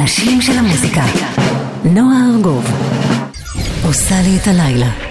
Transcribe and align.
מהשירים 0.00 0.42
של 0.42 0.58
המוזיקה. 0.58 1.02
נועה 1.84 2.30
ארגוב. 2.34 2.64
עושה 3.84 4.14
לי 4.22 4.36
את 4.42 4.46
הלילה. 4.46 5.09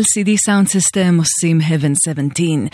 LCD 0.00 0.30
Sound 0.48 0.66
System 0.76 1.18
עושים 1.18 1.60
Heaven 1.60 1.94
17 2.04 2.66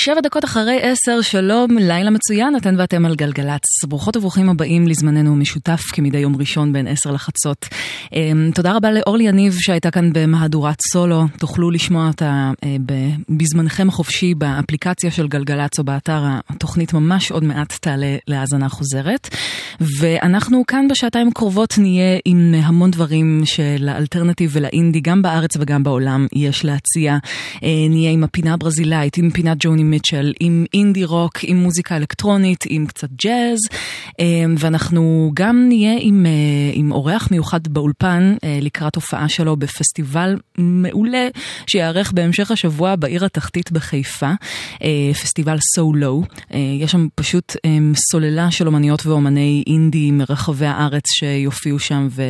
שבע 0.00 0.20
דקות 0.20 0.44
אחרי 0.44 0.78
עשר, 0.82 1.20
שלום, 1.20 1.78
לילה 1.78 2.10
מצוין, 2.10 2.56
אתן 2.56 2.74
ואתם 2.78 3.04
על 3.04 3.14
גלגלצ. 3.14 3.62
ברוכות 3.88 4.16
וברוכים 4.16 4.48
הבאים 4.48 4.88
לזמננו 4.88 5.36
משותף 5.36 5.80
כמדי 5.92 6.18
יום 6.18 6.36
ראשון 6.36 6.72
בין 6.72 6.86
עשר 6.86 7.10
לחצות. 7.10 7.66
אמ, 8.12 8.50
תודה 8.54 8.76
רבה 8.76 8.90
לאורלי 8.90 9.24
יניב 9.24 9.56
שהייתה 9.58 9.90
כאן 9.90 10.10
במהדורת 10.12 10.76
סולו. 10.92 11.24
תוכלו 11.38 11.70
לשמוע 11.70 12.06
אותה 12.06 12.50
אה, 12.64 12.76
בזמנכם 13.28 13.88
החופשי 13.88 14.34
באפליקציה 14.34 15.10
של 15.10 15.28
גלגלצ 15.28 15.78
או 15.78 15.84
באתר. 15.84 16.24
התוכנית 16.48 16.92
ממש 16.92 17.30
עוד 17.30 17.44
מעט 17.44 17.72
תעלה 17.80 18.16
להאזנה 18.28 18.68
חוזרת. 18.68 19.28
ואנחנו 20.00 20.64
כאן 20.66 20.88
בשעתיים 20.88 21.28
הקרובות 21.28 21.74
נהיה 21.78 22.18
עם 22.24 22.54
המון 22.62 22.90
דברים 22.90 23.42
שלאלטרנטיב 23.44 24.50
ולאינדי, 24.52 25.00
גם 25.00 25.22
בארץ 25.22 25.56
וגם 25.56 25.82
בעולם, 25.82 26.26
יש 26.32 26.64
להציע. 26.64 27.16
אה, 27.62 27.68
נהיה 27.90 28.10
עם 28.10 28.24
הפינה 28.24 28.54
הברזילאית, 28.54 29.16
עם 29.16 29.30
פינת 29.30 29.56
ג'וני 29.60 29.87
מיטשל, 29.90 30.32
עם 30.40 30.64
אינדי 30.74 31.04
רוק, 31.04 31.38
עם 31.42 31.56
מוזיקה 31.56 31.96
אלקטרונית, 31.96 32.64
עם 32.68 32.86
קצת 32.86 33.08
ג'אז, 33.24 33.58
ואנחנו 34.58 35.30
גם 35.34 35.64
נהיה 35.68 35.96
עם, 36.00 36.26
עם 36.72 36.92
אורח 36.92 37.28
מיוחד 37.30 37.68
באולפן 37.68 38.34
לקראת 38.62 38.94
הופעה 38.94 39.28
שלו 39.28 39.56
בפסטיבל 39.56 40.36
מעולה 40.58 41.28
שיארך 41.66 42.12
בהמשך 42.12 42.50
השבוע 42.50 42.96
בעיר 42.96 43.24
התחתית 43.24 43.72
בחיפה, 43.72 44.32
פסטיבל 45.22 45.56
So 45.56 45.96
Low. 45.96 46.46
יש 46.80 46.92
שם 46.92 47.06
פשוט 47.14 47.56
סוללה 48.10 48.50
של 48.50 48.66
אומניות 48.66 49.06
ואומני 49.06 49.64
אינדי 49.66 50.10
מרחבי 50.10 50.66
הארץ 50.66 51.04
שיופיעו 51.18 51.78
שם 51.78 52.08
ו, 52.10 52.22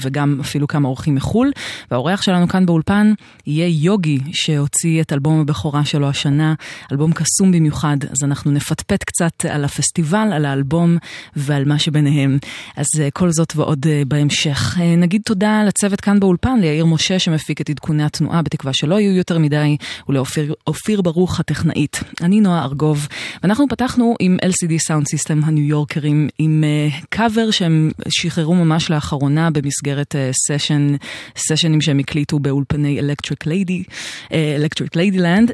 וגם 0.00 0.38
אפילו 0.40 0.68
כמה 0.68 0.88
אורחים 0.88 1.14
מחו"ל. 1.14 1.52
והאורח 1.90 2.22
שלנו 2.22 2.48
כאן 2.48 2.66
באולפן 2.66 3.12
יהיה 3.46 3.68
יוגי 3.84 4.18
שהוציא 4.32 5.00
את 5.00 5.12
אלבום 5.12 5.40
הבכורה 5.40 5.84
שלו 5.84 6.08
השנה, 6.08 6.54
אלבום 6.92 7.12
קסום 7.12 7.52
במיוחד, 7.52 7.96
אז 8.02 8.24
אנחנו 8.24 8.50
נפטפט 8.50 9.04
קצת 9.04 9.44
על 9.48 9.64
הפסטיבל, 9.64 10.28
על 10.32 10.44
האלבום 10.44 10.96
ועל 11.36 11.64
מה 11.64 11.78
שביניהם. 11.78 12.38
אז 12.76 12.86
כל 13.12 13.30
זאת 13.30 13.52
ועוד 13.56 13.86
בהמשך. 14.08 14.78
נגיד 14.96 15.22
תודה 15.24 15.62
לצוות 15.66 16.00
כאן 16.00 16.20
באולפן, 16.20 16.58
ליאיר 16.60 16.86
משה 16.86 17.18
שמפיק 17.18 17.60
את 17.60 17.70
עדכוני 17.70 18.04
התנועה, 18.04 18.42
בתקווה 18.42 18.72
שלא 18.72 19.00
יהיו 19.00 19.16
יותר 19.16 19.38
מדי, 19.38 19.76
ולאופיר 20.08 21.02
ברוך 21.02 21.40
הטכנאית. 21.40 22.00
אני 22.20 22.40
נועה 22.40 22.64
ארגוב, 22.64 23.08
ואנחנו 23.42 23.68
פתחנו 23.68 24.16
עם 24.20 24.36
LCD 24.44 24.72
Sound 24.88 25.04
System 25.04 25.46
הניו 25.46 25.64
יורקרים, 25.64 26.28
עם 26.38 26.64
קאבר 27.08 27.50
שהם 27.50 27.90
שחררו 28.08 28.54
ממש 28.54 28.90
לאחרונה 28.90 29.50
במסגרת 29.50 30.14
סשן, 30.46 30.94
סשנים 31.36 31.80
שהם 31.80 31.98
הקליטו 31.98 32.38
באולפני 32.38 33.00
Lady, 33.44 33.84
Electric 34.30 34.96
Lady 34.96 35.18
Land, 35.18 35.52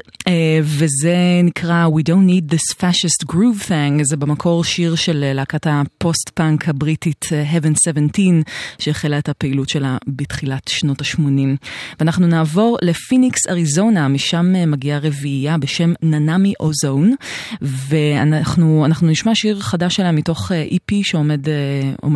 וזה 0.61 1.16
נקרא 1.43 1.87
We 1.87 2.01
Don't 2.09 2.29
Need 2.29 2.53
This 2.53 2.75
Fascist 2.81 3.31
Groove 3.31 3.67
Thing, 3.67 4.03
זה 4.03 4.17
במקור 4.17 4.63
שיר 4.63 4.95
של 4.95 5.33
להקת 5.33 5.67
הפוסט-פאנק 5.69 6.69
הבריטית 6.69 7.25
Heaven 7.25 7.75
17, 7.85 8.25
שהחלה 8.79 9.17
את 9.17 9.29
הפעילות 9.29 9.69
שלה 9.69 9.97
בתחילת 10.07 10.67
שנות 10.67 11.01
ה-80. 11.01 11.67
ואנחנו 11.99 12.27
נעבור 12.27 12.77
לפיניקס, 12.81 13.47
אריזונה, 13.49 14.07
משם 14.07 14.53
מגיעה 14.67 14.99
רביעייה 14.99 15.57
בשם 15.57 15.93
ננמי 16.03 16.53
אוזון, 16.59 17.15
ואנחנו 17.61 18.87
נשמע 19.01 19.35
שיר 19.35 19.59
חדש 19.59 19.95
שלה 19.95 20.11
מתוך 20.11 20.51
EP 20.51 20.95
שעומד 21.03 21.47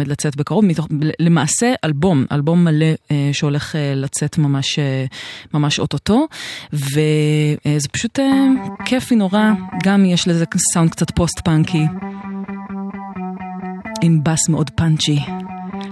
לצאת 0.07 0.35
בקרוב, 0.35 0.65
מתוך, 0.65 0.87
למעשה 1.19 1.73
אלבום, 1.85 2.25
אלבום 2.31 2.63
מלא 2.63 2.87
שהולך 3.31 3.75
לצאת 3.95 4.37
ממש, 4.37 4.79
ממש 5.53 5.79
אוטוטו, 5.79 6.27
וזה 6.73 7.89
פשוט 7.91 8.19
כיפי 8.91 9.15
נורא, 9.15 9.51
גם 9.83 10.05
יש 10.05 10.27
לזה 10.27 10.45
סאונד 10.73 10.91
קצת 10.91 11.11
פוסט-פאנקי, 11.11 11.85
עם 14.01 14.23
בס 14.23 14.49
מאוד 14.49 14.69
punchy. 14.69 15.19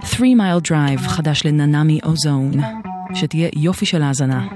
3 0.04 0.22
Mile 0.22 0.68
Drive, 0.68 1.08
חדש 1.08 1.46
לננמי 1.46 2.00
אוזון, 2.04 2.52
שתהיה 3.14 3.50
יופי 3.56 3.86
של 3.86 4.02
האזנה. 4.02 4.48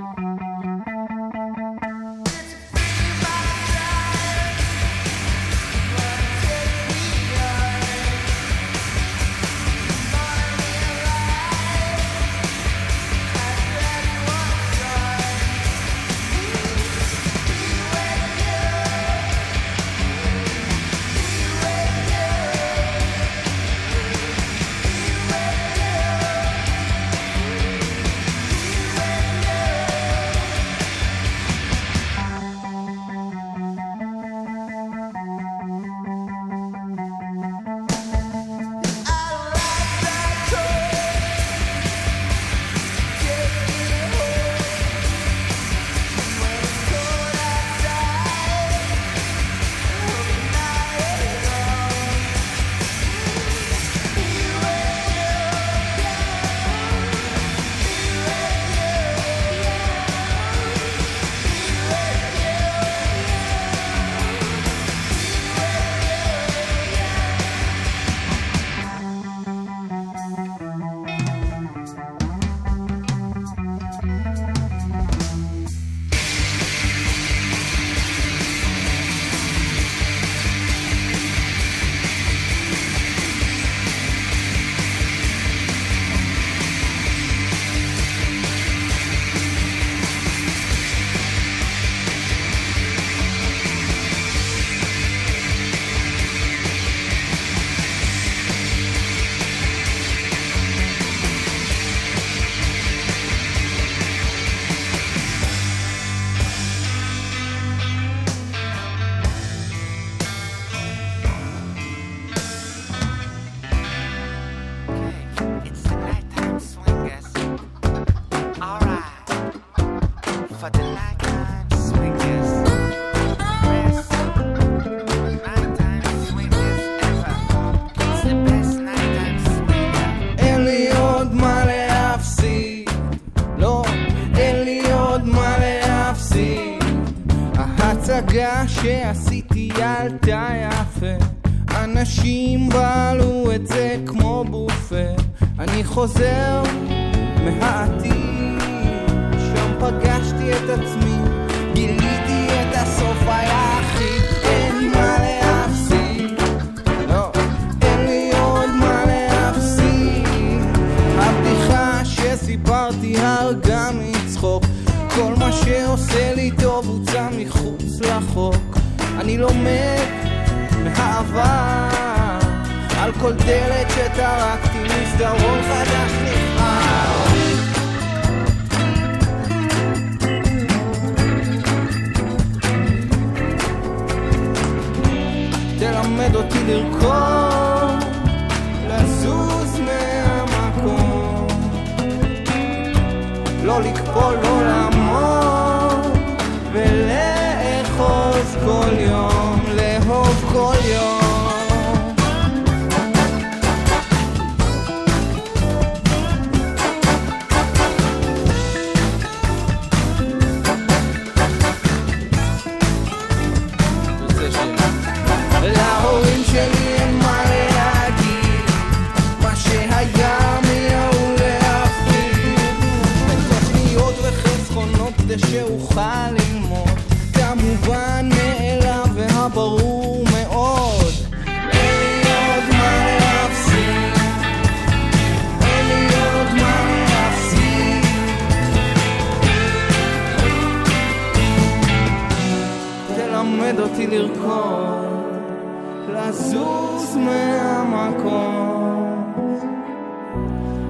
לזוז 246.13 247.15
מהמקום, 247.15 248.73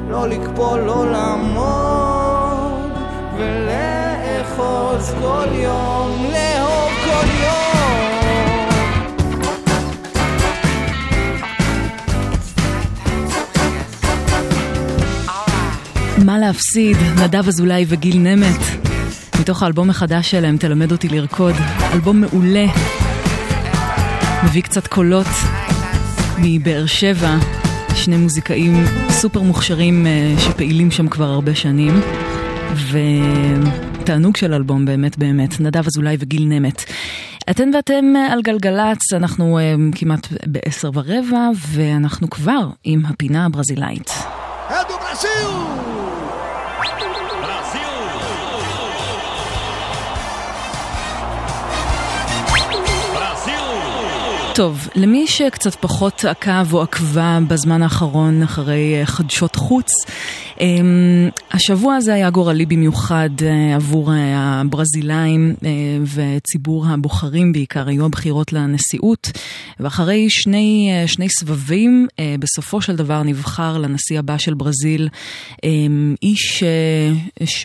לא 0.10 0.30
לקפוא, 0.30 0.77
לא 0.77 1.12
לעמוד, 1.12 2.92
ולאחוז 3.38 5.13
כל 5.22 5.48
יום, 5.53 6.25
לאהוב 6.32 6.92
כל 7.06 7.27
יום. 7.44 7.53
מה 16.25 16.39
להפסיד, 16.39 16.98
נדב 17.24 17.48
אזולאי 17.48 17.86
וגיל 17.88 18.18
נמט. 18.18 18.62
מתוך 19.39 19.63
האלבום 19.63 19.89
החדש 19.89 20.32
שלהם, 20.32 20.58
תלמד 20.58 20.92
אותי 20.92 21.10
לרקוד. 21.10 21.56
אלבום 21.94 22.22
מעולה. 22.22 22.65
מביא 24.46 24.62
קצת 24.62 24.88
קולות 24.88 25.28
מבאר 26.38 26.86
שבע. 26.86 27.36
שני 27.96 28.18
מוזיקאים 28.18 28.74
סופר 29.10 29.42
מוכשרים 29.42 30.08
אה, 30.08 30.34
שפעילים 30.40 30.92
שם 30.92 31.08
כבר 31.08 31.26
הרבה 31.26 31.56
שנים. 31.56 32.02
ותענוג 34.00 34.38
של 34.38 34.54
אלבום 34.54 34.86
באמת 34.86 35.18
באמת, 35.18 35.60
נדב 35.60 35.88
אזולאי 35.88 36.16
וגיל 36.20 36.46
נמט. 36.46 36.84
אתן 37.50 37.72
ואתם 37.74 38.06
אה, 38.16 38.34
על 38.34 38.42
גלגלצ, 38.42 39.14
אנחנו 39.14 39.60
אה, 39.60 39.76
כמעט 39.96 40.28
בעשר 40.46 40.90
ורבע, 40.94 41.50
ואנחנו 41.72 42.30
כבר 42.30 42.70
עם 42.84 43.06
הפינה 43.06 43.46
הברזילאית. 43.46 44.10
É 44.70 44.74
טוב, 54.55 54.88
למי 54.95 55.27
שקצת 55.27 55.75
פחות 55.75 56.25
עקב 56.25 56.74
או 56.74 56.81
עקבה 56.81 57.39
בזמן 57.48 57.81
האחרון 57.81 58.43
אחרי 58.43 59.00
אה, 59.00 59.05
חדשות 59.05 59.55
חוץ, 59.55 59.91
אמ, 60.60 61.29
השבוע 61.51 61.95
הזה 61.95 62.13
היה 62.13 62.29
גורלי 62.29 62.65
במיוחד 62.65 63.29
אה, 63.41 63.75
עבור 63.75 64.13
אה, 64.13 64.62
הברזילאים 64.62 65.55
וציבור 66.15 66.86
הבוחרים 66.88 67.51
בעיקר, 67.51 67.88
היו 67.88 68.05
הבחירות 68.05 68.53
לנשיאות, 68.53 69.31
ואחרי 69.79 70.29
שני, 70.29 70.91
שני 71.07 71.29
סבבים, 71.29 72.07
בסופו 72.39 72.81
של 72.81 72.95
דבר 72.95 73.24
נבחר 73.24 73.77
לנשיא 73.77 74.19
הבא 74.19 74.38
של 74.38 74.53
ברזיל 74.53 75.10
אמ, 75.63 76.15
איש 76.24 76.63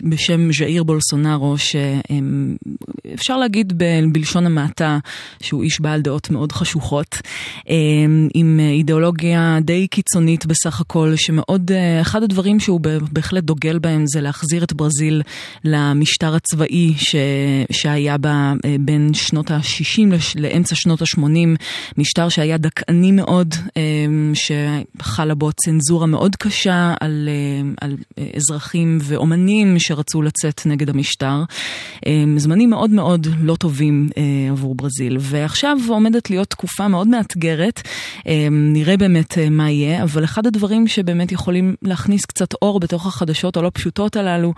בשם 0.03 0.53
ז'איר 0.53 0.83
בולסונארו, 0.83 1.55
שאפשר 1.57 3.37
להגיד 3.37 3.73
בלשון 4.11 4.45
המעטה 4.45 4.99
שהוא 5.41 5.63
איש 5.63 5.81
בעל 5.81 6.01
דעות 6.01 6.29
מאוד 6.29 6.51
חשוב. 6.51 6.78
חשוכות, 6.79 7.21
אמ, 7.69 8.27
עם 8.33 8.59
אידיאולוגיה 8.59 9.57
די 9.61 9.87
קיצונית 9.87 10.45
בסך 10.45 10.81
הכל, 10.81 11.13
שמאוד, 11.15 11.71
אה, 11.71 12.01
אחד 12.01 12.23
הדברים 12.23 12.59
שהוא 12.59 12.79
בהחלט 13.11 13.43
דוגל 13.43 13.79
בהם 13.79 14.03
זה 14.07 14.21
להחזיר 14.21 14.63
את 14.63 14.73
ברזיל 14.73 15.21
למשטר 15.63 16.35
הצבאי 16.35 16.93
ש, 16.97 17.15
שהיה 17.71 18.17
בה 18.17 18.53
אה, 18.65 18.75
בין 18.79 19.13
שנות 19.13 19.51
ה-60 19.51 20.01
לאמצע 20.35 20.75
שנות 20.75 21.01
ה-80, 21.01 21.21
משטר 21.97 22.29
שהיה 22.29 22.57
דכאני 22.57 23.11
מאוד, 23.11 23.55
אמ, 23.77 24.33
שחלה 24.33 25.35
בו 25.35 25.51
צנזורה 25.51 26.07
מאוד 26.07 26.35
קשה 26.35 26.93
על, 26.99 27.29
אה, 27.31 27.69
על 27.81 27.97
אזרחים 28.35 28.97
ואומנים 29.01 29.79
שרצו 29.79 30.21
לצאת 30.21 30.61
נגד 30.65 30.89
המשטר. 30.89 31.43
אמ, 32.05 32.35
זמנים 32.39 32.69
מאוד 32.69 32.89
מאוד 32.89 33.27
לא 33.41 33.55
טובים 33.55 34.09
עבור 34.51 34.75
ברזיל, 34.75 35.17
ועכשיו 35.19 35.77
עומדת 35.87 36.29
להיות 36.29 36.49
תקופה... 36.49 36.68
תקופה 36.69 36.87
מאוד 36.87 37.07
מאתגרת, 37.07 37.81
אמ, 38.25 38.69
נראה 38.73 38.97
באמת 38.97 39.37
אה, 39.37 39.49
מה 39.49 39.71
יהיה, 39.71 40.03
אבל 40.03 40.23
אחד 40.23 40.47
הדברים 40.47 40.87
שבאמת 40.87 41.31
יכולים 41.31 41.75
להכניס 41.81 42.25
קצת 42.25 42.53
אור 42.53 42.79
בתוך 42.79 43.07
החדשות 43.07 43.57
הלא 43.57 43.71
פשוטות 43.73 44.15
הללו, 44.15 44.53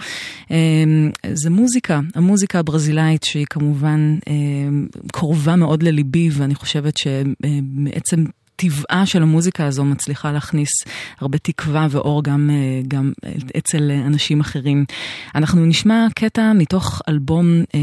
אמ, 0.52 1.12
זה 1.34 1.50
מוזיקה, 1.50 2.00
המוזיקה 2.16 2.60
הברזילאית 2.60 3.24
שהיא 3.24 3.46
כמובן 3.50 4.18
אמ, 4.28 4.88
קרובה 5.12 5.56
מאוד 5.56 5.84
לליבי, 5.84 6.30
ואני 6.32 6.56
חושבת 6.56 6.94
שמעצם 6.98 8.26
טבעה 8.62 9.06
של 9.06 9.22
המוזיקה 9.22 9.66
הזו 9.66 9.86
מצליחה 9.86 10.32
להכניס 10.32 10.70
הרבה 11.20 11.38
תקווה 11.38 11.88
ואור 11.90 12.24
גם, 12.24 12.50
אה, 12.54 12.82
גם 12.88 13.12
אצל 13.58 13.92
אנשים 14.06 14.40
אחרים. 14.40 14.86
אנחנו 15.36 15.66
נשמע 15.66 16.08
קטע 16.16 16.54
מתוך 16.54 17.02
אלבום, 17.10 17.64
אה, 17.76 17.80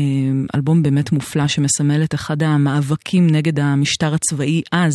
אלבום 0.55 0.83
באמת 0.83 1.13
מופלא 1.13 1.47
שמסמל 1.47 2.05
את 2.05 2.15
אחד 2.15 2.43
המאבקים 2.43 3.27
נגד 3.27 3.61
המשטר 3.61 4.15
הצבאי 4.15 4.63
אז 4.73 4.93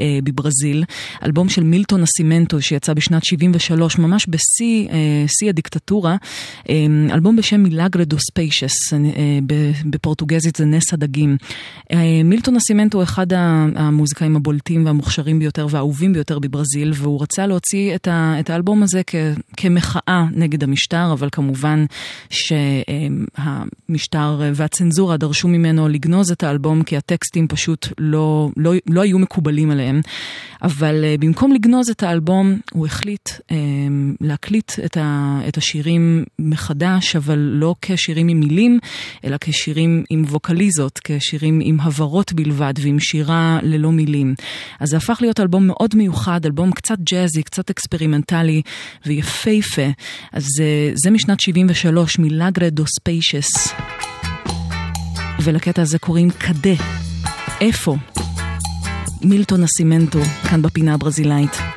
אה, 0.00 0.18
בברזיל. 0.24 0.84
אלבום 1.24 1.48
של 1.48 1.64
מילטון 1.64 2.02
נסימנטו 2.02 2.62
שיצא 2.62 2.94
בשנת 2.94 3.24
73, 3.24 3.98
ממש 3.98 4.26
בשיא 4.28 5.48
הדיקטטורה. 5.48 6.16
אלבום 7.10 7.36
בשם 7.36 7.60
Milagre 7.62 8.00
dos 8.00 8.16
Peixes, 8.18 8.92
בפורטוגזית 9.84 10.56
זה 10.56 10.64
נס 10.64 10.92
הדגים. 10.92 11.36
מילטון 12.24 12.56
נסימנטו 12.56 12.98
הוא 12.98 13.02
אחד 13.04 13.26
המוזיקאים 13.76 14.36
הבולטים 14.36 14.86
והמוכשרים. 14.86 15.09
המוכשרים 15.10 15.38
ביותר 15.38 15.66
והאהובים 15.70 16.12
ביותר 16.12 16.38
בברזיל, 16.38 16.92
והוא 16.94 17.22
רצה 17.22 17.46
להוציא 17.46 17.94
את, 17.94 18.08
ה, 18.08 18.36
את 18.40 18.50
האלבום 18.50 18.82
הזה 18.82 19.02
כ, 19.06 19.14
כמחאה 19.56 20.24
נגד 20.32 20.64
המשטר, 20.64 21.12
אבל 21.12 21.28
כמובן 21.32 21.84
שהמשטר 23.88 24.40
והצנזורה 24.54 25.16
דרשו 25.16 25.48
ממנו 25.48 25.88
לגנוז 25.88 26.30
את 26.30 26.42
האלבום, 26.42 26.82
כי 26.82 26.96
הטקסטים 26.96 27.48
פשוט 27.48 27.88
לא, 27.98 28.50
לא, 28.56 28.72
לא 28.86 29.00
היו 29.00 29.18
מקובלים 29.18 29.70
עליהם. 29.70 30.00
אבל 30.62 31.04
אה, 31.04 31.14
במקום 31.20 31.52
לגנוז 31.52 31.90
את 31.90 32.02
האלבום, 32.02 32.58
הוא 32.72 32.86
החליט 32.86 33.28
אה, 33.50 33.56
להקליט 34.20 34.72
את, 34.84 34.96
ה, 34.96 35.40
את 35.48 35.56
השירים 35.56 36.24
מחדש, 36.38 37.16
אבל 37.16 37.38
לא 37.38 37.74
כשירים 37.82 38.28
עם 38.28 38.40
מילים, 38.40 38.78
אלא 39.24 39.36
כשירים 39.40 40.04
עם 40.10 40.24
ווקליזות, 40.28 41.00
כשירים 41.04 41.60
עם 41.62 41.80
הברות 41.80 42.32
בלבד 42.32 42.74
ועם 42.82 43.00
שירה 43.00 43.58
ללא 43.62 43.92
מילים. 43.92 44.34
אז 44.80 44.94
הפך 45.00 45.18
להיות 45.20 45.40
אלבום 45.40 45.66
מאוד 45.66 45.94
מיוחד, 45.94 46.46
אלבום 46.46 46.72
קצת 46.72 46.98
ג'אזי, 46.98 47.42
קצת 47.42 47.70
אקספרימנטלי 47.70 48.62
ויפהפה. 49.06 49.86
אז 50.32 50.46
זה, 50.56 50.92
זה 50.94 51.10
משנת 51.10 51.40
73, 51.40 52.18
Milagre 52.18 52.70
dos 52.70 52.84
Peixes. 52.86 53.48
ולקטע 55.42 55.82
הזה 55.82 55.98
קוראים 55.98 56.30
Cadê. 56.30 56.74
איפה? 57.60 57.96
מילטון 59.22 59.62
נסימנטו, 59.62 60.20
כאן 60.50 60.62
בפינה 60.62 60.94
הברזילאית. 60.94 61.69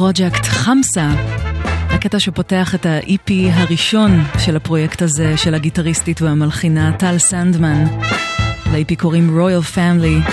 פרויקט 0.00 0.46
חמסה, 0.46 1.10
הקטע 1.64 2.20
שפותח 2.20 2.74
את 2.74 2.86
ה-EP 2.86 3.30
הראשון 3.52 4.24
של 4.38 4.56
הפרויקט 4.56 5.02
הזה, 5.02 5.36
של 5.36 5.54
הגיטריסטית 5.54 6.22
והמלחינה 6.22 6.92
טל 6.98 7.18
סנדמן. 7.18 7.84
ל-EP 8.72 8.94
קוראים 8.98 9.38
Royal 9.38 9.74
Family, 9.74 10.30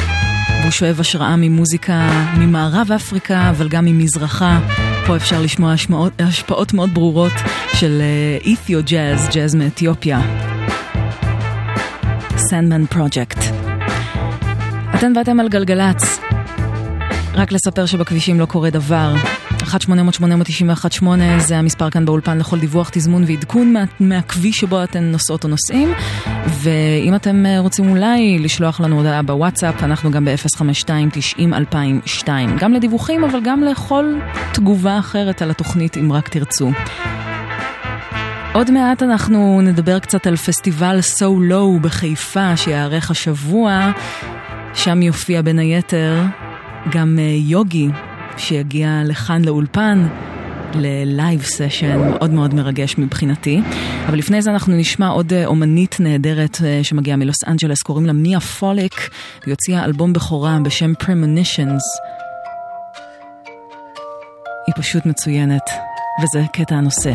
והוא 0.62 0.71
שואב 0.71 0.99
השראה 0.99 1.36
ממוזיקה 1.36 2.10
ממערב 2.38 2.91
אפריקה, 2.95 3.49
אבל 3.49 3.69
גם 3.69 3.86
ממזרחה. 3.86 4.60
פה 5.08 5.15
אפשר 5.15 5.41
לשמוע 5.41 5.71
השמעות, 5.71 6.21
השפעות 6.21 6.73
מאוד 6.73 6.93
ברורות 6.93 7.34
של 7.73 8.01
אית'יו 8.45 8.80
ג'אז, 8.84 9.30
ג'אז 9.34 9.56
מאתיופיה. 9.56 10.21
סנדמן 12.38 12.86
פרויקט. 12.86 13.39
אתן 14.95 15.13
ואתם 15.15 15.39
על 15.39 15.49
גלגלצ. 15.49 16.19
רק 17.34 17.51
לספר 17.51 17.86
שבכבישים 17.86 18.39
לא 18.39 18.45
קורה 18.45 18.69
דבר. 18.69 19.15
1-800-891-8 19.67 21.03
זה 21.38 21.58
המספר 21.58 21.89
כאן 21.89 22.06
באולפן 22.06 22.38
לכל 22.38 22.60
דיווח, 22.60 22.89
תזמון 22.89 23.23
ועדכון 23.27 23.73
מה, 23.73 23.84
מהכביש 23.99 24.58
שבו 24.58 24.84
אתן 24.84 25.03
נוסעות 25.03 25.43
או 25.43 25.49
נוסעים. 25.49 25.93
ואם 26.47 27.15
אתם 27.15 27.45
אה, 27.45 27.60
רוצים 27.60 27.89
אולי 27.89 28.39
לשלוח 28.39 28.80
לנו 28.80 28.95
הודעה 28.95 29.21
בוואטסאפ, 29.21 29.84
אנחנו 29.84 30.12
גם 30.12 30.25
ב-052-90-2002. 30.25 32.27
גם 32.60 32.73
לדיווחים, 32.73 33.23
אבל 33.23 33.39
גם 33.43 33.63
לכל 33.63 34.13
תגובה 34.53 34.99
אחרת 34.99 35.41
על 35.41 35.51
התוכנית, 35.51 35.97
אם 35.97 36.13
רק 36.13 36.27
תרצו. 36.27 36.71
עוד 38.53 38.71
מעט 38.71 39.03
אנחנו 39.03 39.62
נדבר 39.62 39.99
קצת 39.99 40.27
על 40.27 40.36
פסטיבל 40.36 40.99
So 40.99 41.51
Low 41.51 41.80
בחיפה 41.82 42.58
שיארך 42.58 43.12
השבוע. 43.12 43.91
שם 44.73 45.01
יופיע 45.01 45.41
בין 45.41 45.60
היתר 45.60 46.23
גם 46.91 47.19
אה, 47.19 47.23
יוגי 47.23 47.89
שיגיע 48.38 49.02
לכאן 49.06 49.45
לאולפן. 49.45 50.08
ל 50.76 50.89
live 50.89 51.43
session 51.43 51.98
מאוד 51.97 52.32
מאוד 52.32 52.54
מרגש 52.54 52.97
מבחינתי. 52.97 53.62
אבל 54.08 54.17
לפני 54.17 54.41
זה 54.41 54.52
אנחנו 54.52 54.73
נשמע 54.73 55.08
עוד 55.08 55.34
אה, 55.34 55.45
אומנית 55.45 56.00
נהדרת 56.00 56.58
אה, 56.65 56.80
שמגיעה 56.84 57.17
מלוס 57.17 57.43
אנג'לס, 57.47 57.82
קוראים 57.82 58.06
לה 58.06 58.13
מיה 58.13 58.39
פוליק, 58.39 58.93
היא 59.45 59.54
הוציאה 59.54 59.86
אלבום 59.86 60.13
בכורה 60.13 60.58
בשם 60.63 60.93
Premonitions. 61.04 61.84
היא 64.67 64.76
פשוט 64.76 65.06
מצוינת, 65.06 65.69
וזה 66.23 66.43
קטע 66.54 66.76
הנושא. 66.76 67.12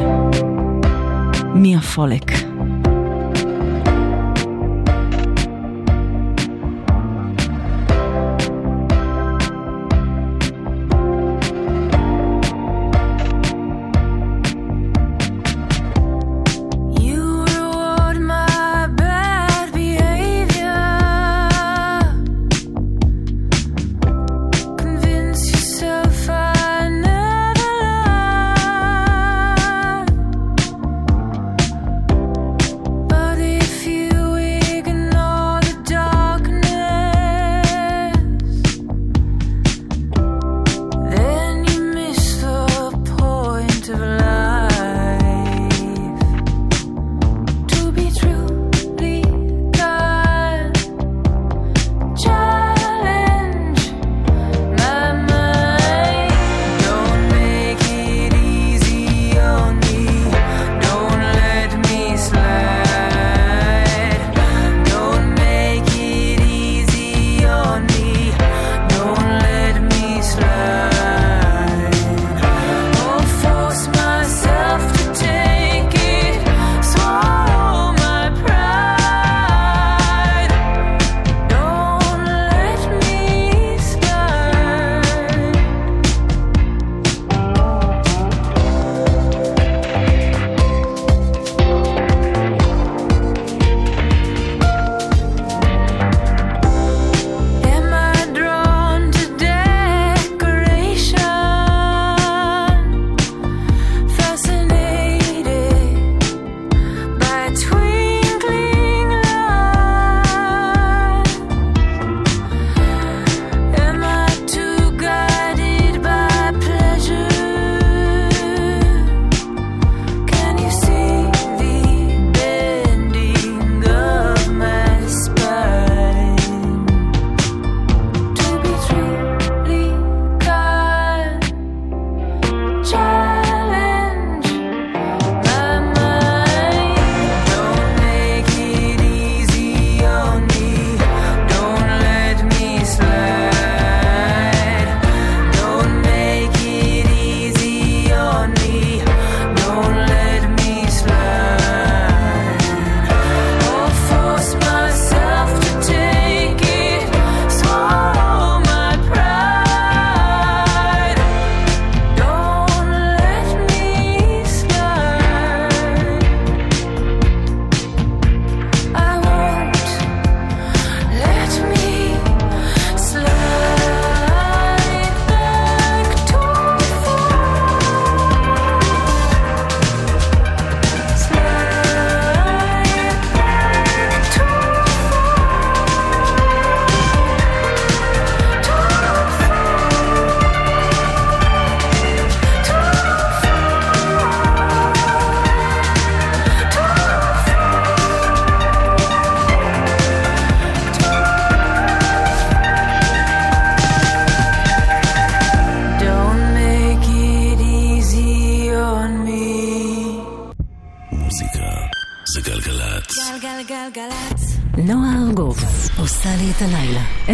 מיה 1.54 1.80
פוליק. 1.81 2.41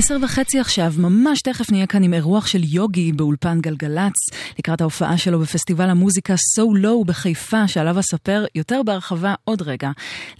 עשר 0.09 0.25
וחצי 0.25 0.61
עכשיו, 0.61 0.92
ממש 0.99 1.42
תכף 1.42 1.71
נהיה 1.71 1.87
כאן 1.87 2.03
עם 2.03 2.14
אירוח 2.14 2.47
של 2.47 2.61
יוגי 2.64 3.12
באולפן 3.12 3.61
גלגלצ, 3.61 4.12
לקראת 4.59 4.81
ההופעה 4.81 5.18
שלו 5.18 5.38
בפסטיבל 5.40 5.90
המוזיקה 5.90 6.35
So 6.35 6.62
Low 6.83 7.05
בחיפה, 7.07 7.68
שעליו 7.68 8.01
אספר 8.01 8.44
יותר 8.55 8.83
בהרחבה 8.83 9.35
עוד 9.44 9.62
רגע. 9.62 9.90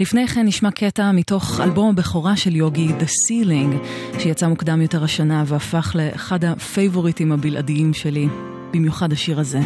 לפני 0.01 0.29
כן 0.29 0.47
נשמע 0.47 0.71
קטע 0.71 1.13
מתוך 1.13 1.61
אלבום 1.61 1.89
הבכורה 1.91 2.37
של 2.37 2.57
יוגי, 2.57 2.89
The 2.89 3.05
Ceiling, 3.05 3.87
שיצא 4.19 4.49
מוקדם 4.49 4.83
יותר 4.83 5.05
השנה 5.05 5.45
והפך 5.47 5.93
לאחד 5.95 6.45
הפייבוריטים 6.45 7.33
הבלעדיים 7.33 7.95
שלי, 7.95 8.29
במיוחד 8.73 9.13
השיר 9.13 9.41
הזה. 9.41 9.61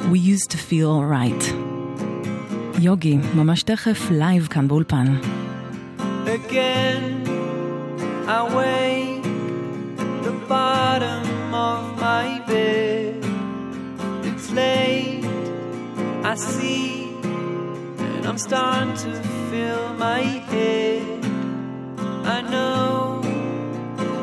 We 0.00 0.16
used 0.16 0.50
to 0.50 0.56
feel 0.70 0.86
alright. 0.86 1.44
יוגי, 2.78 3.18
ממש 3.34 3.62
תכף 3.62 4.10
live 4.10 4.46
כאן 4.46 4.68
באולפן. 4.68 5.16
Again, 6.26 7.19
I 8.32 8.42
wake 8.54 9.24
the 10.22 10.30
bottom 10.46 11.52
of 11.52 11.98
my 12.00 12.40
bed 12.46 13.24
It's 14.22 14.52
late, 14.52 15.24
I 16.22 16.36
see, 16.36 17.08
and 17.98 18.24
I'm 18.28 18.38
starting 18.38 18.94
to 18.98 19.20
fill 19.50 19.94
my 19.94 20.20
head. 20.20 21.24
I 22.36 22.40
know 22.42 23.20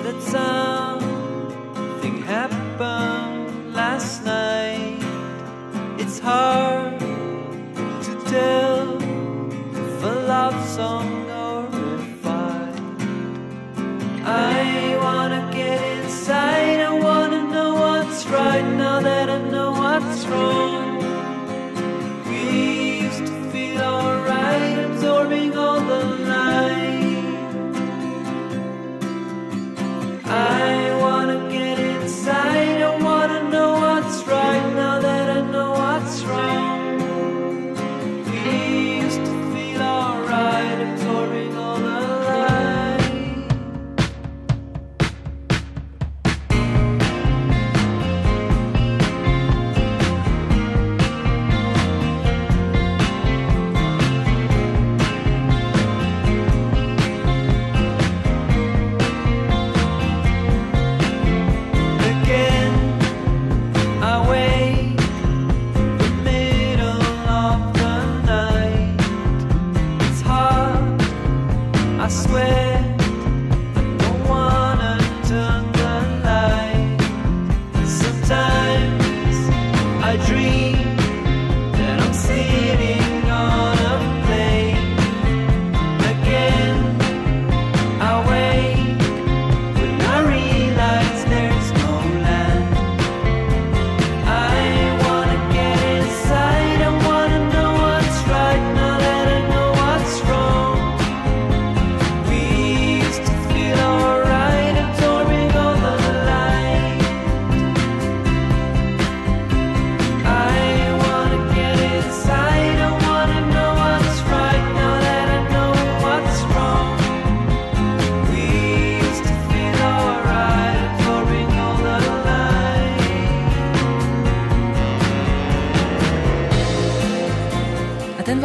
that 0.04 0.22
something 0.38 2.22
happened 2.22 3.74
last 3.74 4.24
night. 4.24 5.04
It's 6.00 6.20
hard 6.20 6.98
to 8.08 8.14
tell 8.32 9.04
a 10.02 10.14
love 10.34 10.58
song 10.70 11.17
right 18.30 18.68
now 18.76 19.00
that 19.00 19.30
I 19.30 19.38
know 19.38 19.72
what's 19.72 20.26
wrong. 20.26 20.87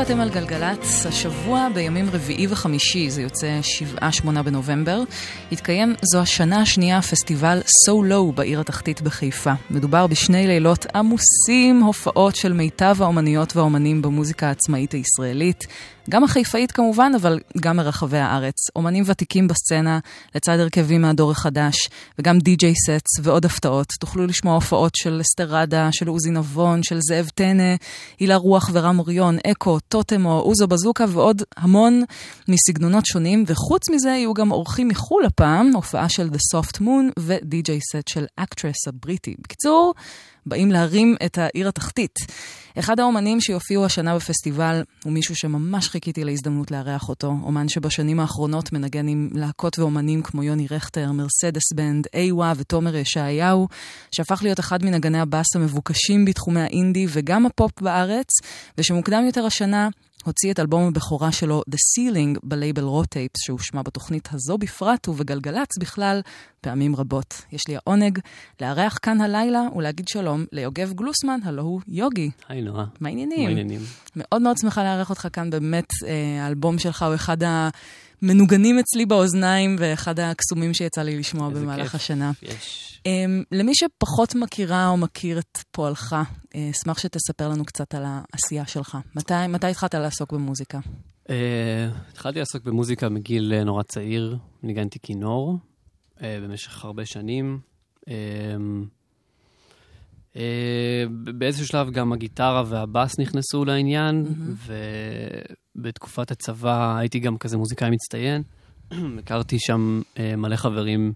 ואתם 0.03 0.21
על 0.21 0.31
גלגלצ, 0.31 1.07
השבוע 1.07 1.69
בימים 1.75 2.11
רביעי 2.11 2.47
וחמישי, 2.51 3.11
זה 3.11 3.23
יוצא 3.23 3.61
7-8 3.99 4.43
בנובמבר, 4.43 5.03
התקיים 5.53 5.95
זו 6.13 6.21
השנה 6.21 6.61
השנייה 6.61 7.03
פסטיבל 7.03 7.61
So 7.61 7.93
Low 7.93 8.33
בעיר 8.35 8.61
התחתית 8.61 9.03
בחיפה. 9.03 9.53
מדובר 9.71 10.07
בשני 10.07 10.47
לילות 10.47 10.87
עמוסים, 10.95 11.81
הופעות 11.81 12.37
של 12.37 12.53
מיטב 12.53 12.97
האומניות 13.01 13.57
והאומנים 13.57 14.03
במוזיקה 14.03 14.49
העצמאית 14.49 14.93
הישראלית. 14.93 15.67
גם 16.11 16.25
החיפאית 16.25 16.73
כמובן, 16.73 17.13
אבל 17.17 17.39
גם 17.61 17.77
מרחבי 17.77 18.19
הארץ. 18.19 18.55
אומנים 18.77 19.05
ותיקים 19.07 19.49
בסצנה, 19.49 19.99
לצד 20.35 20.59
הרכבים 20.59 21.03
מהדור 21.03 21.31
החדש, 21.31 21.77
וגם 22.19 22.39
די.ג'יי 22.39 22.75
סטס 22.75 23.11
ועוד 23.23 23.45
הפתעות. 23.45 23.87
תוכלו 24.01 24.27
לשמוע 24.27 24.55
הופעות 24.55 24.95
של 24.95 25.21
אסתרדה, 25.21 25.89
של 25.93 26.09
עוזי 26.09 26.31
נבון, 26.31 26.83
של 26.83 26.99
זאב 27.01 27.29
טנא, 27.35 27.75
הילה 28.19 28.37
רוח 28.37 28.71
ורם 28.73 28.99
אוריון, 28.99 29.39
אקו, 29.47 29.79
טוטמו, 29.81 30.41
אוזו 30.41 30.69
בזוקה 30.69 31.05
ועוד 31.09 31.43
המון 31.57 32.03
מסגנונות 32.49 33.07
שונים, 33.07 33.45
וחוץ 33.47 33.91
מזה 33.91 34.09
יהיו 34.09 34.35
גם 34.35 34.53
אורחים 34.53 34.89
מחו"ל 34.89 35.25
הפעם, 35.25 35.71
הופעה 35.75 36.09
של 36.09 36.29
The 36.29 36.57
Soft 36.57 36.77
Moon 36.81 37.13
ו 37.19 37.40
DJ 37.40 37.81
set 37.81 38.09
של 38.09 38.25
Actress 38.37 38.89
הבריטי. 38.89 39.35
בקיצור, 39.39 39.95
באים 40.47 40.71
להרים 40.71 41.17
את 41.27 41.39
העיר 41.39 41.69
התחתית. 41.69 42.19
אחד 42.79 43.01
האומנים 43.01 43.41
שיופיעו 43.41 43.85
השנה 43.85 44.15
בפסטיבל 44.17 44.83
הוא 45.05 45.13
מישהו 45.13 45.37
שממש 45.37 45.89
חיכיתי 45.89 46.25
להזדמנות 46.25 46.71
לארח 46.71 47.09
אותו. 47.09 47.35
אומן 47.43 47.69
שבשנים 47.69 48.21
האחרונות 48.21 48.73
מנגן 48.73 49.09
עם 49.09 49.31
להקות 49.33 49.79
ואומנים 49.79 50.23
כמו 50.23 50.43
יוני 50.43 50.67
רכטר, 50.71 51.13
מרסדס 51.13 51.73
בנד, 51.75 52.07
איווה 52.15 52.53
ותומר 52.57 52.97
ישעיהו, 52.97 53.69
שהפך 54.13 54.43
להיות 54.43 54.61
אחד 54.61 54.85
מנגני 54.85 55.21
הבאס 55.21 55.57
המבוקשים 55.57 56.25
בתחומי 56.25 56.61
האינדי 56.61 57.07
וגם 57.09 57.47
הפופ 57.47 57.81
בארץ, 57.81 58.29
ושמוקדם 58.79 59.25
יותר 59.27 59.47
השנה 59.47 59.89
הוציא 60.25 60.53
את 60.53 60.61
אלבום 60.61 60.89
הבכורה 60.89 61.33
שלו, 61.33 61.63
The 61.71 61.75
Ceiling, 61.75 62.39
בלייבל 62.43 62.83
Raw 62.83 63.02
Tapes, 63.02 63.41
שהושמע 63.45 63.83
בתוכנית 63.83 64.29
הזו 64.33 64.59
בפרט 64.59 65.09
ובגלגלצ 65.09 65.79
בכלל 65.81 66.21
פעמים 66.61 66.97
רבות. 66.97 67.43
יש 67.53 67.69
לי 67.69 67.77
העונג 67.77 68.19
לארח 68.61 68.99
כאן 69.03 69.21
הלילה 69.21 69.63
ולהגיד 69.77 70.09
שלום 70.09 70.45
ליוגב 70.53 70.93
גלוסמן, 70.93 71.41
הלו 71.45 71.63
הוא 71.63 71.81
יוגי. 71.89 72.31
היי 72.49 72.63
נועה. 72.63 72.85
מה 73.01 73.09
העניינים? 73.09 73.43
מה 73.43 73.49
העניינים? 73.49 73.81
מאוד 74.17 74.43
מאוד 74.43 74.57
שמחה 74.59 74.85
לארח 74.85 75.11
אותך 75.11 75.29
כאן, 75.33 75.51
באמת, 75.51 75.89
אה, 76.07 76.45
האלבום 76.45 76.79
שלך 76.79 77.03
הוא 77.03 77.15
אחד 77.15 77.43
המנוגנים 78.23 78.79
אצלי 78.79 79.07
באוזניים 79.07 79.77
ואחד 79.79 80.21
הקסומים 80.21 80.75
שיצא 80.75 81.03
לי 81.03 81.19
לשמוע 81.19 81.49
במהלך 81.49 81.83
כיף. 81.83 81.95
השנה. 81.95 82.33
יש. 82.43 82.89
אמ, 82.99 83.45
למי 83.53 83.73
שפחות 83.75 84.35
מכירה 84.35 84.89
או 84.89 84.97
מכיר 84.97 85.39
את 85.39 85.59
פועלך, 85.71 86.13
אה, 86.13 86.57
אשמח 86.71 86.99
שתספר 86.99 87.49
לנו 87.49 87.65
קצת 87.65 87.95
על 87.95 88.03
העשייה 88.07 88.67
שלך. 88.67 88.99
מתי, 89.15 89.35
מתי 89.49 89.67
התחלת 89.67 89.95
לעסוק 89.95 90.33
במוזיקה? 90.33 90.79
Uh, 91.27 91.31
התחלתי 92.13 92.39
לעסוק 92.39 92.65
במוזיקה 92.65 93.09
מגיל 93.09 93.53
uh, 93.61 93.65
נורא 93.65 93.83
צעיר, 93.83 94.37
ניגנתי 94.63 94.99
כינור 95.03 95.59
uh, 96.17 96.21
במשך 96.43 96.85
הרבה 96.85 97.07
שנים. 97.07 97.61
Uh, 100.33 100.37
uh, 100.37 100.39
באיזשהו 101.39 101.67
שלב 101.67 101.91
גם 101.91 102.13
הגיטרה 102.13 102.63
והבאס 102.67 103.19
נכנסו 103.19 103.65
לעניין, 103.65 104.27
ובתקופת 105.77 106.31
הצבא 106.31 106.97
הייתי 106.97 107.19
גם 107.19 107.39
כזה 107.39 107.57
מוזיקאי 107.57 107.91
מצטיין. 107.91 108.43
הכרתי 109.19 109.59
שם 109.59 110.01
uh, 110.15 110.19
מלא 110.37 110.57
חברים 110.57 111.13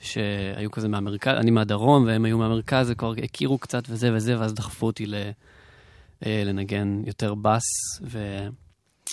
שהיו 0.00 0.70
כזה 0.70 0.88
מהמרכז, 0.88 1.36
אני 1.36 1.50
מהדרום 1.50 2.04
והם 2.04 2.24
היו 2.24 2.38
מהמרכז, 2.38 2.90
וכבר 2.90 3.12
הכירו 3.24 3.58
קצת 3.58 3.82
וזה 3.88 4.14
וזה, 4.14 4.40
ואז 4.40 4.54
דחפו 4.54 4.86
אותי 4.86 5.06
ל, 5.06 5.14
אה, 6.26 6.42
לנגן 6.46 7.02
יותר 7.06 7.34
בס, 7.34 7.62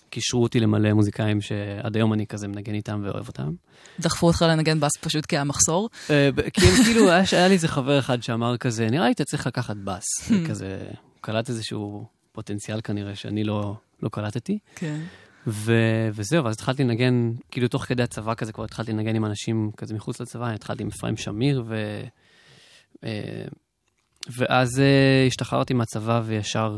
וקישרו 0.09 0.43
אותי 0.43 0.59
למלא 0.59 0.93
מוזיקאים 0.93 1.41
שעד 1.41 1.95
היום 1.95 2.13
אני 2.13 2.27
כזה 2.27 2.47
מנגן 2.47 2.73
איתם 2.73 3.01
ואוהב 3.03 3.27
אותם. 3.27 3.51
דחפו 3.99 4.27
אותך 4.27 4.41
לנגן 4.41 4.79
בס 4.79 4.91
פשוט 5.01 5.25
כי 5.25 5.35
היה 5.35 5.43
מחסור? 5.43 5.89
אה, 6.09 6.29
כי 6.53 6.67
הם 6.67 6.83
כאילו, 6.83 7.11
היה, 7.11 7.47
לי 7.47 7.53
איזה 7.53 7.67
חבר 7.67 7.99
אחד 7.99 8.23
שאמר 8.23 8.57
כזה, 8.57 8.87
נראה 8.89 9.05
לי 9.05 9.11
אתה 9.11 9.23
צריך 9.23 9.47
לקחת 9.47 9.77
בס. 9.77 10.05
כזה, 10.49 10.77
הוא 10.81 11.21
קלט 11.21 11.49
איזשהו 11.49 12.05
פוטנציאל 12.31 12.81
כנראה 12.81 13.15
שאני 13.15 13.43
לא, 13.43 13.75
לא 14.03 14.09
קלטתי. 14.09 14.59
כן. 14.75 14.99
ו- 15.47 16.09
וזהו, 16.13 16.43
ואז 16.45 16.55
התחלתי 16.55 16.83
לנגן, 16.83 17.31
כאילו 17.51 17.67
תוך 17.67 17.85
כדי 17.85 18.03
הצבא 18.03 18.33
כזה, 18.33 18.51
כבר 18.51 18.63
התחלתי 18.63 18.91
לנגן 18.91 19.15
עם 19.15 19.25
אנשים 19.25 19.71
כזה 19.77 19.93
מחוץ 19.93 20.21
לצבא, 20.21 20.49
התחלתי 20.49 20.83
עם 20.83 20.89
אפרים 20.97 21.17
שמיר, 21.17 21.63
ו... 21.67 22.01
אה, 23.03 23.45
ואז 24.37 24.79
אה, 24.79 25.25
השתחררתי 25.27 25.73
מהצבא 25.73 26.21
וישר 26.25 26.77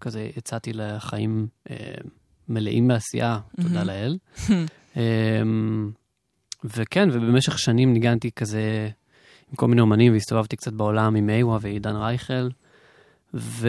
כזה 0.00 0.30
יצאתי 0.36 0.72
לחיים 0.74 1.46
מלאים 2.50 2.88
בעשייה, 2.88 3.38
תודה 3.60 3.84
לאל. 3.84 4.18
אה, 4.96 5.02
וכן, 6.64 7.08
ובמשך 7.12 7.58
שנים 7.58 7.92
ניגנתי 7.92 8.30
כזה 8.30 8.88
עם 9.50 9.56
כל 9.56 9.68
מיני 9.68 9.80
אומנים 9.80 10.12
והסתובבתי 10.12 10.56
קצת 10.56 10.72
בעולם 10.72 11.16
עם 11.16 11.30
איווה 11.30 11.58
ועידן 11.60 11.96
רייכל, 11.96 12.48
ו... 13.34 13.68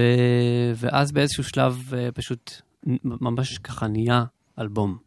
ואז 0.75 1.11
באיזשהו 1.11 1.43
שלב 1.43 1.93
אה, 1.93 2.11
פשוט 2.11 2.51
ממש 3.03 3.57
ככה 3.57 3.87
נהיה 3.87 4.23
אלבום. 4.59 4.97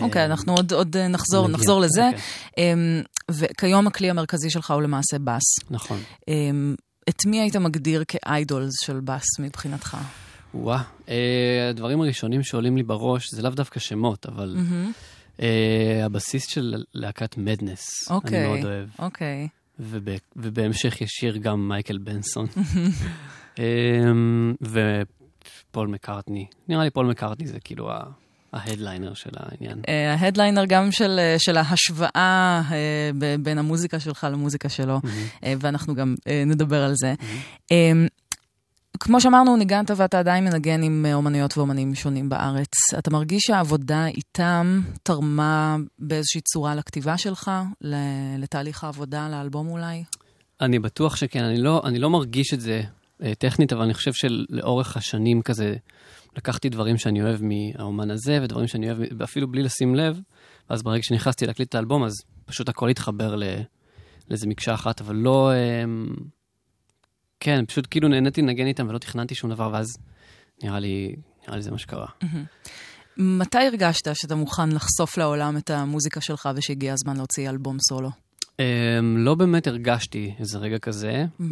אוקיי, 0.00 0.20
אה, 0.20 0.26
אנחנו 0.26 0.54
עוד, 0.54 0.72
עוד 0.72 0.96
אה, 0.96 1.08
נחזור, 1.08 1.48
נגיע, 1.48 1.56
נחזור 1.56 1.80
לזה. 1.80 2.06
אוקיי. 2.06 2.72
אמ, 2.72 3.02
וכיום 3.30 3.86
הכלי 3.86 4.10
המרכזי 4.10 4.50
שלך 4.50 4.70
הוא 4.70 4.82
למעשה 4.82 5.18
בס. 5.18 5.42
נכון. 5.70 5.98
אמ, 6.28 6.74
את 7.08 7.26
מי 7.26 7.40
היית 7.40 7.56
מגדיר 7.56 8.04
כאיידולס 8.08 8.72
של 8.84 9.00
בס 9.00 9.24
מבחינתך? 9.38 9.96
וואה, 10.54 10.82
אה, 11.08 11.68
הדברים 11.70 12.00
הראשונים 12.00 12.42
שעולים 12.42 12.76
לי 12.76 12.82
בראש 12.82 13.30
זה 13.34 13.42
לאו 13.42 13.50
דווקא 13.50 13.80
שמות, 13.80 14.26
אבל 14.26 14.56
אה, 15.42 16.00
הבסיס 16.04 16.46
של 16.46 16.74
להקת 16.94 17.36
מדנס, 17.36 18.08
אני 18.10 18.16
אוקיי, 18.16 18.46
מאוד 18.46 18.64
אוהב. 18.64 18.88
אוקיי. 18.98 19.48
וב, 19.80 20.08
ובהמשך 20.36 21.00
ישיר 21.00 21.36
גם 21.36 21.68
מייקל 21.68 21.98
בנסון. 21.98 22.46
אה, 23.58 23.64
ופול 24.62 25.88
מקארטני. 25.88 26.46
נראה 26.68 26.84
לי 26.84 26.90
פול 26.90 27.06
מקארטני 27.06 27.46
זה 27.46 27.60
כאילו 27.60 27.90
ה- 27.92 28.10
ההדליינר 28.52 29.14
של 29.14 29.30
העניין. 29.36 29.82
ההדליינר 30.18 30.64
גם 30.64 30.92
של, 30.92 31.20
של 31.38 31.56
ההשוואה 31.56 32.62
אה, 32.72 33.10
בין 33.42 33.58
המוזיקה 33.58 34.00
שלך 34.00 34.26
למוזיקה 34.30 34.68
שלו, 34.68 35.00
אה, 35.44 35.54
ואנחנו 35.60 35.94
גם 35.94 36.14
נדבר 36.46 36.82
על 36.84 36.92
זה. 36.94 37.14
אה, 37.72 37.92
כמו 39.00 39.20
שאמרנו, 39.20 39.56
ניגנת 39.56 39.90
ואתה 39.96 40.18
עדיין 40.18 40.44
מנגן 40.44 40.82
עם 40.82 41.06
אה, 41.08 41.14
אומנויות 41.14 41.58
ואומנים 41.58 41.94
שונים 41.94 42.28
בארץ. 42.28 42.94
אתה 42.98 43.10
מרגיש 43.10 43.42
שהעבודה 43.46 44.06
איתם 44.06 44.80
תרמה 45.02 45.76
באיזושהי 45.98 46.40
צורה 46.40 46.74
לכתיבה 46.74 47.18
שלך, 47.18 47.50
לתהליך 48.38 48.84
העבודה, 48.84 49.28
לאלבום 49.28 49.68
אולי? 49.68 50.04
אני 50.60 50.78
בטוח 50.78 51.16
שכן, 51.16 51.44
אני 51.44 51.62
לא, 51.62 51.82
אני 51.84 51.98
לא 51.98 52.10
מרגיש 52.10 52.54
את 52.54 52.60
זה 52.60 52.82
אה, 53.22 53.34
טכנית, 53.34 53.72
אבל 53.72 53.82
אני 53.82 53.94
חושב 53.94 54.12
שלאורך 54.12 54.96
השנים 54.96 55.42
כזה, 55.42 55.74
לקחתי 56.36 56.68
דברים 56.68 56.98
שאני 56.98 57.22
אוהב 57.22 57.40
מהאומן 57.42 58.10
הזה, 58.10 58.38
ודברים 58.42 58.66
שאני 58.66 58.90
אוהב, 58.90 59.22
אפילו 59.22 59.48
בלי 59.48 59.62
לשים 59.62 59.94
לב, 59.94 60.20
ואז 60.70 60.82
ברגע 60.82 61.02
שנכנסתי 61.02 61.46
להקליט 61.46 61.68
את 61.68 61.74
האלבום, 61.74 62.04
אז 62.04 62.12
פשוט 62.44 62.68
הכל 62.68 62.88
התחבר 62.88 63.34
לאיזה 64.30 64.46
מקשה 64.46 64.74
אחת, 64.74 65.00
אבל 65.00 65.16
לא... 65.16 65.50
כן, 67.40 67.64
פשוט 67.66 67.86
כאילו 67.90 68.08
נהניתי 68.08 68.42
לנגן 68.42 68.66
איתם 68.66 68.88
ולא 68.88 68.98
תכננתי 68.98 69.34
שום 69.34 69.50
דבר, 69.50 69.70
ואז 69.72 69.86
נראה 70.62 70.78
לי, 70.78 71.16
נראה 71.42 71.56
לי 71.56 71.62
זה 71.62 71.70
מה 71.70 71.78
שקרה. 71.78 72.06
מתי 73.16 73.58
הרגשת 73.58 74.16
שאתה 74.16 74.34
מוכן 74.34 74.68
לחשוף 74.72 75.18
לעולם 75.18 75.56
את 75.56 75.70
המוזיקה 75.70 76.20
שלך 76.20 76.48
ושהגיע 76.56 76.92
הזמן 76.92 77.16
להוציא 77.16 77.50
אלבום 77.50 77.76
סולו? 77.88 78.10
Um, 78.50 78.62
לא 79.16 79.34
באמת 79.34 79.66
הרגשתי 79.66 80.34
איזה 80.38 80.58
רגע 80.58 80.78
כזה. 80.78 81.24
Um, 81.40 81.42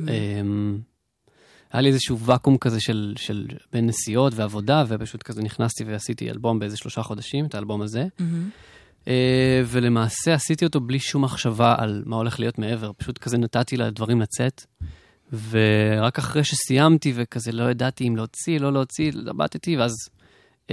היה 1.72 1.81
לי 1.81 1.88
איזשהו 1.88 2.18
ואקום 2.18 2.59
כזה 2.59 2.81
של, 2.81 3.14
של 3.16 3.46
בין 3.72 3.87
נסיעות 3.87 4.35
ועבודה, 4.37 4.85
ופשוט 4.88 5.22
כזה 5.22 5.42
נכנסתי 5.42 5.85
ועשיתי 5.85 6.31
אלבום 6.31 6.59
באיזה 6.59 6.77
שלושה 6.77 7.03
חודשים, 7.03 7.46
את 7.46 7.55
האלבום 7.55 7.83
הזה. 7.83 8.07
Uh, 9.05 9.09
ולמעשה 9.66 10.35
עשיתי 10.35 10.64
אותו 10.64 10.81
בלי 10.81 10.98
שום 10.98 11.24
מחשבה 11.24 11.74
על 11.79 12.03
מה 12.07 12.16
הולך 12.16 12.40
להיות 12.40 12.59
מעבר, 12.59 12.92
פשוט 12.96 13.18
כזה 13.18 13.38
נתתי 13.38 13.77
לדברים 13.77 14.20
לצאת. 14.20 14.64
ורק 15.32 16.18
אחרי 16.18 16.44
שסיימתי 16.44 17.12
וכזה 17.14 17.52
לא 17.52 17.70
ידעתי 17.70 18.08
אם 18.08 18.16
להוציא, 18.16 18.60
לא 18.60 18.72
להוציא, 18.72 19.12
למדתי, 19.14 19.76
ואז 19.76 19.92
um, 20.68 20.72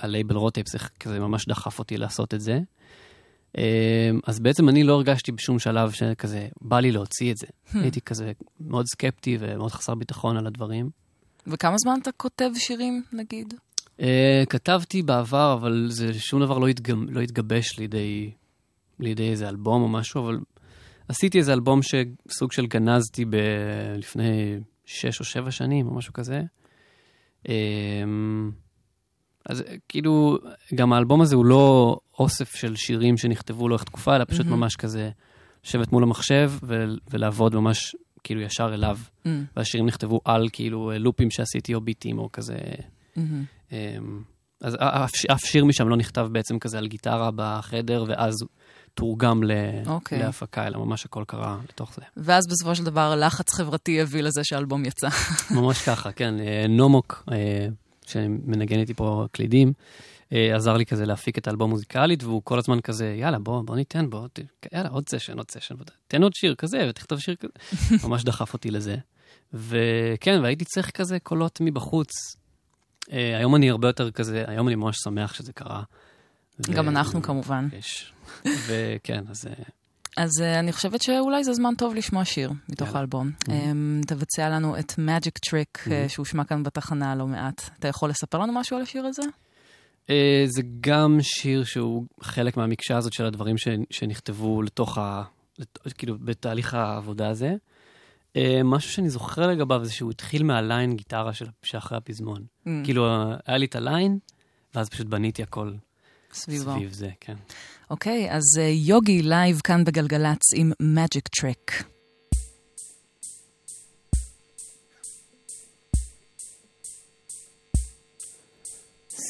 הלייבל 0.00 0.36
רוטייפס 0.36 0.76
כזה 1.00 1.20
ממש 1.20 1.48
דחף 1.48 1.78
אותי 1.78 1.96
לעשות 1.96 2.34
את 2.34 2.40
זה. 2.40 2.60
אמ, 3.58 4.20
אז 4.26 4.40
בעצם 4.40 4.68
אני 4.68 4.84
לא 4.84 4.92
הרגשתי 4.92 5.32
בשום 5.32 5.58
שלב 5.58 5.90
שכזה, 5.90 6.48
בא 6.60 6.80
לי 6.80 6.92
להוציא 6.92 7.32
את 7.32 7.36
זה. 7.36 7.46
הייתי 7.82 8.00
כזה 8.00 8.32
מאוד 8.60 8.86
סקפטי 8.86 9.36
ומאוד 9.40 9.72
חסר 9.72 9.94
ביטחון 9.94 10.36
על 10.36 10.46
הדברים. 10.46 10.90
וכמה 11.46 11.78
זמן 11.78 11.98
אתה 12.02 12.12
כותב 12.12 12.50
שירים, 12.54 13.02
נגיד? 13.12 13.54
אה, 14.00 14.42
כתבתי 14.48 15.02
בעבר, 15.02 15.52
אבל 15.52 15.86
זה 15.90 16.14
שום 16.14 16.40
דבר 16.40 16.58
לא, 16.58 16.68
התגב, 16.68 16.96
לא 17.08 17.20
התגבש 17.20 17.78
לידי, 17.78 18.30
לידי 19.00 19.30
איזה 19.30 19.48
אלבום 19.48 19.82
או 19.82 19.88
משהו, 19.88 20.24
אבל 20.24 20.38
עשיתי 21.08 21.38
איזה 21.38 21.52
אלבום 21.52 21.80
שסוג 21.82 22.52
של 22.52 22.66
גנזתי 22.66 23.24
ב... 23.24 23.36
לפני 23.96 24.58
שש 24.84 25.20
או 25.20 25.24
שבע 25.24 25.50
שנים 25.50 25.86
או 25.86 25.94
משהו 25.94 26.12
כזה. 26.12 26.42
אמ, 27.48 28.50
אז 29.48 29.64
כאילו, 29.88 30.38
גם 30.74 30.92
האלבום 30.92 31.20
הזה 31.20 31.36
הוא 31.36 31.44
לא 31.44 31.98
אוסף 32.18 32.54
של 32.54 32.76
שירים 32.76 33.16
שנכתבו 33.16 33.68
לאורך 33.68 33.84
תקופה, 33.84 34.16
אלא 34.16 34.24
פשוט 34.24 34.46
ממש 34.46 34.76
כזה 34.76 35.10
לשבת 35.64 35.92
מול 35.92 36.02
המחשב 36.02 36.52
ו- 36.62 36.84
ולעבוד 37.10 37.54
ממש 37.54 37.96
כאילו 38.24 38.40
ישר 38.40 38.74
אליו. 38.74 38.98
Mm, 39.24 39.28
והשירים 39.56 39.86
נכתבו 39.86 40.20
על 40.24 40.48
כאילו 40.52 40.92
לופים 40.98 41.30
שעשיתי 41.30 41.74
או 41.74 41.80
ביטים 41.80 42.18
או 42.18 42.28
כזה. 42.32 42.56
אמ, 43.72 44.22
אז 44.60 44.76
אף, 44.80 45.10
אף 45.32 45.44
שיר 45.44 45.64
משם 45.64 45.88
לא 45.88 45.96
נכתב 45.96 46.28
בעצם 46.32 46.58
כזה 46.58 46.78
על 46.78 46.86
גיטרה 46.86 47.30
בחדר, 47.36 48.04
ואז 48.08 48.34
תורגם 48.94 49.42
ל, 49.42 49.50
אוקיי. 49.86 50.18
להפקה, 50.18 50.66
אלא 50.66 50.78
ממש 50.84 51.04
הכל 51.04 51.24
קרה 51.26 51.58
לתוך 51.68 51.94
זה. 51.94 52.02
ואז 52.16 52.46
בסופו 52.46 52.74
של 52.74 52.84
דבר 52.84 53.14
לחץ 53.16 53.54
חברתי 53.54 54.00
הביא 54.00 54.22
לזה 54.22 54.44
שהאלבום 54.44 54.84
יצא. 54.84 55.08
ממש 55.56 55.82
ככה, 55.82 56.12
כן. 56.12 56.34
אה, 56.40 56.66
נומוק, 56.68 57.24
אה, 57.32 57.66
שמנגן 58.06 58.78
איתי 58.78 58.94
פה 58.94 59.26
קלידים, 59.32 59.72
אה, 60.32 60.56
עזר 60.56 60.76
לי 60.76 60.86
כזה 60.86 61.06
להפיק 61.06 61.38
את 61.38 61.46
האלבום 61.46 61.70
מוזיקלית, 61.70 62.22
והוא 62.24 62.42
כל 62.44 62.58
הזמן 62.58 62.80
כזה, 62.80 63.14
יאללה, 63.18 63.38
בוא, 63.38 63.62
בוא 63.62 63.76
ניתן, 63.76 64.10
בוא, 64.10 64.28
ת- 64.32 64.40
יאללה, 64.72 64.88
עוד 64.88 65.08
סשן, 65.08 65.38
עוד 65.38 65.50
סשן, 65.50 65.74
תן 66.08 66.22
עוד 66.22 66.34
שיר 66.34 66.54
כזה, 66.54 66.86
ותכתוב 66.88 67.18
שיר 67.18 67.34
כזה. 67.34 67.52
ממש 68.08 68.24
דחף 68.24 68.52
אותי 68.52 68.70
לזה. 68.70 68.96
וכן, 69.52 70.40
והייתי 70.42 70.64
צריך 70.64 70.90
כזה 70.90 71.18
קולות 71.18 71.58
מבחוץ. 71.60 72.10
היום 73.08 73.56
אני 73.56 73.70
הרבה 73.70 73.88
יותר 73.88 74.10
כזה, 74.10 74.44
היום 74.46 74.68
אני 74.68 74.74
ממש 74.74 74.96
שמח 75.04 75.34
שזה 75.34 75.52
קרה. 75.52 75.82
ו- 76.60 76.72
גם 76.72 76.88
אנחנו 76.88 77.22
כמובן. 77.22 77.68
יש. 77.78 78.12
וכן, 78.66 79.24
אז... 79.30 79.46
אה, 79.46 79.52
אז 80.16 80.30
uh, 80.40 80.58
אני 80.58 80.72
חושבת 80.72 81.02
שאולי 81.02 81.44
זה 81.44 81.52
זמן 81.52 81.74
טוב 81.78 81.94
לשמוע 81.94 82.24
שיר 82.24 82.52
מתוך 82.68 82.86
יאללה. 82.88 82.98
האלבום. 82.98 83.30
Um, 83.44 83.50
תבצע 84.06 84.48
לנו 84.48 84.78
את 84.78 84.92
Magic 84.92 85.48
Trick, 85.50 85.86
uh, 85.86 85.90
שהושמע 86.08 86.44
כאן 86.44 86.62
בתחנה 86.62 87.14
לא 87.14 87.26
מעט. 87.26 87.70
אתה 87.78 87.88
יכול 87.88 88.10
לספר 88.10 88.38
לנו 88.38 88.52
משהו 88.52 88.76
על 88.76 88.82
השיר 88.82 89.06
הזה? 89.06 89.22
אה, 90.10 90.44
זה 90.46 90.62
גם 90.80 91.18
שיר 91.20 91.64
שהוא 91.64 92.04
חלק 92.20 92.56
מהמקשה 92.56 92.96
הזאת 92.96 93.12
של 93.12 93.24
הדברים 93.26 93.58
ש, 93.58 93.68
שנכתבו 93.90 94.62
לתוך 94.62 94.98
ה... 94.98 95.22
לת- 95.58 95.78
כאילו, 95.98 96.16
בתהליך 96.18 96.74
העבודה 96.74 97.28
הזה. 97.28 97.54
אה, 98.36 98.60
משהו 98.64 98.92
שאני 98.92 99.10
זוכר 99.10 99.46
לגביו 99.46 99.84
זה 99.84 99.92
שהוא 99.92 100.10
התחיל 100.10 100.42
מה 100.42 100.60
line 100.60 100.96
גיטרה 100.96 101.32
של, 101.32 101.46
שאחרי 101.62 101.98
הפזמון. 101.98 102.38
ממ. 102.66 102.70
כאילו, 102.84 103.06
אה, 103.06 103.36
היה 103.46 103.56
לי 103.58 103.66
את 103.66 103.76
ה 103.76 103.83
line, 103.83 104.18
ואז 104.74 104.88
פשוט 104.88 105.06
בניתי 105.06 105.42
הכל 105.42 105.72
סביבו. 106.33 106.73
סביב 106.73 106.93
זה, 106.93 107.09
כן. 107.19 107.35
אוקיי, 107.89 108.31
אז 108.31 108.43
uh, 108.57 108.61
יוגי 108.61 109.21
לייב 109.21 109.61
כאן 109.63 109.83
בגלגלצ 109.83 110.53
עם 110.55 110.71
Magic 110.81 111.41
Trick. 111.41 111.83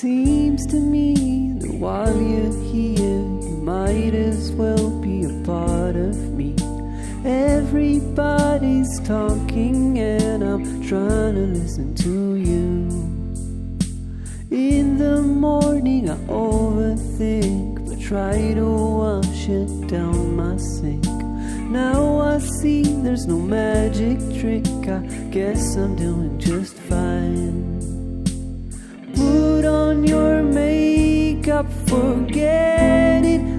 Seems 0.01 0.65
to 0.67 0.79
me 0.93 1.07
that 1.59 1.73
while 1.83 2.17
you're 2.31 2.57
here, 2.71 3.23
you 3.47 3.57
might 3.73 4.13
as 4.29 4.49
well 4.53 4.89
be 5.01 5.25
a 5.25 5.35
part 5.43 5.97
of 5.97 6.15
me. 6.37 6.55
Everybody's 7.25 8.93
talking, 9.01 9.99
and 9.99 10.41
I'm 10.41 10.63
trying 10.87 11.35
to 11.35 11.45
listen 11.59 11.95
to 11.95 12.35
you. 12.35 13.02
In 14.54 14.98
the 14.98 15.20
morning, 15.20 16.08
I 16.08 16.14
overthink, 16.28 17.88
but 17.88 18.00
try 18.00 18.54
to 18.54 18.64
wash 18.64 19.48
it 19.48 19.88
down 19.88 20.36
my 20.36 20.56
sink. 20.58 21.04
Now 21.72 22.20
I 22.20 22.38
see 22.38 22.84
there's 22.84 23.26
no 23.26 23.36
magic 23.36 24.20
trick. 24.38 24.64
I 24.86 25.00
guess 25.32 25.74
I'm 25.74 25.96
doing 25.96 26.38
just 26.38 26.76
fine. 26.76 27.80
Put 29.16 29.64
on 29.64 30.04
your 30.04 30.44
makeup, 30.44 31.66
forget 31.88 33.24
it. 33.24 33.53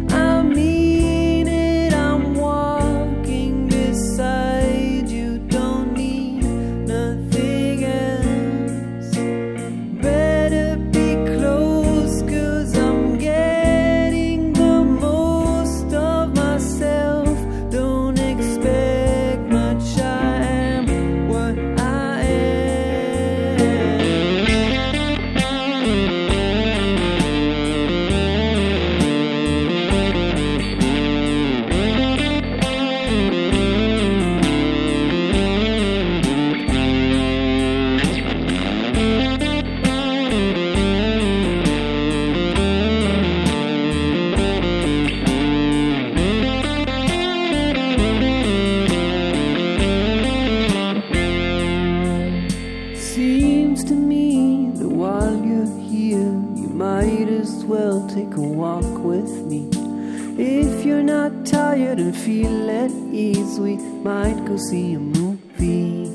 Ease, 63.25 63.59
we 63.59 63.77
might 64.07 64.39
go 64.45 64.55
see 64.57 64.93
a 64.93 64.99
movie. 64.99 66.05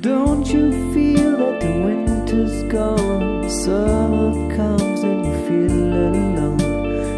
Don't 0.00 0.46
you 0.54 0.64
feel 0.94 1.32
that 1.42 1.60
the 1.60 1.72
winter's 1.86 2.58
gone? 2.72 3.48
Summer 3.64 4.30
comes 4.54 5.00
and 5.10 5.20
you 5.26 5.34
feel 5.48 5.78
alone. 6.10 6.60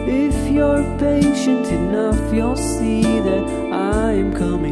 If 0.08 0.36
you're 0.54 0.84
patient 0.98 1.66
enough, 1.80 2.20
you'll 2.34 2.62
see 2.76 3.02
that 3.28 3.44
I'm 3.72 4.32
coming 4.34 4.67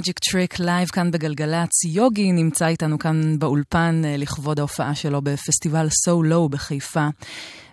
Magic 0.00 0.30
Trick 0.30 0.56
live 0.58 0.88
כאן 0.88 1.10
בגלגלצ. 1.10 1.84
יוגי 1.84 2.32
נמצא 2.32 2.66
איתנו 2.66 2.98
כאן 2.98 3.38
באולפן 3.38 4.02
אה, 4.04 4.16
לכבוד 4.16 4.58
ההופעה 4.58 4.94
שלו 4.94 5.22
בפסטיבל 5.22 5.86
So 5.86 6.10
Low 6.32 6.48
בחיפה. 6.50 7.08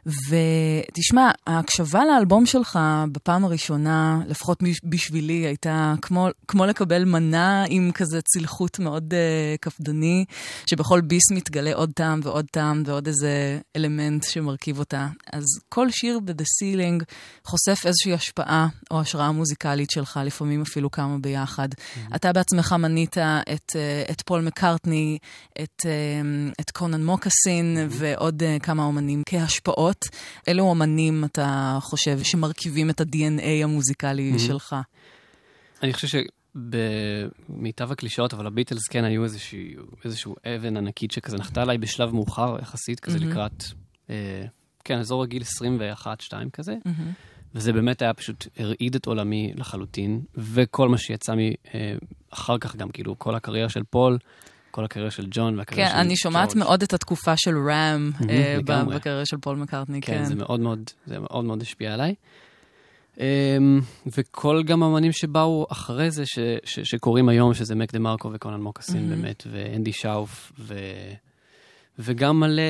ותשמע, 0.07 1.31
ההקשבה 1.47 2.05
לאלבום 2.05 2.45
שלך 2.45 2.79
בפעם 3.11 3.45
הראשונה, 3.45 4.19
לפחות 4.27 4.63
בשבילי, 4.83 5.33
הייתה 5.33 5.93
כמו, 6.01 6.27
כמו 6.47 6.65
לקבל 6.65 7.05
מנה 7.05 7.65
עם 7.69 7.91
כזה 7.93 8.21
צילחות 8.21 8.79
מאוד 8.79 9.13
אה, 9.13 9.57
קפדני, 9.61 10.25
שבכל 10.65 11.01
ביס 11.01 11.31
מתגלה 11.31 11.73
עוד 11.73 11.91
טעם 11.95 12.19
ועוד 12.23 12.45
טעם 12.51 12.83
ועוד 12.85 13.07
איזה 13.07 13.59
אלמנט 13.75 14.23
שמרכיב 14.23 14.79
אותה. 14.79 15.07
אז 15.33 15.43
כל 15.69 15.91
שיר 15.91 16.19
ב-The 16.19 16.43
Ceiling 16.43 17.03
חושף 17.43 17.85
איזושהי 17.85 18.13
השפעה 18.13 18.67
או 18.91 19.01
השראה 19.01 19.31
מוזיקלית 19.31 19.91
שלך, 19.91 20.19
לפעמים 20.25 20.61
אפילו 20.61 20.91
כמה 20.91 21.17
ביחד. 21.17 21.69
Mm-hmm. 21.73 22.15
אתה 22.15 22.33
בעצמך 22.33 22.75
מנית 22.79 23.17
את, 23.17 23.71
uh, 23.75 24.11
את 24.11 24.21
פול 24.21 24.41
מקארטני, 24.41 25.17
את, 25.63 25.81
uh, 25.81 26.61
את 26.61 26.71
קונן 26.71 27.05
מוקסין 27.05 27.77
mm-hmm. 27.77 27.95
ועוד 27.97 28.43
כמה 28.63 28.83
אומנים 28.83 29.23
כהשפעות. 29.25 29.96
אילו 30.47 30.63
אומנים 30.63 31.25
אתה 31.25 31.77
חושב 31.81 32.23
שמרכיבים 32.23 32.89
את 32.89 33.01
ה-DNA 33.01 33.63
המוזיקלי 33.63 34.33
mm-hmm. 34.35 34.39
שלך? 34.39 34.75
אני 35.83 35.93
חושב 35.93 36.21
שבמיטב 36.55 37.91
הקלישאות, 37.91 38.33
אבל 38.33 38.47
הביטלס 38.47 38.87
כן 38.87 39.03
היו 39.03 39.23
איזשהו, 39.23 39.59
איזשהו 40.05 40.35
אבן 40.45 40.77
ענקית 40.77 41.11
שכזה 41.11 41.37
נחתה 41.37 41.61
עליי 41.61 41.77
בשלב 41.77 42.13
מאוחר 42.13 42.55
יחסית, 42.61 42.99
כזה 42.99 43.19
מהמם. 43.19 43.31
לקראת, 43.31 43.63
אה, 44.09 44.43
כן, 44.83 44.99
אזור 44.99 45.23
הגיל 45.23 45.41
21-2 45.41 46.49
כזה. 46.53 46.75
מהמם. 46.85 47.11
וזה 47.55 47.73
באמת 47.73 48.01
היה 48.01 48.13
פשוט 48.13 48.47
הרעיד 48.57 48.95
את 48.95 49.05
עולמי 49.05 49.53
לחלוטין, 49.55 50.21
וכל 50.35 50.89
מה 50.89 50.97
שיצא 50.97 51.33
מ... 51.35 51.39
אה, 51.75 52.57
כך 52.61 52.75
גם, 52.75 52.89
כאילו, 52.89 53.19
כל 53.19 53.35
הקריירה 53.35 53.69
של 53.69 53.83
פול, 53.83 54.17
כל 54.71 54.85
הקריירה 54.85 55.11
של 55.11 55.27
ג'ון 55.31 55.57
והקריירה 55.57 55.89
כן, 55.89 55.95
של 55.95 55.99
אני 55.99 56.15
שומעת 56.15 56.49
ג'ורג'. 56.49 56.57
מאוד 56.57 56.83
את 56.83 56.93
התקופה 56.93 57.33
של 57.37 57.55
Ram 57.69 58.11
אה. 58.29 58.57
בקריירה 58.65 59.25
של 59.25 59.37
פול 59.37 59.57
מקארטני, 59.57 60.01
כן, 60.01 60.17
כן. 60.17 60.25
זה 60.25 60.35
מאוד 60.35 60.59
מאוד, 60.59 60.79
זה 61.07 61.19
מאוד 61.19 61.45
מאוד 61.45 61.61
השפיע 61.61 61.93
עליי. 61.93 62.15
אמ, 63.15 63.19
וכל 64.17 64.63
גם 64.65 64.83
האמנים 64.83 65.11
שבאו 65.11 65.67
אחרי 65.69 66.11
זה, 66.11 66.25
ש, 66.25 66.39
ש, 66.63 66.79
שקוראים 66.79 67.29
היום, 67.29 67.53
שזה 67.53 67.75
מק 67.75 67.93
דה 67.93 67.99
מרקו 67.99 68.29
וקונן 68.33 68.61
מוקסין 68.61 69.09
מהמם. 69.09 69.21
באמת, 69.21 69.43
ואנדי 69.51 69.93
שאוף, 69.93 70.51
ו, 70.59 70.75
וגם 71.99 72.39
מלא 72.39 72.61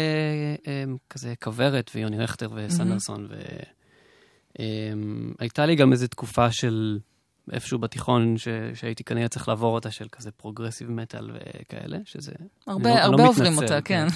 אמ, 0.55 0.67
כזה 1.09 1.33
כוורת, 1.43 1.91
ויוני 1.95 2.17
רכטר 2.17 2.49
וסנדרסון, 2.55 3.27
והייתה 5.39 5.65
לי 5.65 5.75
גם 5.75 5.91
איזו 5.91 6.07
תקופה 6.07 6.51
של 6.51 6.99
איפשהו 7.51 7.79
בתיכון, 7.79 8.37
ש, 8.37 8.47
שהייתי 8.73 9.03
כנראה 9.03 9.27
צריך 9.27 9.47
לעבור 9.47 9.75
אותה, 9.75 9.91
של 9.91 10.07
כזה 10.11 10.31
progressive 10.31 10.91
metal 10.91 11.31
וכאלה, 11.33 11.97
שזה... 12.05 12.31
הרבה, 12.67 12.89
אני 12.89 12.97
לא- 12.97 13.03
הרבה 13.03 13.23
לא 13.23 13.29
עוברים 13.29 13.53
מתנצל, 13.53 13.63
אותה, 13.63 13.81
כן. 13.81 14.07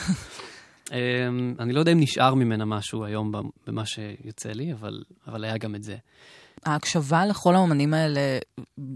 אמ, 0.92 1.56
אני 1.60 1.74
לא 1.74 1.80
יודע 1.80 1.92
אם 1.92 2.00
נשאר 2.00 2.34
ממנה 2.36 2.66
משהו 2.66 3.06
היום 3.06 3.32
במה 3.68 3.86
שיוצא 3.86 4.50
לי, 4.50 4.74
אבל, 4.74 5.04
אבל 5.28 5.44
היה 5.44 5.58
גם 5.58 5.76
את 5.76 5.84
זה. 5.84 5.96
ההקשבה 6.66 7.26
לכל 7.26 7.56
האומנים 7.56 7.94
האלה 7.94 8.40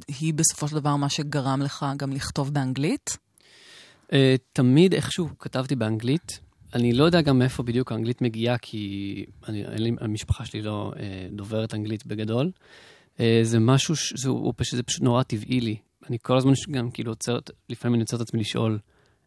היא 0.08 0.34
בסופו 0.34 0.68
של 0.68 0.76
דבר 0.76 0.96
מה 0.96 1.10
שגרם 1.10 1.62
לך 1.62 1.86
גם 1.98 2.12
לכתוב 2.14 2.54
באנגלית? 2.54 3.18
Uh, 4.06 4.14
תמיד 4.54 4.94
איכשהו 4.94 5.30
כתבתי 5.40 5.76
באנגלית. 5.76 6.40
אני 6.74 6.94
לא 6.94 7.04
יודע 7.04 7.22
גם 7.22 7.40
מאיפה 7.40 7.64
בדיוק 7.64 7.92
האנגלית 7.92 8.22
מגיעה, 8.22 8.58
כי 8.58 9.26
אני, 9.48 9.64
לי, 9.78 9.92
המשפחה 10.02 10.46
שלי 10.46 10.62
לא 10.62 10.92
uh, 10.94 10.98
דוברת 11.32 11.74
אנגלית 11.74 12.06
בגדול. 12.06 12.52
Uh, 13.18 13.22
זה 13.44 13.60
משהו, 13.60 13.96
זה, 14.16 14.30
פשוט, 14.56 14.76
זה 14.78 14.84
פשוט 14.84 15.02
נורא 15.02 15.24
טבעי 15.24 15.62
לי. 15.62 15.78
אני 16.10 16.18
כל 16.22 16.38
הזמן 16.38 16.54
גם 16.72 16.92
כאילו 16.92 17.12
עוצר, 17.12 17.40
לפעמים 17.70 17.96
אני 17.96 18.02
עוצר 18.02 18.16
את 18.16 18.22
עצמי 18.22 18.40
לשאול 18.40 18.80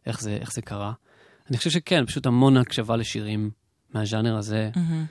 איך 0.05 0.21
זה, 0.21 0.37
איך 0.41 0.53
זה 0.53 0.61
קרה. 0.61 0.93
אני 1.49 1.57
חושב 1.57 1.69
שכן, 1.69 2.05
פשוט 2.05 2.25
המון 2.25 2.57
הקשבה 2.57 2.95
לשירים 2.95 3.51
מהז'אנר 3.93 4.37
הזה. 4.37 4.69
מהמם. 4.75 5.05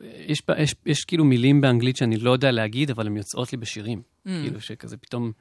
יש, 0.00 0.42
יש, 0.58 0.74
יש 0.86 1.04
כאילו 1.04 1.24
מילים 1.24 1.60
באנגלית 1.60 1.96
שאני 1.96 2.16
לא 2.16 2.30
יודע 2.30 2.50
להגיד, 2.50 2.90
אבל 2.90 3.06
הן 3.06 3.16
יוצאות 3.16 3.52
לי 3.52 3.58
בשירים. 3.58 3.98
Mm. 3.98 4.30
כאילו 4.42 4.60
שכזה 4.60 4.96
פתאום, 4.96 5.32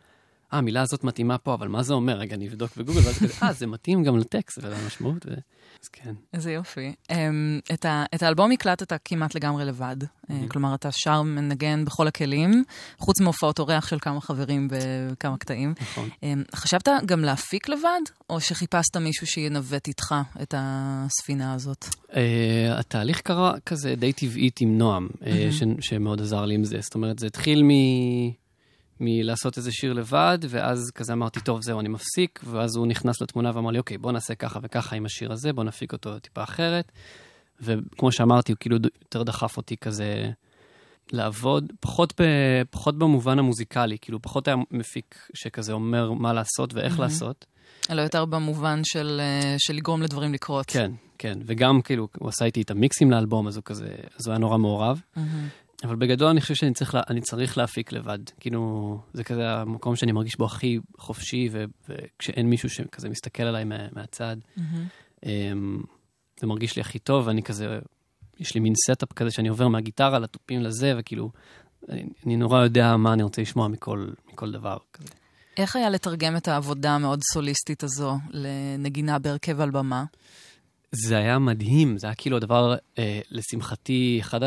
אה, 0.53 0.57
המילה 0.57 0.81
הזאת 0.81 1.03
מתאימה 1.03 1.37
פה, 1.37 1.53
אבל 1.53 1.67
מה 1.67 1.83
זה 1.83 1.93
אומר? 1.93 2.17
רגע, 2.17 2.35
אני 2.35 2.47
אבדוק 2.47 2.77
בגוגל, 2.77 2.99
ואז 2.99 3.17
כזה, 3.17 3.33
אה, 3.43 3.53
זה 3.53 3.67
מתאים 3.67 4.03
גם 4.03 4.17
לטקסט 4.17 4.59
ולמשמעות. 4.63 5.25
ו... 5.25 5.33
אז 5.83 5.87
כן. 5.87 6.13
איזה 6.33 6.51
יופי. 6.51 6.93
Um, 7.11 7.15
את, 7.73 7.85
ה, 7.85 8.05
את 8.15 8.23
האלבום 8.23 8.51
הקלטת 8.51 8.93
כמעט 9.05 9.35
לגמרי 9.35 9.65
לבד. 9.65 9.95
Mm-hmm. 10.03 10.31
Uh, 10.31 10.33
כלומר, 10.47 10.75
אתה 10.75 10.89
שר 10.91 11.21
מנגן 11.21 11.85
בכל 11.85 12.07
הכלים, 12.07 12.63
חוץ 12.97 13.21
מהופעות 13.21 13.59
אורח 13.59 13.87
של 13.87 13.99
כמה 13.99 14.21
חברים 14.21 14.67
בכמה 14.71 15.37
קטעים. 15.37 15.73
נכון. 15.81 16.09
Um, 16.09 16.55
חשבת 16.55 16.87
גם 17.05 17.21
להפיק 17.21 17.69
לבד, 17.69 18.01
או 18.29 18.41
שחיפשת 18.41 18.97
מישהו 18.97 19.27
שינווט 19.27 19.87
איתך 19.87 20.15
את 20.41 20.53
הספינה 20.57 21.53
הזאת? 21.53 21.85
Uh, 21.85 22.15
התהליך 22.71 23.21
קרה 23.21 23.59
כזה 23.65 23.95
די 23.95 24.13
טבעית 24.13 24.61
עם 24.61 24.77
נועם, 24.77 25.07
uh, 25.21 25.25
ש, 25.51 25.63
שמאוד 25.79 26.21
עזר 26.21 26.45
לי 26.45 26.55
עם 26.55 26.63
זה. 26.63 26.77
זאת 26.81 26.95
אומרת, 26.95 27.19
זה 27.19 27.27
התחיל 27.27 27.63
מ... 27.63 27.69
מלעשות 28.99 29.57
איזה 29.57 29.71
שיר 29.71 29.93
לבד, 29.93 30.37
ואז 30.49 30.91
כזה 30.95 31.13
אמרתי, 31.13 31.39
טוב, 31.39 31.61
זהו, 31.61 31.79
אני 31.79 31.89
מפסיק, 31.89 32.39
ואז 32.43 32.75
הוא 32.75 32.87
נכנס 32.87 33.21
לתמונה 33.21 33.51
ואמר 33.55 33.71
לי, 33.71 33.79
אוקיי, 33.79 33.97
בוא 33.97 34.11
נעשה 34.11 34.35
ככה 34.35 34.59
וככה 34.63 34.95
עם 34.95 35.05
השיר 35.05 35.31
הזה, 35.31 35.53
בוא 35.53 35.63
נפיק 35.63 35.93
אותו 35.93 36.19
טיפה 36.19 36.43
אחרת. 36.43 36.91
וכמו 37.61 38.11
שאמרתי, 38.11 38.51
הוא 38.51 38.57
כאילו 38.59 38.77
יותר 39.01 39.23
דחף 39.23 39.57
אותי 39.57 39.77
כזה 39.77 40.31
לעבוד, 41.11 41.73
פחות, 41.79 42.21
ב, 42.21 42.23
פחות 42.69 42.97
במובן 42.97 43.39
המוזיקלי, 43.39 43.97
כאילו 44.01 44.21
פחות 44.21 44.47
היה 44.47 44.57
מפיק 44.71 45.29
שכזה 45.33 45.73
אומר 45.73 46.11
מה 46.11 46.33
לעשות 46.33 46.73
ואיך 46.73 46.99
לעשות. 46.99 47.45
אלא 47.89 48.01
יותר 48.01 48.25
במובן 48.25 48.81
של, 48.83 49.21
אה, 49.23 49.55
של 49.57 49.73
לגרום 49.73 50.01
לדברים 50.01 50.33
לקרות. 50.33 50.65
כן, 50.65 50.91
כן, 51.17 51.39
וגם 51.45 51.81
כאילו, 51.81 52.07
הוא 52.19 52.29
עשה 52.29 52.45
איתי 52.45 52.61
את 52.61 52.71
המיקסים 52.71 53.11
לאלבום, 53.11 53.47
אז 53.47 53.55
הוא 53.55 53.63
כזה, 53.63 53.95
אז 54.19 54.27
הוא 54.27 54.31
היה 54.31 54.39
נורא 54.39 54.57
מעורב. 54.57 55.01
מהמם. 55.15 55.47
אבל 55.83 55.95
בגדול 55.95 56.27
אני 56.27 56.41
חושב 56.41 56.55
שאני 56.55 56.73
צריך, 56.73 56.95
לה, 56.95 57.01
אני 57.09 57.21
צריך 57.21 57.57
להפיק 57.57 57.91
לבד. 57.91 58.19
כאילו, 58.39 58.99
זה 59.13 59.23
כזה 59.23 59.49
המקום 59.49 59.95
שאני 59.95 60.11
מרגיש 60.11 60.37
בו 60.37 60.45
הכי 60.45 60.79
חופשי, 60.97 61.49
ו, 61.51 61.63
וכשאין 61.89 62.49
מישהו 62.49 62.69
שכזה 62.69 63.09
מסתכל 63.09 63.43
עליי 63.43 63.63
מה, 63.63 63.87
מהצד. 63.91 64.37
אמ, 65.25 65.81
זה 66.39 66.47
מרגיש 66.47 66.75
לי 66.75 66.81
הכי 66.81 66.99
טוב, 66.99 67.27
ואני 67.27 67.43
כזה, 67.43 67.79
יש 68.39 68.55
לי 68.55 68.61
מין 68.61 68.73
setup 68.85 69.13
כזה 69.13 69.31
שאני 69.31 69.47
עובר 69.47 69.67
מהגיטרה 69.67 70.19
לתופים 70.19 70.61
לזה, 70.61 70.93
וכאילו, 70.97 71.31
אני, 71.89 72.05
אני 72.25 72.37
נורא 72.37 72.63
יודע 72.63 72.97
מה 72.97 73.13
אני 73.13 73.23
רוצה 73.23 73.41
לשמוע 73.41 73.67
מכל, 73.67 74.07
מכל 74.33 74.51
דבר 74.51 74.77
כזה. 74.93 75.13
איך 75.57 75.75
היה 75.75 75.89
לתרגם 75.89 76.37
את 76.37 76.47
העבודה 76.47 76.91
המאוד 76.95 77.19
סוליסטית 77.33 77.83
הזו 77.83 78.17
לנגינה 78.29 79.19
בהרכב 79.19 79.61
על 79.61 79.71
במה? 79.71 80.03
זה 80.91 81.17
היה 81.17 81.39
מדהים, 81.39 81.97
זה 81.97 82.07
היה 82.07 82.15
כאילו 82.15 82.37
הדבר, 82.37 82.75
אה, 82.99 83.19
לשמחתי, 83.31 84.17
אחד 84.21 84.43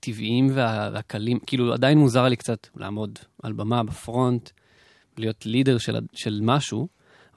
הטבעיים 0.00 0.48
וה, 0.54 0.90
והקלים, 0.92 1.38
כאילו 1.46 1.72
עדיין 1.72 1.98
מוזר 1.98 2.28
לי 2.28 2.36
קצת 2.36 2.66
לעמוד 2.76 3.18
על 3.42 3.52
במה 3.52 3.82
בפרונט, 3.82 4.50
להיות 5.18 5.46
לידר 5.46 5.78
של, 5.78 5.98
של 6.12 6.40
משהו, 6.42 6.88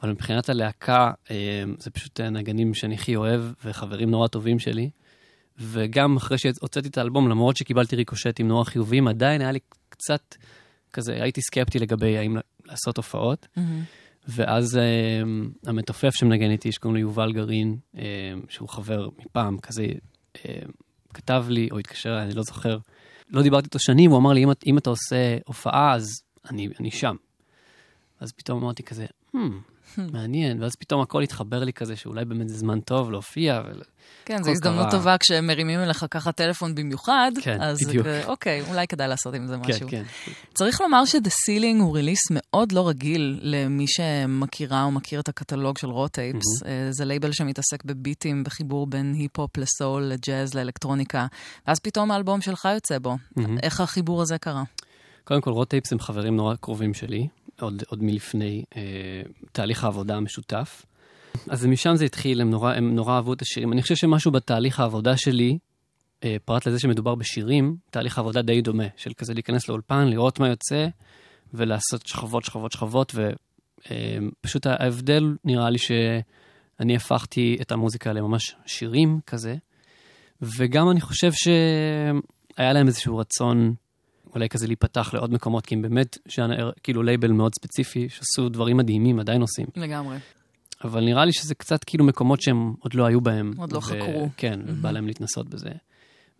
אבל 0.01 0.11
מבחינת 0.11 0.49
הלהקה, 0.49 1.11
אה, 1.31 1.63
זה 1.77 1.91
פשוט 1.91 2.19
הנגנים 2.19 2.73
שאני 2.73 2.95
הכי 2.95 3.15
אוהב, 3.15 3.41
וחברים 3.65 4.11
נורא 4.11 4.27
טובים 4.27 4.59
שלי. 4.59 4.89
וגם 5.57 6.17
אחרי 6.17 6.37
שהוצאתי 6.37 6.87
את 6.87 6.97
האלבום, 6.97 7.29
למרות 7.29 7.57
שקיבלתי 7.57 7.95
ריקושטים 7.95 8.47
נורא 8.47 8.63
חיוביים, 8.63 9.07
עדיין 9.07 9.41
היה 9.41 9.51
לי 9.51 9.59
קצת 9.89 10.35
כזה, 10.93 11.13
הייתי 11.23 11.41
סקפטי 11.41 11.79
לגבי 11.79 12.17
האם 12.17 12.37
לעשות 12.65 12.97
הופעות. 12.97 13.47
ואז 14.27 14.77
אה, 14.77 15.21
המתופף 15.65 16.09
שמנגן 16.13 16.51
איתי, 16.51 16.71
שקוראים 16.71 16.95
לו 16.95 17.01
יובל 17.01 17.33
גרעין, 17.33 17.77
אה, 17.97 18.03
שהוא 18.49 18.69
חבר 18.69 19.09
מפעם, 19.19 19.57
כזה, 19.57 19.85
אה, 20.45 20.61
כתב 21.13 21.45
לי, 21.49 21.69
או 21.71 21.79
התקשר 21.79 22.19
אני 22.21 22.33
לא 22.33 22.43
זוכר. 22.43 22.77
לא 23.29 23.41
דיברתי 23.41 23.65
איתו 23.65 23.79
שנים, 23.79 24.11
הוא 24.11 24.19
אמר 24.19 24.33
לי, 24.33 24.43
אם, 24.43 24.49
אם 24.65 24.77
אתה 24.77 24.89
עושה 24.89 25.37
הופעה, 25.45 25.93
אז 25.93 26.23
אני, 26.49 26.67
אני 26.79 26.91
שם. 26.91 27.15
אז 28.19 28.31
פתאום 28.31 28.63
אמרתי 28.63 28.83
כזה, 28.83 29.05
המ, 29.35 29.37
מעניין, 29.97 30.63
ואז 30.63 30.75
פתאום 30.75 31.01
הכל 31.01 31.21
התחבר 31.21 31.63
לי 31.63 31.73
כזה, 31.73 31.95
שאולי 31.95 32.25
באמת 32.25 32.49
זה 32.49 32.57
זמן 32.57 32.79
טוב 32.79 33.11
להופיע. 33.11 33.61
ול... 33.65 33.81
כן, 34.25 34.43
זו 34.43 34.51
הזדמנות. 34.51 34.91
טובה 34.91 35.17
כשמרימים 35.17 35.79
אליך 35.79 36.05
ככה 36.11 36.31
טלפון 36.31 36.75
במיוחד, 36.75 37.31
כן, 37.41 37.61
אז 37.61 37.77
בדיוק. 37.87 38.07
כזה, 38.07 38.21
אוקיי, 38.27 38.61
אולי 38.69 38.87
כדאי 38.87 39.07
לעשות 39.07 39.33
עם 39.33 39.47
זה 39.47 39.57
משהו. 39.57 39.89
כן, 39.89 40.03
כן. 40.25 40.31
צריך 40.53 40.81
לומר 40.81 41.05
ש-The 41.05 41.29
Ceiling 41.29 41.81
הוא 41.81 41.95
release 41.95 42.19
מאוד 42.31 42.71
לא 42.71 42.89
רגיל 42.89 43.39
למי 43.41 43.85
שמכירה 43.87 44.83
או 44.83 44.91
מכיר 44.91 45.19
את 45.19 45.29
הקטלוג 45.29 45.77
של 45.77 45.87
Raw 45.87 46.12
Tapes. 46.12 46.63
אה, 46.65 46.87
זה 46.91 47.05
לייבל 47.05 47.31
שמתעסק 47.31 47.83
בביטים, 47.85 48.43
בחיבור 48.43 48.87
בין 48.87 49.13
היפ-הופ 49.17 49.57
לסול, 49.57 50.03
לג'אז, 50.03 50.53
לאלקטרוניקה, 50.53 51.27
ואז 51.67 51.79
פתאום 51.79 52.11
האלבום 52.11 52.41
שלך 52.41 52.67
יוצא 52.73 52.99
בו. 52.99 53.17
מהמם. 53.35 53.57
איך 53.63 53.81
החיבור 53.81 54.21
הזה 54.21 54.37
קרה? 54.37 54.63
קודם 55.23 55.41
כל, 55.41 55.51
רוטייפס 55.51 55.91
הם 55.91 55.99
חברים 55.99 56.35
נורא 56.35 56.55
קרובים 56.55 56.93
שלי, 56.93 57.27
עוד, 57.59 57.83
עוד 57.87 58.03
מלפני 58.03 58.63
אה, 58.75 58.81
תהליך 59.51 59.83
העבודה 59.83 60.15
המשותף. 60.15 60.85
אז 61.49 61.65
משם 61.65 61.95
זה 61.95 62.05
התחיל, 62.05 62.41
הם 62.41 62.49
נורא, 62.49 62.73
הם 62.73 62.95
נורא 62.95 63.15
אהבו 63.15 63.33
את 63.33 63.41
השירים. 63.41 63.73
אני 63.73 63.81
חושב 63.81 63.95
שמשהו 63.95 64.31
בתהליך 64.31 64.79
העבודה 64.79 65.17
שלי, 65.17 65.57
אה, 66.23 66.35
פרט 66.45 66.67
לזה 66.67 66.79
שמדובר 66.79 67.15
בשירים, 67.15 67.75
תהליך 67.91 68.17
העבודה 68.17 68.41
די 68.41 68.61
דומה, 68.61 68.87
של 68.97 69.13
כזה 69.13 69.33
להיכנס 69.33 69.69
לאולפן, 69.69 70.07
לראות 70.07 70.39
מה 70.39 70.47
יוצא, 70.47 70.87
ולעשות 71.53 72.07
שכבות, 72.07 72.45
שכבות, 72.45 72.71
שכבות, 72.71 73.15
ופשוט 73.15 74.67
ההבדל 74.67 75.35
נראה 75.45 75.69
לי 75.69 75.77
שאני 75.77 76.95
הפכתי 76.95 77.57
את 77.61 77.71
המוזיקה 77.71 78.13
לממש 78.13 78.55
שירים 78.65 79.19
כזה, 79.27 79.55
וגם 80.41 80.89
אני 80.91 81.01
חושב 81.01 81.31
שהיה 81.31 82.73
להם 82.73 82.87
איזשהו 82.87 83.17
רצון 83.17 83.73
אולי 84.35 84.49
כזה 84.49 84.67
להיפתח 84.67 85.13
לעוד 85.13 85.33
מקומות, 85.33 85.65
כי 85.65 85.75
הם 85.75 85.81
באמת, 85.81 86.17
ז'אנר, 86.35 86.71
כאילו 86.83 87.03
לייבל 87.03 87.31
מאוד 87.31 87.51
ספציפי, 87.55 88.09
שעשו 88.09 88.49
דברים 88.49 88.77
מדהימים, 88.77 89.19
עדיין 89.19 89.41
עושים. 89.41 89.65
לגמרי. 89.75 90.17
אבל 90.83 91.05
נראה 91.05 91.25
לי 91.25 91.33
שזה 91.33 91.55
קצת 91.55 91.83
כאילו 91.83 92.05
מקומות 92.05 92.41
שהם 92.41 92.73
עוד 92.79 92.93
לא 92.93 93.05
היו 93.05 93.21
בהם. 93.21 93.53
עוד 93.57 93.71
לא 93.71 93.79
חקרו. 93.79 94.29
כן, 94.37 94.59
ובא 94.67 94.91
להם 94.91 95.07
להתנסות 95.07 95.49
בזה. 95.49 95.69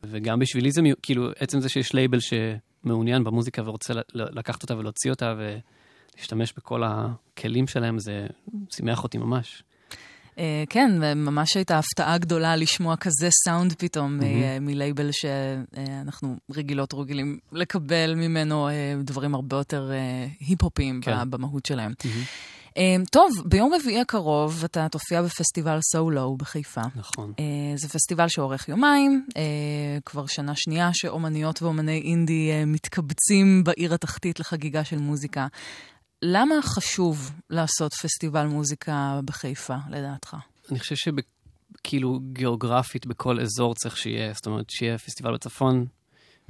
וגם 0.04 0.40
בשבילי 0.40 0.72
זה, 0.72 0.82
כאילו, 1.02 1.30
עצם 1.40 1.60
זה 1.60 1.70
שיש 1.70 1.94
לייבל 1.94 2.20
שמעוניין 2.20 3.24
במוזיקה 3.24 3.62
ורוצה 3.66 3.94
לקחת 4.14 4.64
אותה 4.64 4.78
ולהוציא 4.78 5.12
אותה 5.12 5.36
ולהשתמש 5.38 6.54
בכל 6.58 6.84
הכלים 6.86 7.68
שלהם, 7.68 8.00
זה 8.00 8.28
שימח 8.70 9.04
אותי 9.04 9.18
ממש. 9.18 9.64
אה, 10.38 10.64
כן, 10.70 11.16
ממש 11.16 11.56
הייתה 11.56 11.80
הפתעה 11.80 12.18
גדולה 12.18 12.56
לשמוע 12.56 12.96
כזה 12.96 13.30
סאונד 13.46 13.74
פתאום 13.74 14.20
אה, 14.22 14.58
מלייבל 14.62 15.10
שאנחנו 15.12 16.36
רגילות 16.52 16.94
רגילים 16.94 17.40
לקבל 17.52 18.14
ממנו 18.16 18.70
אה, 18.70 18.74
דברים 19.04 19.36
הרבה 19.36 19.58
יותר 19.58 19.92
היפ-הופיים 20.40 21.02
כן. 21.02 21.30
במהות 21.30 21.66
שלהם. 21.66 21.94
אה, 22.78 22.96
טוב, 23.12 23.32
ביום 23.46 23.74
רביעי 23.74 24.00
הקרוב 24.00 24.62
אתה 24.66 24.90
תופיע 24.90 25.22
בפסטיבל 25.22 25.80
סולו 25.92 26.36
בחיפה. 26.38 26.82
נכון. 26.96 27.34
אה, 27.40 27.44
זה 27.76 27.90
פסטיבל 27.90 28.28
שאורך 28.28 28.70
יומיים, 28.70 29.26
אה, 29.38 29.42
כבר 30.06 30.26
שנה 30.26 30.56
שנייה 30.56 30.90
שאומניות 30.94 31.62
ואומני 31.62 32.02
אינדי 32.06 32.52
אה, 32.52 32.66
מתקבצים 32.66 33.64
בעיר 33.64 33.94
התחתית 33.94 34.40
לחגיגה 34.40 34.84
של 34.84 34.98
מוזיקה. 34.98 35.48
למה 36.26 36.56
חשוב 36.62 37.32
לעשות 37.50 37.94
פסטיבל 37.94 38.46
מוזיקה 38.46 39.20
בחיפה, 39.26 39.76
לדעתך? 39.90 40.38
אני 40.72 40.80
חושב 40.80 40.96
שכאילו 40.96 42.20
גיאוגרפית 42.34 43.06
בכל 43.06 43.40
אזור 43.40 43.76
צריך 43.76 43.98
שיהיה, 43.98 44.34
זאת 44.34 44.46
אומרת, 44.46 44.70
שיהיה 44.70 44.98
פסטיבל 44.98 45.34
בצפון, 45.34 45.86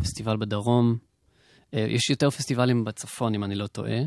פסטיבל 0.02 0.38
בדרום. 0.38 0.98
אה, 1.74 1.86
יש 1.90 2.10
יותר 2.10 2.30
פסטיבלים 2.30 2.84
בצפון, 2.84 3.36
אם 3.36 3.44
אני 3.44 3.56
לא 3.56 3.68
טועה. 3.68 4.00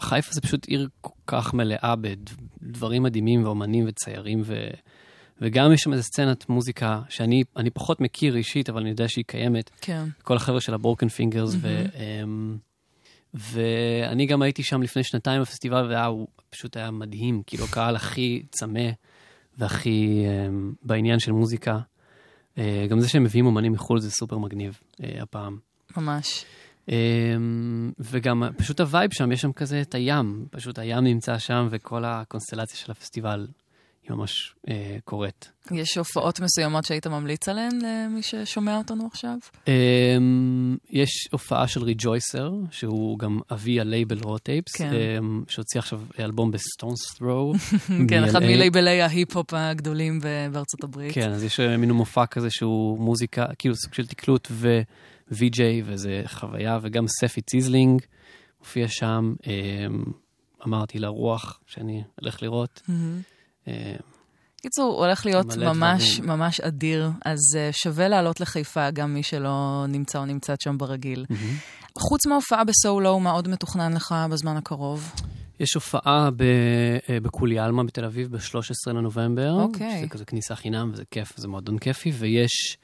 חיפה 0.00 0.32
זה 0.32 0.40
פשוט 0.40 0.64
עיר 0.64 0.88
כל 1.00 1.14
כך 1.26 1.54
מלאה 1.54 1.94
בדברים 1.96 3.02
מדהימים 3.02 3.44
ואומנים 3.44 3.84
וציירים, 3.88 4.42
ו... 4.44 4.54
וגם 5.40 5.72
יש 5.72 5.80
שם 5.80 5.92
איזו 5.92 6.02
סצנת 6.02 6.48
מוזיקה 6.48 7.02
שאני 7.08 7.44
אני 7.56 7.70
פחות 7.70 8.00
מכיר 8.00 8.36
אישית, 8.36 8.68
אבל 8.68 8.80
אני 8.80 8.90
יודע 8.90 9.08
שהיא 9.08 9.24
קיימת. 9.24 9.70
כן. 9.80 10.04
כל 10.22 10.36
החבר'ה 10.36 10.60
של 10.60 10.74
הברוקן 10.74 11.08
פינגרס, 11.08 11.54
ו... 11.60 11.84
ואני 13.36 14.26
גם 14.26 14.42
הייתי 14.42 14.62
שם 14.62 14.82
לפני 14.82 15.04
שנתיים 15.04 15.42
בפסטיבל, 15.42 15.92
והוא 15.92 16.26
פשוט 16.50 16.76
היה 16.76 16.90
מדהים, 16.90 17.42
כאילו 17.46 17.64
הקהל 17.64 17.96
הכי 17.96 18.42
צמא 18.50 18.90
והכי 19.58 20.24
אמ, 20.26 20.72
בעניין 20.82 21.18
של 21.18 21.32
מוזיקה. 21.32 21.78
אה, 22.58 22.86
גם 22.90 23.00
זה 23.00 23.08
שהם 23.08 23.24
מביאים 23.24 23.46
אומנים 23.46 23.72
מחו"ל 23.72 24.00
זה 24.00 24.10
סופר 24.10 24.38
מגניב 24.38 24.80
אה, 25.02 25.22
הפעם. 25.22 25.58
ממש. 25.96 26.44
אמ, 26.88 27.92
וגם 27.98 28.42
פשוט 28.56 28.80
ה 28.80 28.86
vibe 28.86 29.10
שם, 29.12 29.32
יש 29.32 29.40
שם 29.40 29.52
כזה 29.52 29.80
את 29.80 29.94
הים, 29.94 30.46
פשוט 30.50 30.78
הים 30.78 31.04
נמצא 31.04 31.38
שם 31.38 31.68
וכל 31.70 32.04
הקונסטלציה 32.04 32.76
של 32.76 32.92
הפסטיבל 32.92 33.46
היא 34.08 34.16
ממש 34.16 34.54
אה, 34.68 34.96
קורית. 35.04 35.50
יש 35.72 35.98
הופעות 35.98 36.40
מסוימות 36.40 36.84
שהיית 36.84 37.06
ממליץ 37.06 37.48
עליהן 37.48 37.78
למי 37.82 38.22
ששומע 38.22 38.76
אותנו 38.76 39.06
עכשיו? 39.06 39.36
אמ, 39.54 39.68
יש 40.90 41.28
הופעה 41.32 41.68
של 41.68 41.82
Rejoicer, 41.82 42.52
שהוא 42.70 43.18
גם 43.18 43.40
אבי 43.52 43.80
הלייבל 43.80 44.18
Raw 44.22 44.40
Tapes, 44.40 44.76
כן. 44.76 44.90
אמ, 44.90 45.52
שהוציא 45.52 45.78
עכשיו 45.78 46.00
אלבום 46.20 46.50
ב 46.50 46.59
Stones 46.59 47.14
Throw. 47.18 47.52
כן, 48.08 48.24
אחד 48.24 48.42
מלייבלי 48.42 49.02
ההיפ-הופ 49.02 49.54
הגדולים 49.54 50.20
בארצות 50.52 50.84
הברית. 50.84 51.14
כן, 51.14 51.30
אז 51.30 51.44
יש 51.44 51.60
אה, 51.60 51.76
מין 51.76 51.90
מופע 51.90 52.26
כזה 52.26 52.50
שהוא 52.50 52.98
מוזיקה, 52.98 53.46
כאילו 53.58 53.74
סוג 53.74 53.94
של 53.94 54.06
תקלוט 54.06 54.48
ו-VJ, 54.50 55.60
וזה 55.84 56.22
חוויה, 56.26 56.78
וגם 56.82 57.04
ספי 57.20 57.40
ציזלינג 57.40 58.02
מופיע 58.60 58.88
שם. 58.88 59.34
אמ, 59.42 60.10
אמרתי 60.66 60.98
לרוח 60.98 61.60
שאני 61.66 62.02
הולך 62.20 62.42
לראות. 62.42 62.82
מהמם. 62.88 63.20
אמ, 63.66 63.70
קיצור, 64.62 64.92
הוא 64.94 65.04
הולך 65.04 65.26
להיות 65.26 65.56
ממש 65.56 66.18
דברים. 66.18 66.30
ממש 66.38 66.60
אדיר, 66.60 67.10
אז 67.24 67.38
uh, 67.52 67.76
שווה 67.76 68.08
לעלות 68.08 68.40
לחיפה, 68.40 68.90
גם 68.90 69.14
מי 69.14 69.22
שלא 69.22 69.84
נמצא 69.88 70.18
או 70.18 70.24
נמצאת 70.24 70.60
שם 70.60 70.78
ברגיל. 70.78 71.26
חוץ 71.98 72.26
מההופעה 72.26 72.64
בסולו, 72.64 73.20
מה 73.20 73.30
עוד 73.30 73.48
מתוכנן 73.48 73.92
לך 73.92 74.14
בזמן 74.30 74.56
הקרוב? 74.56 75.12
יש 75.60 75.74
הופעה 75.74 76.30
ב- 76.36 76.42
אה, 77.10 77.20
בקולי 77.20 77.58
עלמה 77.58 77.84
בתל 77.84 78.04
אביב 78.04 78.36
ב-13 78.36 78.60
לנובמבר. 78.94 79.52
אוקיי. 79.52 79.98
שזה 79.98 80.08
כזה 80.08 80.24
כניסה 80.24 80.56
חינם, 80.56 80.90
וזה 80.92 81.02
כיף, 81.10 81.32
זה 81.36 81.48
מועדון 81.48 81.78
כיפי, 81.78 82.10
ויש 82.10 82.76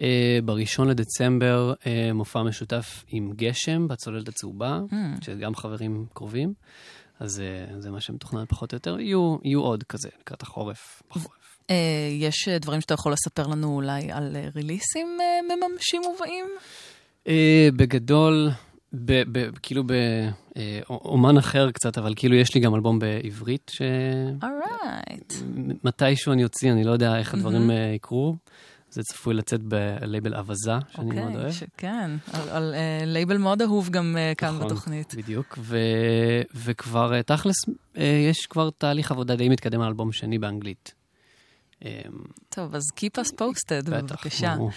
אה, 0.00 0.38
בראשון 0.44 0.88
לדצמבר 0.88 1.72
אה, 1.86 2.10
מופע 2.14 2.42
משותף 2.42 3.04
עם 3.08 3.32
גשם 3.36 3.88
בצוללת 3.88 4.28
הצהובה, 4.28 4.80
Mm. 4.90 5.24
שזה 5.24 5.34
גם 5.40 5.54
חברים 5.54 6.06
קרובים, 6.14 6.54
אז 7.22 7.40
אה, 7.40 7.80
זה 7.80 7.90
מה 7.90 8.00
שמתוכנן 8.00 8.44
פחות 8.48 8.72
או 8.72 8.76
יותר. 8.76 9.00
יהיו, 9.00 9.36
יהיו 9.44 9.60
עוד 9.60 9.84
כזה 9.84 10.08
לקראת 10.20 10.42
החורף. 10.42 11.02
בחורף. 11.10 11.56
אה, 11.70 12.08
יש 12.10 12.48
אה, 12.48 12.58
דברים 12.58 12.80
שאתה 12.80 12.94
יכול 12.94 13.12
לספר 13.12 13.46
לנו 13.46 13.74
אולי 13.74 14.12
על 14.12 14.36
ריליסים 14.54 15.18
ממשמשים 15.44 16.02
ובאים? 16.02 16.46
אה, 17.28 17.68
בגדול, 17.76 18.50
ב, 18.92 19.22
ב, 19.32 19.50
כאילו 19.62 19.82
באופן 19.86 21.36
אחר 21.38 21.70
קצת, 21.70 21.98
אבל 21.98 22.12
כאילו 22.16 22.36
יש 22.36 22.54
לי 22.54 22.60
גם 22.60 22.74
אלבום 22.74 22.98
בעברית, 22.98 23.70
alright. 24.42 25.32
שמתישהו 25.32 26.32
אני 26.32 26.44
אוציא, 26.44 26.72
אני 26.72 26.84
לא 26.84 26.90
יודע 26.90 27.18
איך 27.18 27.34
הדברים. 27.34 27.70
אה, 27.70 27.92
יקרו. 27.94 28.36
זה 28.92 29.02
צפוי 29.02 29.34
לצאת 29.34 29.60
בלייבל 29.62 30.34
אנובה, 30.34 30.72
שאני 30.88 31.20
מאוד 31.20 31.36
אוהב. 31.36 31.52
כן, 31.76 32.10
על, 32.32 32.48
על 32.48 32.74
אה, 32.74 33.02
לייבל 33.06 33.36
מאוד 33.38 33.62
אהוב 33.62 33.90
גם 33.90 34.16
אה, 34.16 34.32
כאן 34.34 34.54
נכון, 34.54 34.66
בתוכנית. 34.66 35.14
בדיוק, 35.14 35.58
ו... 35.60 35.78
וכבר 36.54 37.14
אה, 37.14 37.22
תכלס, 37.22 37.54
אה, 37.96 38.26
יש 38.30 38.46
כבר 38.46 38.70
תהליך 38.70 39.10
עבודה 39.10 39.36
די 39.36 39.48
מתקדם 39.48 39.80
על 39.80 39.86
אלבום 39.86 40.12
שני 40.12 40.38
באנגלית. 40.38 40.94
אה, 41.84 42.02
טוב, 42.48 42.74
אז 42.74 42.82
Keep 42.96 43.20
us 43.20 43.28
posted, 43.28 43.90
בטח, 43.90 44.12
בבקשה. 44.12 44.54
ברור. 44.56 44.70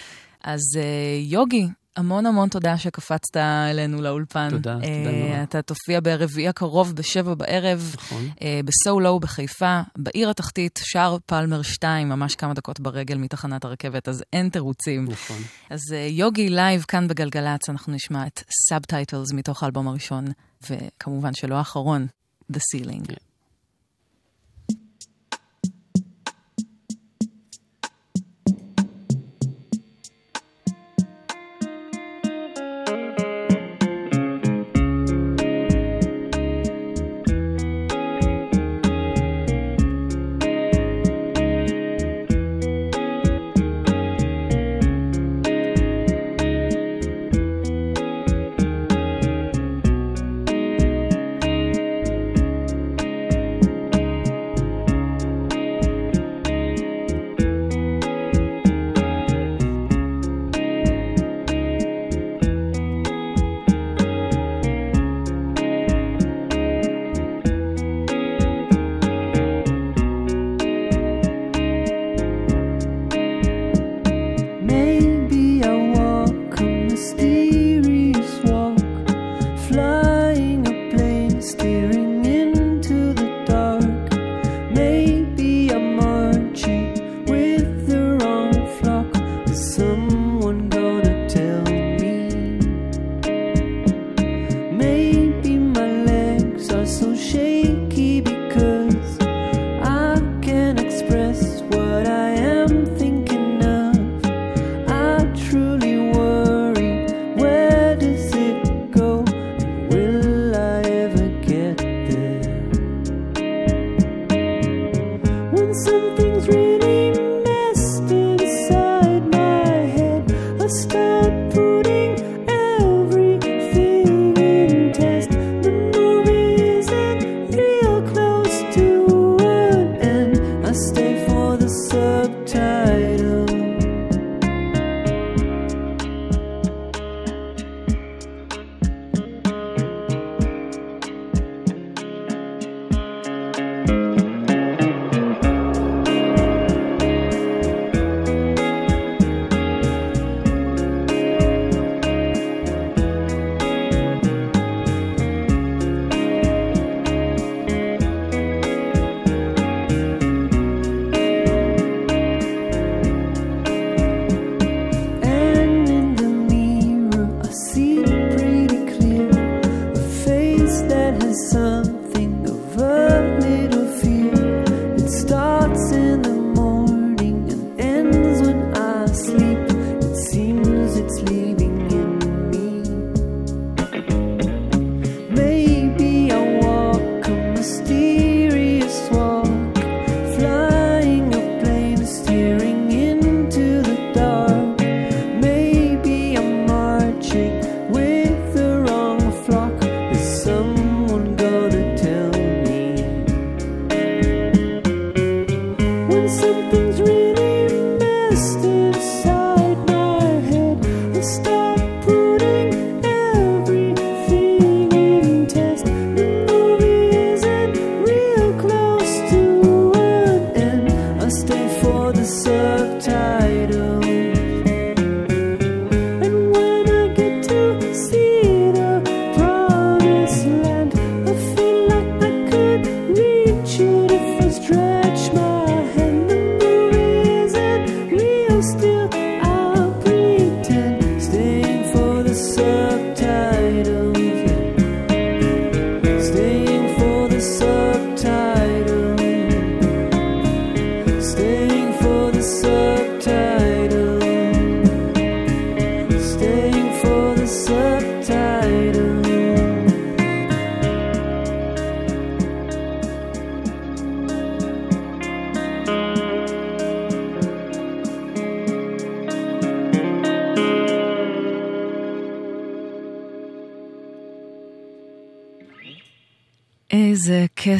אז 0.44 0.62
אה, 0.76 1.18
יוגי, 1.20 1.66
המון 1.96 2.26
המון 2.26 2.48
תודה 2.48 2.78
שקפצת 2.78 3.36
אלינו 3.70 4.02
לאולפן. 4.02 4.50
תודה, 4.50 4.74
תודה 4.74 4.86
אה, 4.86 5.28
נורא. 5.28 5.42
אתה 5.42 5.62
תופיע 5.62 6.00
ברביעי 6.02 6.48
הקרוב 6.48 6.92
בשבע 6.94 7.34
בערב. 7.34 7.94
נכון. 7.94 8.28
אה, 8.42 8.60
בסו-לואו 8.64 9.20
בחיפה, 9.20 9.80
בעיר 9.98 10.30
התחתית, 10.30 10.80
שער 10.82 11.16
פלמר 11.26 11.62
2, 11.62 12.08
ממש 12.08 12.34
כמה 12.34 12.54
דקות 12.54 12.80
ברגל 12.80 13.18
מתחנת 13.18 13.64
הרכבת, 13.64 14.08
אז 14.08 14.24
אין 14.32 14.48
תירוצים. 14.48 15.04
נכון. 15.10 15.38
אז 15.70 15.80
אה, 15.92 16.06
יוגי 16.10 16.48
לייב 16.48 16.84
כאן 16.88 17.08
בגלגלצ, 17.08 17.70
אנחנו 17.70 17.92
נשמע 17.92 18.26
את 18.26 18.42
Subtitles 18.68 19.32
מתוך 19.32 19.62
האלבום 19.62 19.88
הראשון, 19.88 20.24
וכמובן 20.70 21.34
שלא 21.34 21.54
האחרון, 21.54 22.06
The 22.52 22.56
Ceiling. 22.56 23.10
Yeah. 23.10 23.25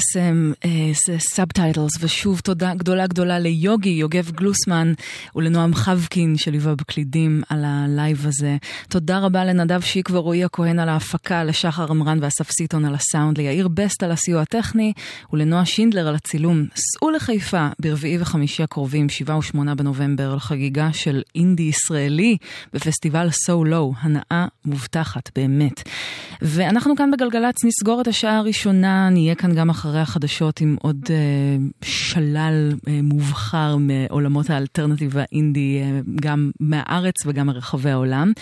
איזה 0.07 0.21
קסם, 0.21 0.53
איזה 0.53 0.56
Subtitles, 1.19 1.91
ושוב 2.01 2.41
תודה 2.41 2.75
גדולה 2.75 3.07
גדולה 3.07 3.39
ליוגי, 3.39 3.91
יוגב 3.91 4.31
גלוסמן, 4.31 4.93
ולנועם 5.37 5.75
חבקין 5.75 6.37
שליווה 6.37 6.75
בקלידים 6.75 7.43
על 7.49 7.65
הלייב 7.65 8.27
הזה. 8.27 8.57
תודה 8.89 9.19
רבה 9.19 9.45
לנדב 9.45 9.81
שיק 9.81 10.09
ורועי 10.13 10.45
הכהן 10.45 10.79
על 10.79 10.89
ההפקה, 10.89 11.45
לשחר 11.45 11.87
עמרן 11.91 12.19
ואסף 12.23 12.51
סיטון 12.51 12.85
על 12.85 12.95
הסאונד, 12.95 13.39
ליאיר 13.39 13.69
בסט 13.69 14.03
על 14.03 14.11
הסיוע 14.11 14.43
הטכני, 14.43 14.93
ולנועה 15.33 15.65
שינדלר 15.65 16.09
על 16.09 16.15
הצילום. 16.15 16.67
סעו 16.75 17.11
לחיפה 17.11 17.69
ברביעי 17.81 18.19
וחמישי 18.21 18.63
הקרובים, 18.63 19.09
7 19.09 19.37
ו-8 19.37 19.75
בנובמבר, 19.75 20.35
לחגיגה 20.35 20.93
של 20.93 21.23
אינדי 21.35 21.63
ישראלי 21.63 22.37
בפסטיבל 22.73 23.29
So 23.29 23.67
Low, 23.67 23.97
הנאה 24.01 24.47
מובטחת, 24.65 25.31
באמת. 25.35 25.89
ואנחנו 26.43 26.97
כאן 26.97 27.11
בגלגלצ 27.11 27.65
נסגור 27.65 28.01
את 28.01 28.09
השעה 28.09 28.39
הראשונה, 28.39 29.11
נהיה 29.11 29.35
כאן 29.35 29.55
גם 29.55 29.71
אחרי 29.71 30.01
החדשות 30.01 30.61
עם 30.61 30.77
עוד 30.83 30.96
אה, 31.11 31.17
שלל 31.83 32.73
אה, 32.89 33.01
מובחר 33.03 33.77
מעולמות 33.77 34.51
האלטרנטיב 34.51 35.11
והאינדי, 35.15 35.81
אה, 35.83 36.01
גם 36.21 36.51
מהארץ 36.61 37.15
וגם 37.27 37.47
מרחבי 37.47 37.91
העולם. 37.91 38.33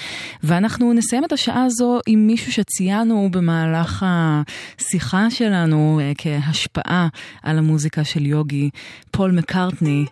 ואנחנו 0.42 0.92
נסיים 0.92 1.24
את 1.24 1.32
השעה 1.32 1.64
הזו 1.64 2.00
עם 2.07 2.26
מישהו 2.26 2.52
שציינו 2.52 3.28
במהלך 3.32 4.07
השיחה 4.09 5.30
שלנו 5.30 6.00
כהשפעה 6.18 7.09
על 7.42 7.59
המוזיקה 7.59 8.05
של 8.05 8.26
יוגי, 8.26 8.70
פול 9.11 9.30
מקארטני. 9.30 10.05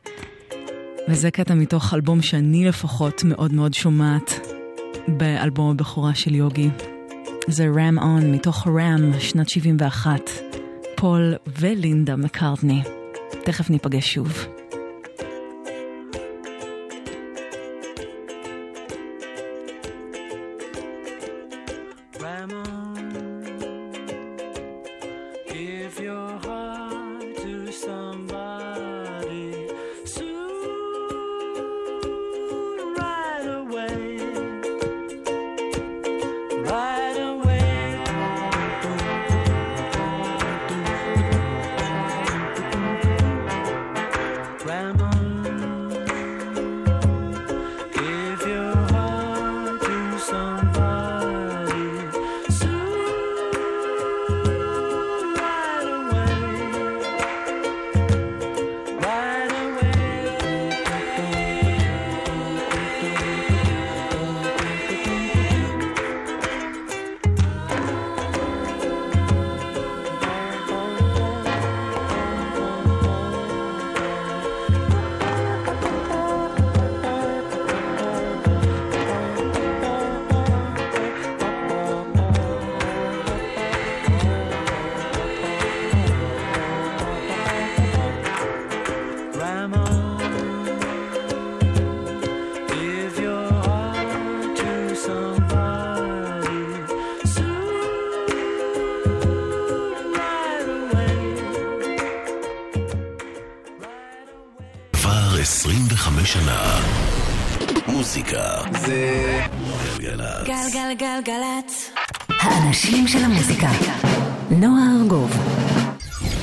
וזה 1.09 1.31
קטע 1.31 1.55
מתוך 1.55 1.95
אלבום 1.95 2.23
שאני 2.23 2.65
לפחות 2.65 3.25
מאוד 3.25 3.53
מאוד 3.53 3.75
שומעת 3.75 4.41
באלבום 5.09 5.71
הבכורה 5.71 6.15
של 6.15 6.35
יוגי. 6.35 6.71
זה 7.49 7.67
רם 7.77 7.99
און 7.99 8.33
מתוך 8.33 8.67
רם, 8.67 9.21
שנת 9.21 9.49
71. 9.49 10.62
פול 11.03 11.35
ולינדה 11.61 12.17
מקארטני. 12.17 12.83
תכף 13.45 13.71
ניפגש 13.71 14.15
שוב. 14.15 14.62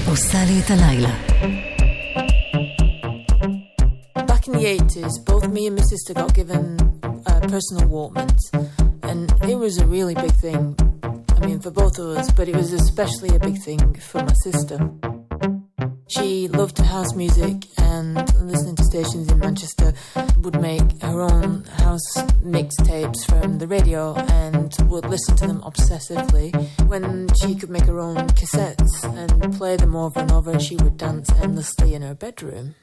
עושה 0.09 0.39
לי 0.45 0.61
את 0.61 0.71
הלילה. 0.71 1.15
Back 4.27 4.49
in 4.49 4.53
the 4.53 4.67
80s, 4.79 5.15
both 5.31 5.47
me 5.57 5.67
and 5.69 5.77
my 5.79 5.85
sister 5.93 6.13
got 6.15 6.35
given 6.41 6.65
uh, 7.31 7.41
personal 7.55 7.85
Walkmans, 7.95 8.45
and 9.11 9.33
it 9.53 9.59
was 9.65 9.75
a 9.85 9.87
really 9.97 10.15
big 10.15 10.35
thing. 10.47 10.63
I 11.37 11.41
mean, 11.47 11.59
for 11.65 11.73
both 11.83 11.97
of 12.03 12.07
us, 12.19 12.27
but 12.39 12.47
it 12.51 12.57
was 12.63 12.71
especially 12.73 13.31
a 13.39 13.41
big 13.49 13.59
thing 13.67 13.83
for 14.11 14.21
my 14.31 14.37
sister. 14.47 14.79
She 16.15 16.29
loved 16.61 16.79
house 16.95 17.13
music, 17.23 17.57
and 17.91 18.15
listening 18.53 18.77
to 18.81 18.85
stations 18.93 19.27
in 19.33 19.39
Manchester 19.47 19.89
would 20.40 20.62
make 20.62 21.02
her 21.02 21.22
own 21.22 21.64
house 21.64 22.16
mixtapes 22.44 23.26
from 23.28 23.58
the 23.58 23.68
radio 23.68 24.16
and 24.16 24.76
would 24.84 25.06
listen 25.06 25.36
to 25.38 25.48
them 25.48 25.62
obsessively. 25.62 26.54
When 26.88 27.28
she 27.42 27.56
could 27.56 27.70
make 27.70 27.86
her 27.86 28.00
own 28.00 28.16
cassettes 28.30 29.04
and 29.04 29.54
play 29.58 29.76
them 29.76 29.96
over 29.96 30.20
and 30.20 30.32
over, 30.32 30.60
she 30.60 30.76
would 30.78 30.98
dance 30.98 31.30
endlessly 31.32 31.94
in 31.94 32.02
her 32.02 32.16
bedroom. 32.16 32.76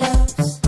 loves 0.00 0.63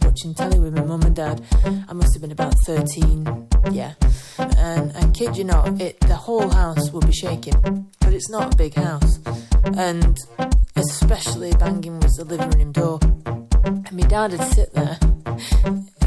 watching 0.00 0.34
telly 0.34 0.58
with 0.58 0.74
my 0.74 0.82
mum 0.82 1.02
and 1.02 1.14
dad. 1.14 1.44
I 1.88 1.92
must 1.92 2.14
have 2.14 2.22
been 2.22 2.32
about 2.32 2.54
13, 2.60 3.48
yeah. 3.70 3.94
And 4.38 4.96
I 4.96 5.10
kid 5.12 5.36
you 5.36 5.44
not, 5.44 5.80
it, 5.80 6.00
the 6.00 6.16
whole 6.16 6.48
house 6.48 6.90
would 6.92 7.06
be 7.06 7.12
shaking. 7.12 7.90
But 8.00 8.12
it's 8.12 8.30
not 8.30 8.54
a 8.54 8.56
big 8.56 8.74
house. 8.74 9.20
And 9.76 10.16
especially 10.76 11.52
banging 11.52 12.00
was 12.00 12.14
the 12.14 12.24
living 12.24 12.50
room 12.50 12.72
door. 12.72 12.98
And 13.64 13.92
my 13.92 14.06
dad 14.06 14.32
would 14.32 14.42
sit 14.52 14.72
there 14.74 14.98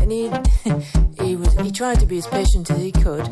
and 0.06 0.12
he 1.20 1.24
he 1.24 1.36
was 1.36 1.54
he 1.56 1.72
tried 1.72 2.00
to 2.00 2.06
be 2.06 2.18
as 2.18 2.28
patient 2.28 2.70
as 2.70 2.80
he 2.80 2.92
could, 2.92 3.28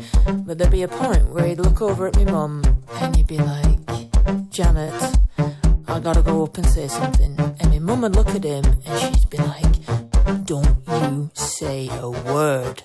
but 0.46 0.58
there'd 0.58 0.72
be 0.72 0.82
a 0.82 0.88
point 0.88 1.28
where 1.28 1.46
he'd 1.46 1.58
look 1.58 1.80
over 1.80 2.06
at 2.08 2.16
my 2.16 2.24
mum 2.24 2.62
and 2.94 3.16
he'd 3.16 3.26
be 3.26 3.38
like, 3.38 4.50
Janet, 4.50 5.18
I 5.86 6.00
gotta 6.00 6.22
go 6.22 6.44
up 6.44 6.56
and 6.58 6.66
say 6.66 6.88
something. 6.88 7.38
And 7.38 7.70
my 7.70 7.78
mum 7.78 8.00
would 8.02 8.16
look 8.16 8.28
at 8.28 8.44
him 8.44 8.64
and 8.86 9.14
she'd 9.14 9.30
be 9.30 9.38
like, 9.38 10.03
Don't 10.44 10.76
you 10.88 11.30
say 11.34 11.88
a 12.00 12.08
word. 12.10 12.82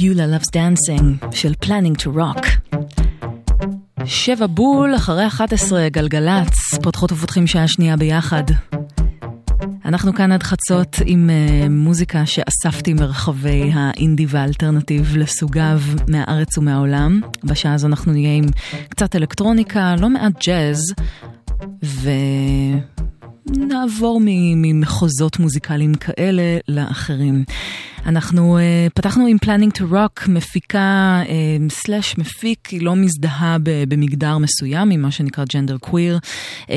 Loves 0.00 0.48
Dancing 0.54 1.34
של 1.34 1.52
Planning 1.64 2.02
to 2.02 2.06
Rock. 2.16 2.46
שבע 4.04 4.46
בול, 4.46 4.96
אחרי 4.96 5.26
11 5.26 5.88
גלגלצ, 5.88 6.74
פותחות 6.82 7.12
ופותחים 7.12 7.46
שעה 7.46 7.68
שנייה 7.68 7.96
ביחד. 7.96 8.42
אנחנו 9.84 10.14
כאן 10.14 10.32
עד 10.32 10.42
חצות 10.42 10.96
עם 11.04 11.30
uh, 11.30 11.68
מוזיקה 11.68 12.26
שאספתי 12.26 12.94
מרחבי 12.94 13.70
האינדי 13.74 14.26
והאלטרנטיב 14.28 15.16
לסוגיו 15.16 15.80
מהארץ 16.08 16.58
ומהעולם. 16.58 17.20
בשעה 17.44 17.74
הזו 17.74 17.86
אנחנו 17.86 18.12
נהיה 18.12 18.36
עם 18.36 18.44
קצת 18.88 19.16
אלקטרוניקה, 19.16 19.94
לא 19.98 20.10
מעט 20.10 20.46
ג'אז, 20.46 20.94
ונעבור 21.82 22.97
מ- 24.20 24.62
ממחוזות 24.62 25.38
מוזיקליים 25.38 25.94
כאלה 25.94 26.42
לאחרים. 26.68 27.44
אנחנו 28.06 28.58
uh, 28.58 28.90
פתחנו 28.94 29.26
עם 29.26 29.36
Planning 29.44 29.78
to 29.78 29.92
Rock, 29.92 30.28
מפיקה 30.28 31.22
סלאש 31.70 32.12
uh, 32.12 32.20
מפיק, 32.20 32.66
היא 32.66 32.82
לא 32.82 32.96
מזדהה 32.96 33.56
במגדר 33.62 34.38
מסוים, 34.38 34.90
עם 34.90 35.02
מה 35.02 35.10
שנקרא 35.10 35.44
ג'נדר 35.54 35.78
קוויר, 35.78 36.18
um, 36.66 36.70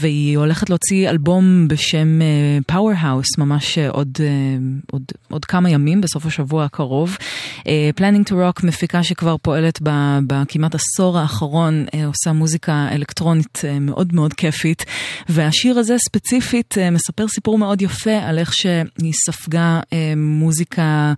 והיא 0.00 0.38
הולכת 0.38 0.70
להוציא 0.70 1.10
אלבום 1.10 1.68
בשם 1.68 2.20
uh, 2.20 2.72
Powerhouse, 2.74 3.38
ממש 3.38 3.78
uh, 3.78 3.90
עוד, 3.90 4.08
uh, 4.16 4.92
עוד, 4.92 5.02
עוד 5.30 5.44
כמה 5.44 5.70
ימים, 5.70 6.00
בסוף 6.00 6.26
השבוע 6.26 6.64
הקרוב. 6.64 7.16
Uh, 7.58 7.64
Planning 8.00 8.28
to 8.28 8.32
Rock, 8.32 8.66
מפיקה 8.66 9.02
שכבר 9.02 9.36
פועלת 9.42 9.78
בכמעט 10.26 10.74
עשור 10.74 11.18
האחרון, 11.18 11.84
uh, 11.86 11.96
עושה 12.06 12.32
מוזיקה 12.32 12.88
אלקטרונית 12.92 13.58
uh, 13.64 13.80
מאוד 13.80 14.14
מאוד 14.14 14.34
כיפית, 14.34 14.84
והשיר 15.28 15.78
הזה 15.78 15.87
ספציפית 15.98 16.74
uh, 16.78 16.90
מספר 16.90 17.28
סיפור 17.28 17.58
מאוד 17.58 17.82
יפה 17.82 18.16
על 18.22 18.38
איך 18.38 18.52
שהיא 18.52 19.12
ספגה 19.26 19.80
uh, 19.80 19.94
מוזיקה, 20.16 21.12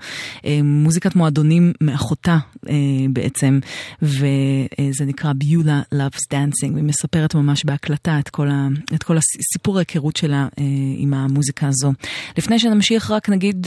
אה, 0.44 0.60
מוזיקת 0.64 1.16
מועדונים 1.16 1.72
מאחותה 1.80 2.38
אה, 2.68 2.74
בעצם, 3.12 3.58
וזה 4.02 5.04
נקרא 5.06 5.32
ביולה 5.32 5.82
Loves 5.94 6.34
Dancing, 6.34 6.72
והיא 6.72 6.84
מספרת 6.84 7.34
ממש 7.34 7.64
בהקלטה 7.64 8.18
את 8.18 8.28
כל, 8.28 8.48
ה, 8.48 8.68
את 8.94 9.02
כל 9.02 9.16
הסיפור 9.16 9.76
ההיכרות 9.76 10.16
שלה 10.16 10.48
אה, 10.58 10.64
עם 10.96 11.14
המוזיקה 11.14 11.68
הזו. 11.68 11.92
לפני 12.38 12.58
שנמשיך, 12.58 13.10
רק 13.10 13.28
נגיד, 13.28 13.66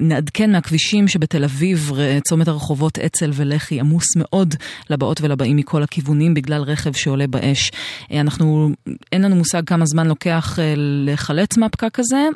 נעדכן 0.00 0.52
מהכבישים 0.52 1.08
שבתל 1.08 1.44
אביב, 1.44 1.90
צומת 2.28 2.48
הרחובות 2.48 2.98
אצ"ל 2.98 3.30
ולח"י 3.34 3.80
עמוס 3.80 4.16
מאוד 4.16 4.54
לבאות 4.90 5.20
ולבאים 5.20 5.56
מכל 5.56 5.82
הכיוונים 5.82 6.34
בגלל 6.34 6.62
רכב 6.62 6.92
שעולה 6.92 7.26
באש. 7.26 7.70
אנחנו, 8.10 8.70
אין 9.12 9.22
לנו 9.22 9.36
מושג 9.36 9.62
כמה 9.66 9.86
זמן 9.86 10.06
לוקח 10.06 10.21
לחלץ 10.76 11.56
מהפקק 11.56 11.98
הזה, 11.98 12.28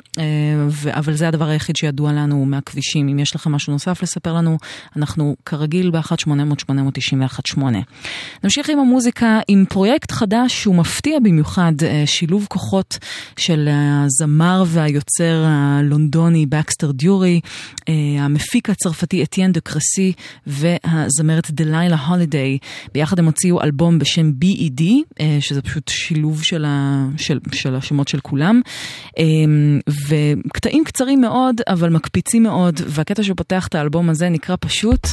אבל 0.91 1.13
זה 1.13 1.27
הדבר 1.27 1.47
היחיד 1.47 1.75
שידוע 1.75 2.11
לנו 2.11 2.45
מהכבישים. 2.45 3.07
אם 3.07 3.19
יש 3.19 3.35
לכם 3.35 3.51
משהו 3.51 3.73
נוסף 3.73 4.03
לספר 4.03 4.33
לנו, 4.33 4.57
אנחנו 4.95 5.35
כרגיל 5.45 5.91
ב-1-800-891-8. 5.91 7.61
נמשיך 8.43 8.69
עם 8.69 8.79
המוזיקה, 8.79 9.39
עם 9.47 9.65
פרויקט 9.69 10.11
חדש 10.11 10.61
שהוא 10.61 10.75
מפתיע 10.75 11.19
במיוחד, 11.19 11.73
שילוב 12.05 12.45
כוחות 12.49 12.97
של 13.39 13.69
הזמר 13.71 14.63
והיוצר 14.67 15.45
הלונדוני 15.47 16.45
בקסטר 16.45 16.91
דיורי, 16.91 17.39
המפיק 18.19 18.69
הצרפתי 18.69 19.23
אתיאן 19.23 19.51
דה 19.51 19.59
קרסי 19.59 20.13
והזמרת 20.47 21.51
דלילה 21.51 21.95
הולידיי. 21.95 22.57
ביחד 22.93 23.19
הם 23.19 23.25
הוציאו 23.25 23.61
אלבום 23.61 23.99
בשם 23.99 24.31
B.E.D, 24.41 24.83
שזה 25.39 25.61
פשוט 25.61 25.87
שילוב 25.87 26.43
של, 26.43 26.65
ה, 26.67 27.05
של, 27.17 27.39
של 27.51 27.66
השמות 27.75 28.07
של 28.07 28.19
כולם. 28.19 28.61
וקטעים 30.47 30.83
קצרים 30.83 31.21
מאוד, 31.21 31.61
אבל 31.67 31.89
מקפיצים 31.89 32.43
מאוד, 32.43 32.81
והקטע 32.87 33.23
שפותח 33.23 33.67
את 33.67 33.75
האלבום 33.75 34.09
הזה 34.09 34.29
נקרא 34.29 34.55
פשוט 34.59 35.07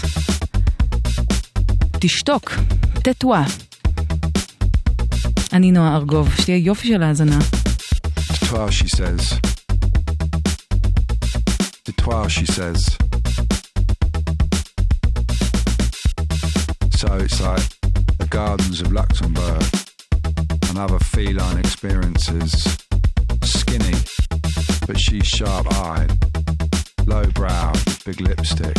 תשתוק, 2.00 2.52
תטואה. 2.92 3.44
אני 5.52 5.72
נועה 5.72 5.96
ארגוב, 5.96 6.34
שתהיה 6.40 6.56
יופי 6.56 6.88
של 6.88 7.02
האזנה. 7.02 7.38
So 17.00 17.08
it's 17.26 17.40
like 17.40 17.66
the 18.20 18.28
gardens 18.30 18.80
of 18.80 18.92
Luxembourg 18.92 19.83
and 20.74 20.90
other 20.90 20.98
feline 20.98 21.58
experiences. 21.58 22.78
Skinny, 23.42 23.94
but 24.86 24.98
she's 24.98 25.26
sharp 25.26 25.72
eyed. 25.72 26.10
Low 27.06 27.24
browed, 27.26 27.78
big 28.04 28.20
lipstick. 28.20 28.76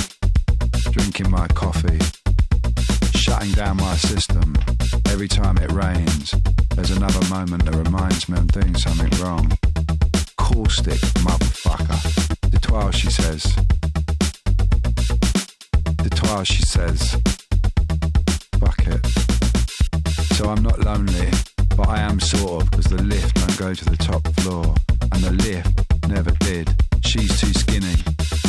Drinking 0.92 1.30
my 1.32 1.48
coffee. 1.50 2.00
Shutting 3.14 3.52
down 3.52 3.78
my 3.78 3.96
system. 3.96 4.56
Every 5.06 5.30
time 5.30 5.58
it 5.58 5.72
rains, 5.72 6.34
there's 6.76 6.92
another 6.92 7.26
moment 7.30 7.64
that 7.66 7.76
reminds 7.76 8.28
me 8.28 8.38
I'm 8.40 8.48
doing 8.48 8.76
something 8.76 9.12
wrong. 9.24 9.58
Caustic 10.38 11.00
motherfucker. 11.24 12.50
The 12.52 12.60
twelve, 12.60 12.94
she 12.94 13.10
says. 13.10 13.44
The 16.04 16.10
twelve, 16.14 16.46
she 16.46 16.62
says. 16.64 17.12
Fuck 18.60 18.86
it. 18.88 19.06
So 20.36 20.50
I'm 20.50 20.62
not 20.62 20.80
lonely, 20.80 21.32
I 21.88 22.00
am 22.02 22.20
sort 22.20 22.64
of, 22.64 22.72
because 22.72 22.86
the 22.86 23.02
lift 23.04 23.36
don't 23.36 23.58
go 23.58 23.74
to 23.74 23.86
the 23.86 23.98
top 23.98 24.28
floor. 24.40 24.76
And 25.12 25.24
the 25.24 25.32
lift 25.32 26.08
never 26.08 26.32
did. 26.32 26.70
She's 27.04 27.40
too 27.40 27.54
skinny. 27.54 27.96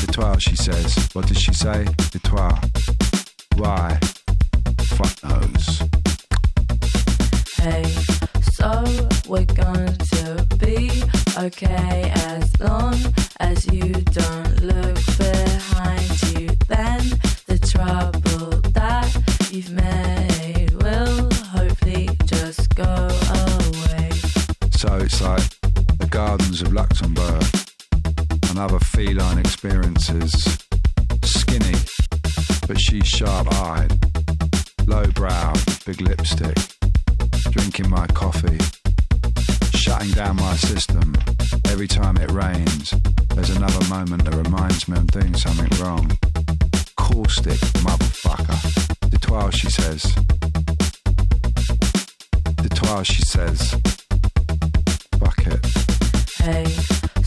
The 0.00 0.08
twelve, 0.12 0.42
she 0.42 0.56
says. 0.56 1.08
What 1.12 1.26
did 1.26 1.38
she 1.38 1.52
say? 1.52 1.84
The 2.12 2.20
twelve. 2.24 2.58
Why? 3.56 3.98
Fuck 4.96 5.22
knows. 5.24 5.82
Hey, 7.56 7.84
so 8.52 8.84
we're 9.28 9.44
going 9.44 9.96
to 9.96 10.46
be 10.58 11.02
okay 11.38 12.10
as 12.14 12.58
long 12.60 12.96
as 13.40 13.66
you 13.72 13.92
don't 13.92 14.62
look 14.62 14.96
behind 15.18 15.75
So 24.76 24.94
it's 24.96 25.22
like 25.22 25.42
the 25.98 26.06
gardens 26.10 26.60
of 26.60 26.70
Luxembourg 26.74 27.42
and 28.50 28.58
other 28.58 28.78
feline 28.78 29.38
experiences. 29.38 30.58
Skinny, 31.24 31.74
but 32.68 32.78
she's 32.78 33.06
sharp 33.06 33.50
eyed. 33.54 33.90
low 34.86 35.06
brow, 35.12 35.54
big 35.86 36.02
lipstick. 36.02 36.58
Drinking 37.50 37.88
my 37.88 38.06
coffee. 38.08 38.58
Shutting 39.72 40.10
down 40.10 40.36
my 40.36 40.56
system. 40.56 41.14
Every 41.68 41.88
time 41.88 42.18
it 42.18 42.30
rains, 42.30 42.92
there's 43.34 43.56
another 43.56 43.82
moment 43.88 44.26
that 44.26 44.34
reminds 44.34 44.88
me 44.88 44.98
I'm 44.98 45.06
doing 45.06 45.34
something 45.34 45.72
wrong. 45.82 46.10
Caustic 46.96 47.58
motherfucker. 47.80 49.10
The 49.10 49.18
twelve, 49.18 49.54
she 49.54 49.70
says. 49.70 50.02
The 52.62 52.68
twelve, 52.74 53.06
she 53.06 53.22
says. 53.22 53.95
Hey, 55.46 56.64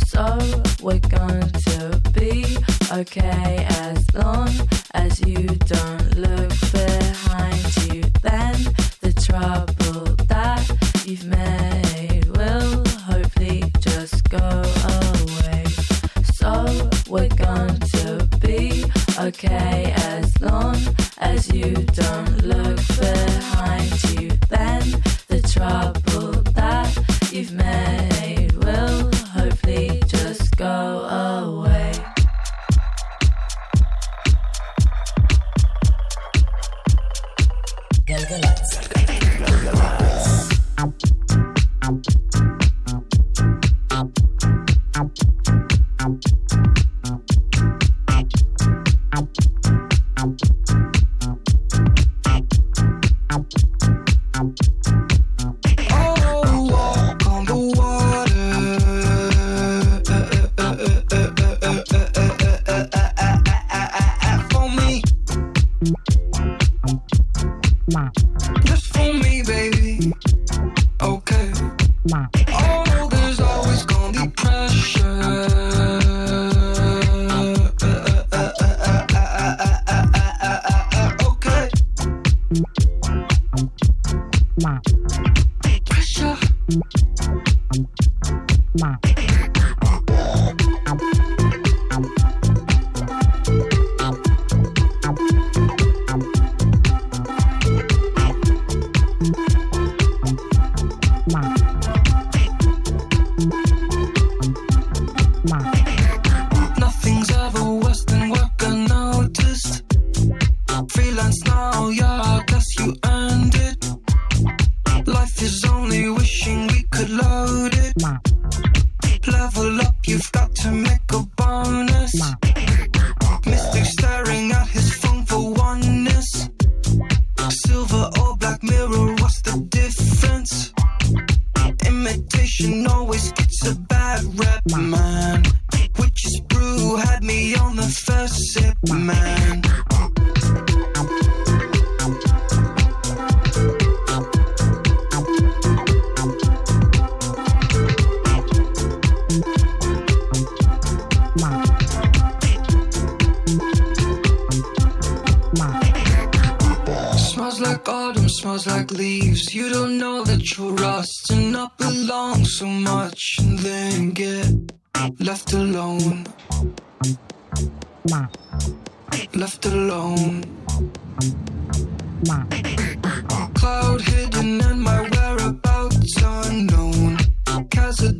so 0.07 0.37
we're 0.81 0.99
going 0.99 1.49
to 1.67 2.01
be 2.13 2.57
okay 2.91 3.65
as 3.69 4.13
long 4.13 4.49
as 4.93 5.21
you 5.21 5.45
don't 5.45 6.17
look 6.17 6.49
behind 6.73 7.77
you. 7.87 8.01
Then 8.21 8.55
the 8.99 9.13
trouble 9.25 10.15
that 10.27 10.63
you've 11.05 11.25
made 11.25 12.25
will 12.35 12.83
hopefully 13.07 13.71
just 13.79 14.29
go 14.29 14.37
away. 14.37 15.63
So 16.33 16.89
we're 17.09 17.29
going 17.29 17.79
to 17.79 18.27
be 18.41 18.83
okay 19.17 19.93
as 19.95 20.41
long 20.41 20.75
as 21.19 21.49
you 21.53 21.73
don't 21.73 22.43
look 22.43 22.79
behind 22.99 24.03
you. 24.03 24.08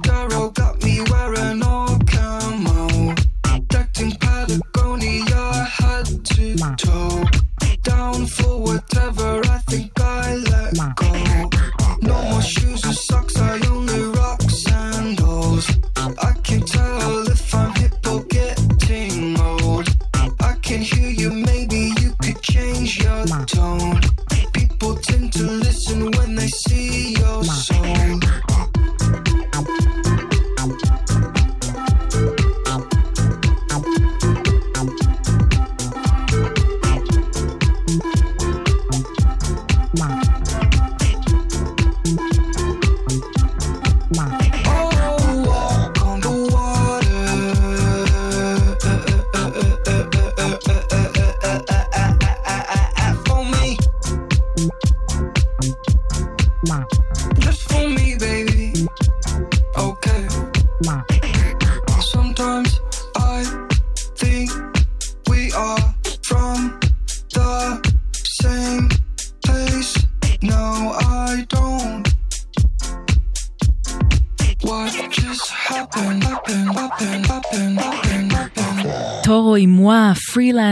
around 0.09 0.38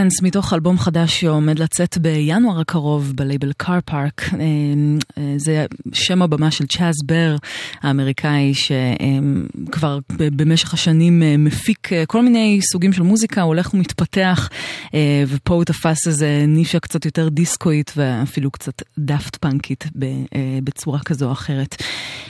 פרילנס, 0.08 0.22
מתוך 0.22 0.52
אלבום 0.52 0.78
חדש 0.78 1.20
שעומד 1.20 1.58
לצאת 1.58 1.98
בינואר 1.98 2.60
הקרוב 2.60 3.12
בלייבל 3.16 3.52
קאר 3.56 3.78
פארק. 3.84 4.22
זה 5.36 5.66
שם 5.92 6.22
הבמה 6.22 6.50
של 6.50 6.66
צ'אז 6.66 6.94
בר 7.06 7.36
האמריקאי, 7.82 8.52
שכבר 8.54 9.98
במשך 10.10 10.74
השנים 10.74 11.22
אה, 11.22 11.36
מפיק 11.38 11.92
אה, 11.92 12.06
כל 12.06 12.22
מיני 12.22 12.60
סוגים 12.72 12.92
של 12.92 13.02
מוזיקה, 13.02 13.42
הוא 13.42 13.48
הולך 13.48 13.74
ומתפתח, 13.74 14.48
אה, 14.94 15.24
ופה 15.28 15.54
הוא 15.54 15.64
תפס 15.64 16.06
איזה 16.06 16.44
נישה 16.48 16.80
קצת 16.80 17.04
יותר 17.04 17.28
דיסקואית 17.28 17.92
ואפילו 17.96 18.50
קצת 18.50 18.82
דאפט 18.98 19.36
פאנקית 19.36 19.84
אה, 19.84 20.58
בצורה 20.64 20.98
כזו 20.98 21.26
או 21.26 21.32
אחרת. 21.32 21.82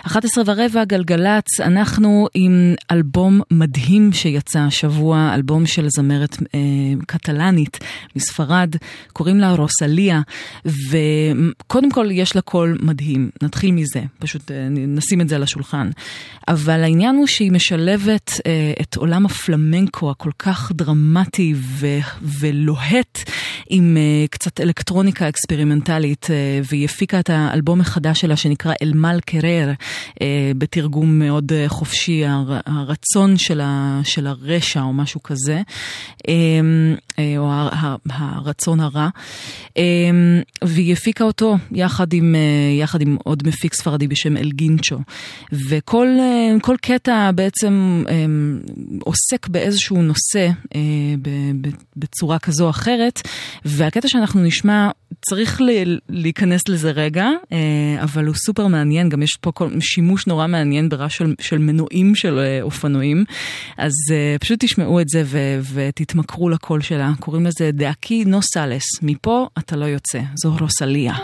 11 0.09 0.45
ורבע, 0.47 0.85
גלגלצ, 0.85 1.61
אנחנו 1.61 2.29
עם 2.35 2.75
אלבום 2.91 3.41
מדהים 3.51 4.13
שיצא 4.13 4.59
השבוע, 4.59 5.31
אלבום 5.35 5.67
של 5.67 5.89
זמרת 5.89 6.37
אה, 6.55 6.59
קטלנית 7.07 7.79
מספרד, 8.17 8.77
קוראים 9.13 9.39
לה 9.39 9.53
רוסליה, 9.53 10.21
וקודם 10.65 11.91
כל 11.91 12.09
יש 12.11 12.37
לה 12.37 12.43
קול 12.43 12.79
מדהים, 12.83 13.31
נתחיל 13.43 13.73
מזה, 13.73 14.03
פשוט 14.19 14.51
אה, 14.51 14.69
נשים 14.71 15.21
את 15.21 15.29
זה 15.29 15.37
על 15.37 15.43
השולחן. 15.43 15.91
אבל 16.49 16.83
העניין 16.83 17.17
הוא 17.17 17.27
שהיא 17.27 17.53
משלבת 17.53 18.41
אה, 18.47 18.73
את 18.83 18.97
עולם 18.97 19.27
הפלמנקו 19.27 20.11
הכל 20.11 20.31
כך 20.39 20.73
דרמטי 20.75 21.55
ו- 21.57 21.99
ולוהט 22.23 23.19
עם 23.71 23.97
אה, 23.97 24.27
קצת 24.31 24.61
אלקטרוניקה 24.61 25.29
אקספרימנטלית, 25.29 26.27
אה, 26.31 26.61
והיא 26.71 26.85
הפיקה 26.85 27.21
את 27.21 27.31
האלבום 27.31 27.81
החדש 27.81 28.21
שלה 28.21 28.37
שנקרא 28.37 28.73
אל 28.83 28.93
מל 28.95 29.19
קרר, 29.27 29.73
בתרגום 30.59 31.18
מאוד 31.18 31.53
אה, 31.53 31.64
חופשי, 31.68 32.24
הר- 32.26 32.61
הרצון 32.66 33.36
של, 33.36 33.61
ה- 33.61 34.01
של 34.05 34.26
הרשע 34.26 34.80
או 34.82 34.92
משהו 34.92 35.22
כזה, 35.22 35.62
אה, 36.28 36.34
אה, 37.18 37.34
או 37.38 37.51
הרצון 38.11 38.80
הרע. 38.80 39.09
אה, 39.78 39.82
והיא 40.64 40.92
הפיקה 40.92 41.24
אותו 41.24 41.57
יחד 41.72 42.12
עם, 42.12 42.34
אה, 42.34 42.41
יחד 42.83 43.00
עם 43.00 43.16
עוד 43.25 43.42
מפיק 43.49 43.75
ספרדי 43.75 44.08
בשם 44.08 44.37
אל 44.37 44.50
גינצ'ו. 44.50 44.99
וכל 45.68 46.07
אה, 46.20 46.61
כל 46.62 46.76
קטע 46.83 47.30
בעצם 47.34 48.04
אה, 48.08 48.14
עוסק 49.00 49.49
באיזשהו 49.49 50.03
נושא 50.03 50.49
אה, 50.75 50.80
בצורה 51.96 52.38
כזו 52.38 52.64
או 52.64 52.70
אחרת, 52.70 53.22
והקטע 53.64 54.08
שאנחנו 54.08 54.42
נשמע 54.42 54.91
צריך 55.20 55.61
להיכנס 56.08 56.68
לזה 56.68 56.90
רגע, 56.90 57.26
אה, 57.53 58.03
אבל 58.03 58.26
הוא 58.26 58.34
סופר 58.34 58.66
מעניין, 58.66 59.08
גם 59.08 59.22
יש 59.22 59.38
פה 59.40 59.53
כל, 59.53 59.68
שימוש 59.80 60.26
נורא 60.26 60.46
מעניין 60.46 60.88
ברעש 60.88 61.16
של, 61.16 61.34
של 61.40 61.58
מנועים 61.58 62.14
של 62.14 62.38
אה, 62.38 62.62
אופנועים, 62.62 63.24
אז 63.78 63.92
אה, 64.11 64.36
פשוט 64.40 64.64
תשמעו 64.64 65.00
את 65.00 65.08
זה 65.08 65.22
ו- 65.26 65.61
ותתמכרו 65.74 66.49
לקול 66.49 66.80
שלה, 66.80 67.12
קוראים 67.20 67.46
לזה 67.46 67.70
דאקי 67.72 68.24
נו 68.24 68.42
סלס, 68.42 68.84
מפה 69.03 69.46
אתה 69.58 69.76
לא 69.76 69.84
יוצא, 69.84 70.20
זו 70.42 70.53
רוסליה. 70.61 71.14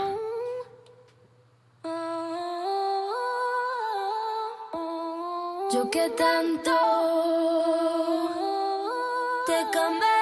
Yo 5.75 5.89
que 5.89 6.05
tanto 6.11 6.77
te 9.47 9.57
cambié. 9.73 10.14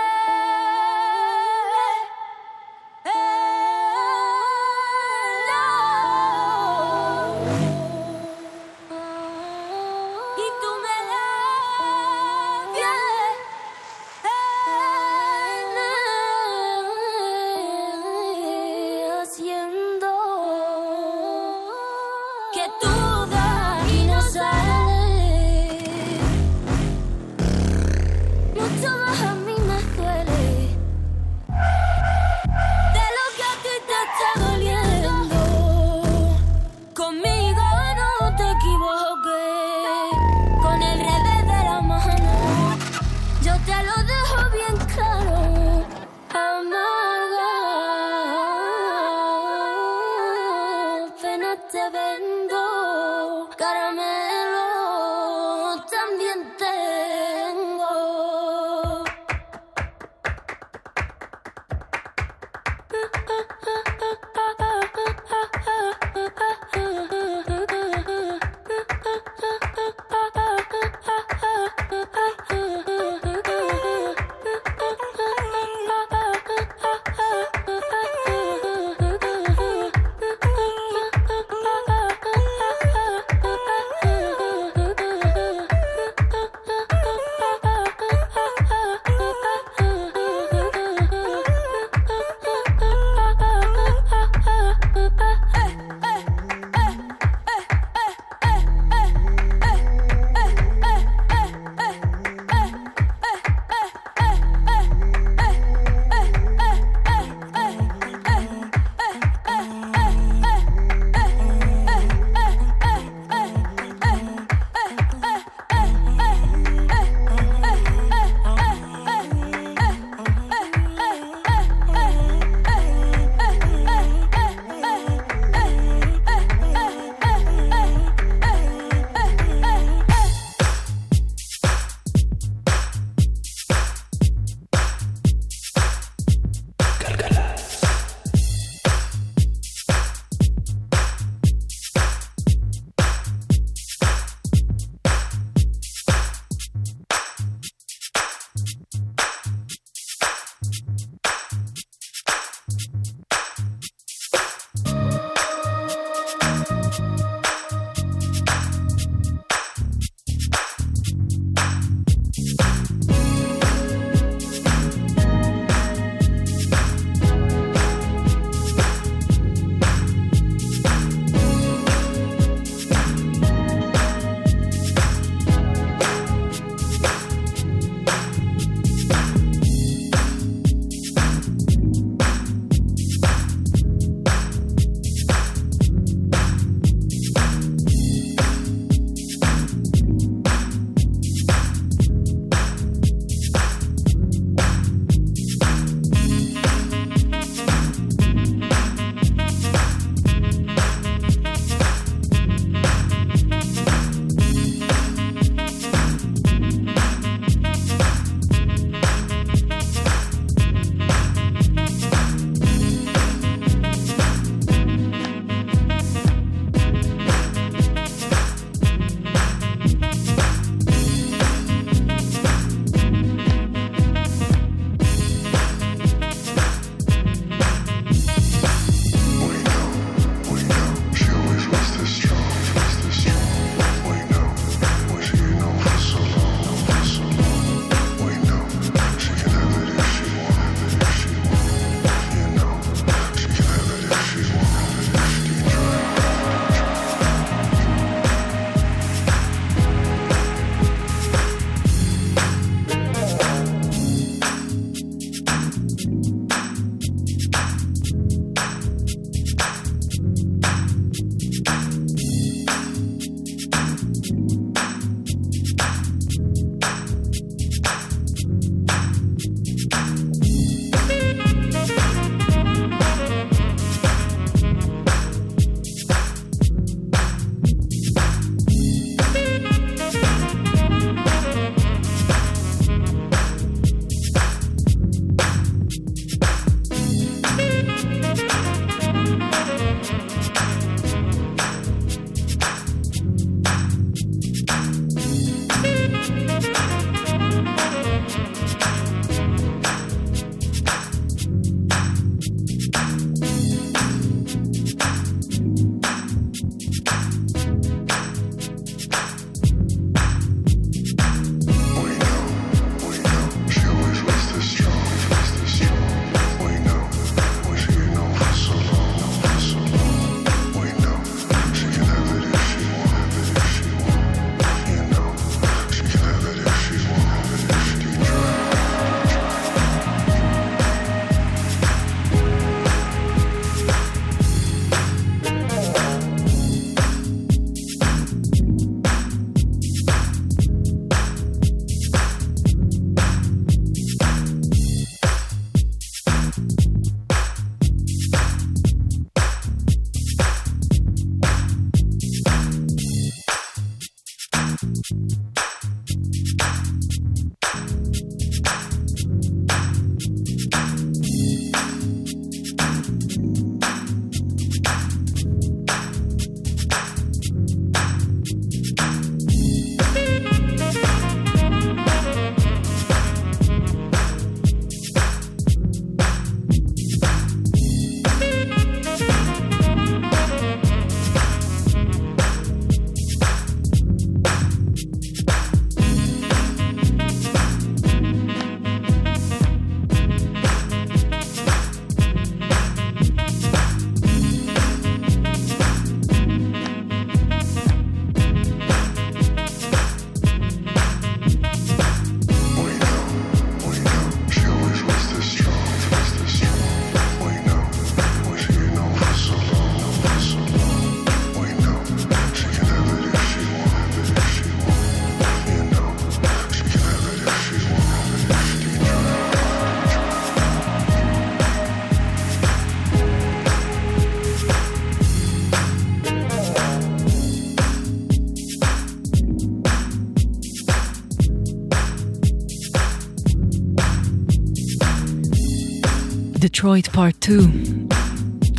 Detroit 436.84 437.16
Part 437.16 437.46
2, 437.46 438.08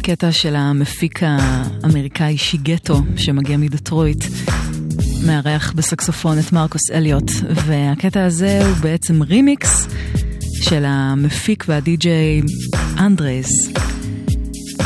קטע 0.02 0.32
של 0.32 0.56
המפיק 0.56 1.20
האמריקאי 1.22 2.38
שיגטו 2.38 3.00
שמגיע 3.16 3.56
מדטרויט, 3.56 4.24
מארח 5.26 5.72
בסקסופון 5.72 6.38
את 6.38 6.52
מרקוס 6.52 6.90
אליוט, 6.90 7.30
והקטע 7.66 8.24
הזה 8.24 8.66
הוא 8.66 8.76
בעצם 8.76 9.22
רימיקס 9.22 9.88
של 10.62 10.84
המפיק 10.86 11.64
והדי-ג'יי 11.68 12.42
אנדרס. 12.98 13.50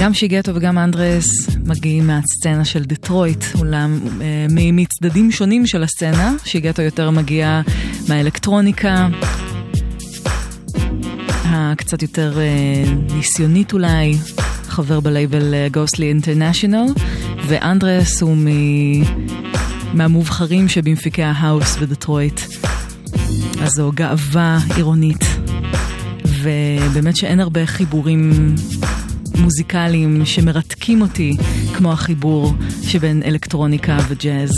גם 0.00 0.14
שיגטו 0.14 0.54
וגם 0.54 0.78
אנדרס 0.78 1.26
מגיעים 1.66 2.06
מהסצנה 2.06 2.64
של 2.64 2.84
דטרויט, 2.84 3.44
אולם 3.54 4.00
אה, 4.20 4.46
מצדדים 4.72 5.30
שונים 5.32 5.66
של 5.66 5.82
הסצנה, 5.82 6.34
שיגטו 6.44 6.82
יותר 6.82 7.10
מגיע 7.10 7.60
מהאלקטרוניקה, 8.08 9.08
הקצת 11.72 12.02
יותר 12.02 12.40
אה, 12.40 12.44
ניסיונית 13.16 13.72
אולי, 13.72 14.14
חבר 14.62 15.00
בלייבל 15.00 15.54
אה, 15.54 15.68
Ghostly 15.72 16.24
International, 16.24 17.00
ואנדרס 17.46 18.22
הוא 18.22 18.36
מ... 18.36 18.46
מהמובחרים 19.94 20.68
שבמפיקי 20.68 21.22
ההאוס 21.22 21.76
בדטרויט. 21.76 22.40
אז 23.62 23.70
זו 23.70 23.92
גאווה 23.94 24.58
עירונית, 24.76 25.24
ובאמת 26.24 27.16
שאין 27.16 27.40
הרבה 27.40 27.66
חיבורים 27.66 28.54
מוזיקליים 29.38 30.24
שמרתקים 30.24 31.00
אותי 31.00 31.36
כמו 31.76 31.92
החיבור 31.92 32.52
שבין 32.82 33.22
אלקטרוניקה 33.22 33.98
וג'אז. 34.08 34.50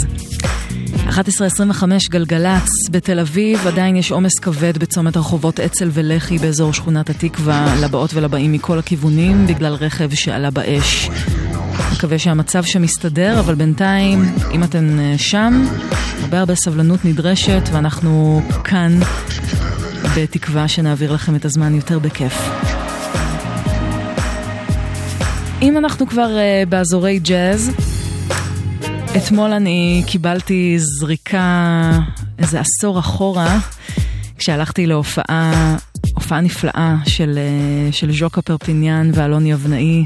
11.25 1.09 1.85
גלגלצ 2.11 2.69
בתל 2.91 3.19
אביב, 3.21 3.67
עדיין 3.67 3.97
יש 3.97 4.11
עומס 4.12 4.39
כבד 4.39 4.79
בצומת 4.79 5.17
הרחובות 5.17 5.61
אצ"ל 5.61 5.91
ולח"י 5.93 6.39
באזור 6.39 6.73
שכונת 6.73 7.11
התקווה, 7.11 7.75
לבאות 7.83 8.15
ולבאים 8.15 8.53
מכל 8.53 8.79
הכיוונים 8.79 9.47
בגלל 9.47 9.73
רכב 9.73 10.15
שעלה 10.15 10.51
באש. 10.51 11.11
מקווה 11.93 12.19
שהמצב 12.19 12.65
שם 12.65 12.83
מסתדר, 12.83 13.41
אבל 13.41 13.55
בינתיים, 13.55 14.25
אם 14.53 14.65
אתן 14.65 14.99
אה, 14.99 15.15
שם, 15.19 15.65
הרבה 16.23 16.39
הרבה 16.39 16.55
סבלנות 16.55 17.05
נדרשת, 17.05 17.62
ואנחנו 17.73 18.43
כאן 18.65 19.01
בתקווה 20.17 20.69
שנעביר 20.69 21.12
לכם 21.12 21.37
את 21.37 21.45
הזמן 21.45 21.75
יותר 21.75 21.99
בכיף. 21.99 22.51
אם 25.62 25.79
אנחנו 25.79 26.07
כבר 26.07 26.37
uh, 26.37 26.69
באזורי 26.69 27.19
ג'אז, 27.19 27.71
אתמול 29.16 29.53
אני 29.53 30.03
קיבלתי 30.07 30.78
זריקה 30.78 31.91
איזה 32.39 32.61
עשור 32.61 32.99
אחורה, 32.99 33.59
כשהלכתי 34.39 34.87
להופעה, 34.87 35.77
הופעה 36.15 36.41
נפלאה 36.41 36.97
של, 37.07 37.39
uh, 37.39 37.93
של 37.93 38.12
ז'וקה 38.12 38.43
פרפיניאן 38.43 39.11
ואלון 39.15 39.47
יבנאי, 39.47 40.05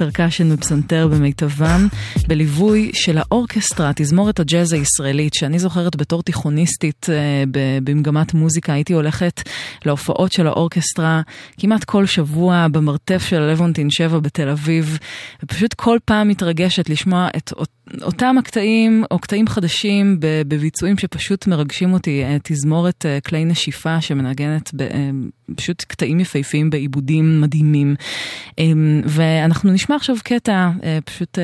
פרקשן 0.00 0.52
ופסנתר 0.52 1.08
במיטבם, 1.08 1.88
בליווי 2.28 2.90
של 2.94 3.18
האורקסטרה, 3.18 3.90
תזמורת 3.96 4.40
הג'אז 4.40 4.72
הישראלית, 4.72 5.34
שאני 5.34 5.58
זוכרת 5.58 5.96
בתור 5.96 6.22
תיכוניסטית 6.22 7.06
אה, 7.10 7.44
במגמת 7.84 8.34
מוזיקה, 8.34 8.72
הייתי 8.72 8.92
הולכת 8.92 9.42
להופעות 9.84 10.32
של 10.32 10.46
האורקסטרה 10.46 11.22
כמעט 11.58 11.84
כל 11.84 12.06
שבוע 12.06 12.66
במרתף 12.72 13.26
של 13.28 13.42
הלוונטין 13.42 13.90
7 13.90 14.18
בתל 14.18 14.48
אביב, 14.48 14.98
ופשוט 15.42 15.74
כל 15.74 15.98
פעם 16.04 16.28
מתרגשת 16.28 16.88
לשמוע 16.88 17.28
את 17.36 17.52
אותם 18.02 18.36
הקטעים 18.38 19.04
או 19.10 19.18
קטעים 19.18 19.48
חדשים 19.48 20.16
בביצועים 20.20 20.98
שפשוט 20.98 21.46
מרגשים 21.46 21.92
אותי, 21.92 22.24
אה, 22.24 22.36
תזמורת 22.42 23.06
אה, 23.06 23.18
כלי 23.20 23.44
נשיפה 23.44 24.00
שמנגנת 24.00 24.70
פשוט 25.56 25.82
קטעים 25.82 26.20
יפהפיים 26.20 26.70
בעיבודים 26.70 27.40
מדהימים. 27.40 27.94
ואנחנו 29.04 29.72
נשמע 29.72 29.96
עכשיו 29.96 30.16
קטע, 30.24 30.70
פשוט 31.04 31.38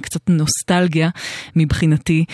קצת 0.00 0.20
נוסטלגיה 0.28 1.08
מבחינתי, 1.56 2.24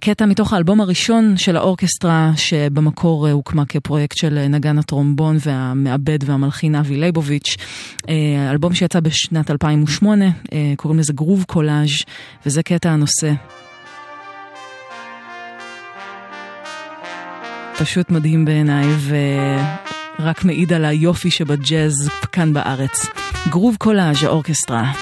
קטע 0.00 0.26
מתוך 0.26 0.52
האלבום 0.52 0.80
הראשון 0.80 1.36
של 1.36 1.56
האורקסטרה 1.56 2.32
שבמקור 2.36 3.28
הוקמה 3.28 3.64
כפרויקט 3.64 4.16
של 4.16 4.46
נגן 4.48 4.78
הטרומבון 4.78 5.36
והמעבד 5.40 6.18
והמלחין 6.24 6.74
אבי 6.74 6.96
ליבוביץ', 6.96 7.56
אלבום 8.50 8.74
שיצא 8.74 9.00
בשנת 9.00 9.50
2008, 9.50 10.30
קוראים 10.76 10.98
לזה 11.00 11.12
גרוב 11.12 11.44
קולאז' 11.48 12.04
וזה 12.48 12.62
קטע 12.62 12.90
הנושא. 12.90 13.32
פשוט 17.78 18.10
מדהים 18.10 18.44
בעיניי 18.44 18.86
ורק 20.18 20.44
מעיד 20.44 20.72
על 20.72 20.84
היופי 20.84 21.30
שבג'אז 21.30 22.10
כאן 22.32 22.52
בארץ. 22.52 23.06
גרוב 23.48 23.76
קולאז' 23.78 24.24
האורקסטרה. 24.24 24.92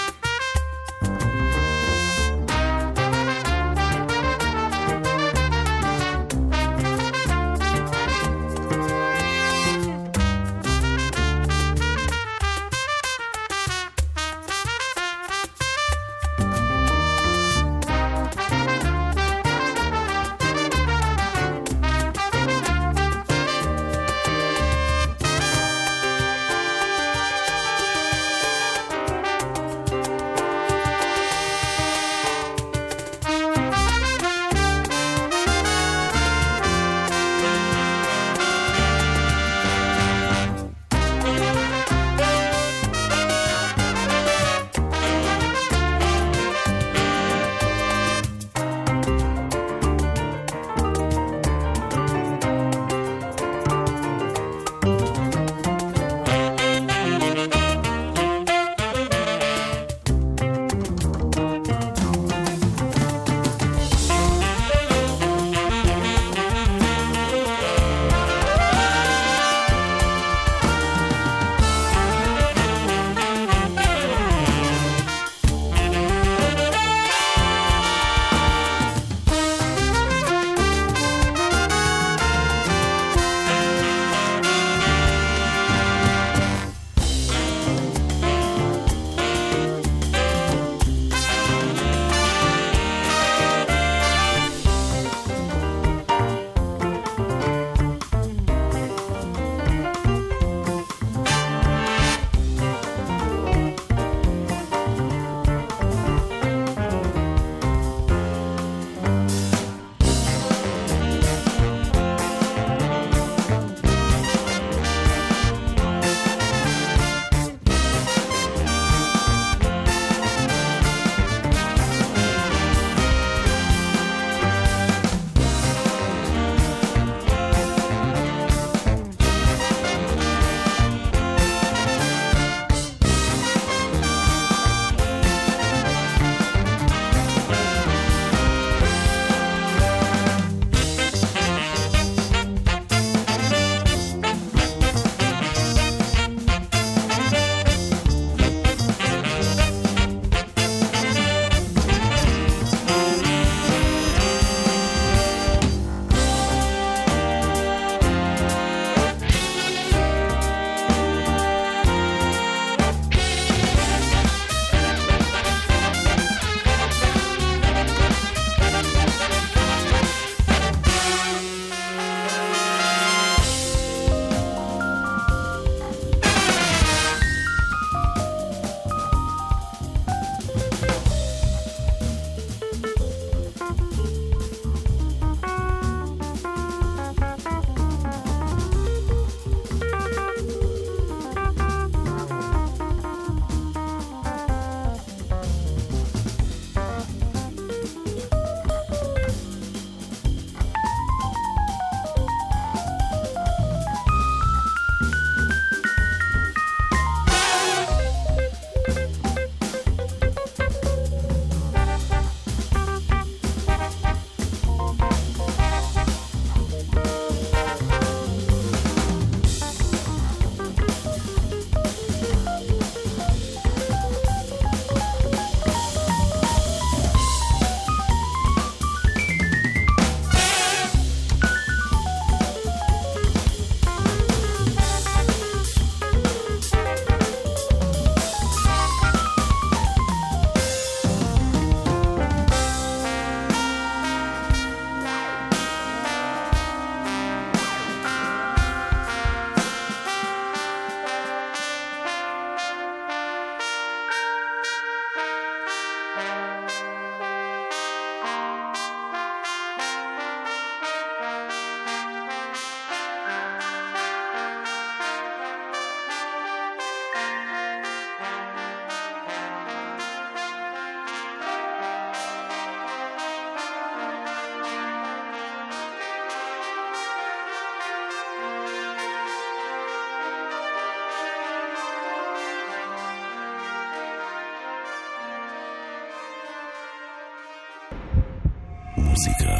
מוזיקה 289.17 289.55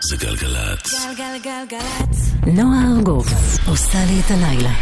זה 0.00 0.16
גלגלצ. 0.16 1.06
גלגלגלגלצ. 1.06 2.34
נועה 2.46 2.92
ארגוב 2.96 3.26
עושה 3.66 3.98
לי 4.04 4.20
את 4.20 4.30
הלילה. 4.30 4.72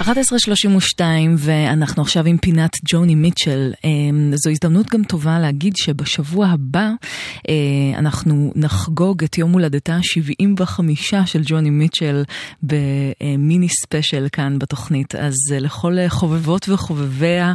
11.32 0.00 1.00
ואנחנו 1.38 2.02
עכשיו 2.02 2.26
עם 2.26 2.38
פינת 2.38 2.70
ג'וני 2.84 3.14
מיטשל. 3.14 3.72
אמ, 3.84 4.32
זו 4.34 4.50
הזדמנות 4.50 4.86
גם 4.90 5.04
טובה 5.04 5.38
להגיד 5.38 5.76
שבשבוע 5.76 6.46
הבא 6.46 6.90
אנחנו 7.98 8.52
נחגוג 8.56 9.24
את 9.24 9.38
יום 9.38 9.52
הולדתה 9.52 9.94
ה-75 9.94 10.80
של 11.26 11.42
ג'וני 11.44 11.70
מיטשל 11.70 12.22
במיני 12.62 13.68
ספיישל 13.68 14.26
כאן 14.32 14.58
בתוכנית. 14.58 15.14
אז 15.14 15.34
אה, 15.52 15.58
לכל 15.58 15.98
אה, 15.98 16.08
חובבות 16.08 16.68
וחובביה, 16.68 17.54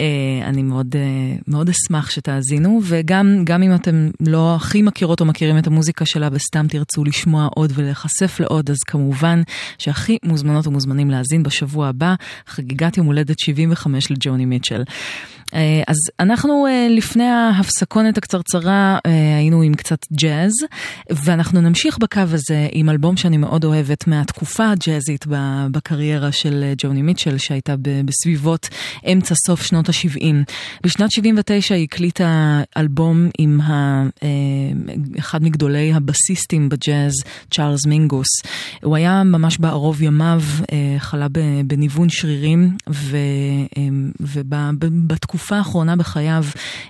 אה, 0.00 0.04
אני 0.44 0.62
מאוד, 0.62 0.96
אה, 0.96 1.36
מאוד 1.48 1.68
אשמח 1.68 2.10
שתאזינו, 2.10 2.80
וגם 2.84 3.42
גם 3.44 3.62
אם 3.62 3.74
אתם 3.74 4.10
לא 4.20 4.54
הכי 4.54 4.82
מכירות 4.82 5.20
או 5.20 5.26
מכירים 5.26 5.58
את 5.58 5.66
המוזיקה 5.66 6.04
שלה 6.06 6.28
וסתם 6.32 6.66
תרצו 6.68 7.04
לשמוע 7.04 7.48
עוד 7.54 7.72
ולהיחשף 7.74 8.40
לעוד, 8.40 8.70
אז 8.70 8.76
כמובן 8.86 9.42
שהכי 9.78 10.18
מוזמנות 10.24 10.66
ומוזמנים 10.66 11.10
להאזין 11.10 11.42
בשבוע 11.42 11.88
הבא, 11.88 12.14
חגיגת 12.46 12.96
יום 12.96 13.06
הולדת 13.06 13.38
75 13.38 14.10
לג'וני 14.10 14.44
מיטשל. 14.44 14.82
אה, 15.54 15.82
אז 15.86 15.96
אנחנו 16.20 16.66
אה, 16.66 16.86
לפני 16.90 17.24
ההפסקונת 17.24 18.18
הקצרצרה 18.18 18.98
אה, 19.06 19.36
היינו 19.36 19.62
עם 19.62 19.74
קצת 19.74 20.06
ג'אז, 20.12 20.52
ואנחנו 21.10 21.60
נמשיך 21.60 21.98
בקו 21.98 22.20
הזה 22.20 22.68
עם 22.72 22.90
אלבום 22.90 23.16
שאני 23.16 23.36
מאוד 23.36 23.64
אוהבת 23.64 24.06
מהתקופה 24.06 24.70
הג'אזית 24.70 25.26
בקריירה 25.70 26.32
של 26.32 26.72
ג'וני 26.78 27.02
מיטשל, 27.02 27.38
שהייתה 27.38 27.74
בסביבות 28.04 28.68
אמצע 29.12 29.34
סוף 29.46 29.62
שנות 29.62 29.88
ה-70. 29.88 30.52
בשנת 30.82 31.10
79 31.12 31.74
היא 31.74 31.84
הקליטה 31.84 32.62
אלבום 32.76 33.28
עם 33.38 33.60
אחד 35.18 35.42
מגדולי 35.42 35.92
הבסיסטים 35.92 36.68
בג'אז, 36.68 37.12
צ'ארלס 37.50 37.86
מינגוס. 37.86 38.28
הוא 38.82 38.96
היה 38.96 39.22
ממש 39.24 39.58
בערוב 39.58 40.02
ימיו, 40.02 40.42
חלה 40.98 41.26
בניוון 41.66 42.08
שרירים, 42.08 42.76
ובתקופה 44.20 45.39
האחרונה 45.52 45.96
בחייו 45.96 46.44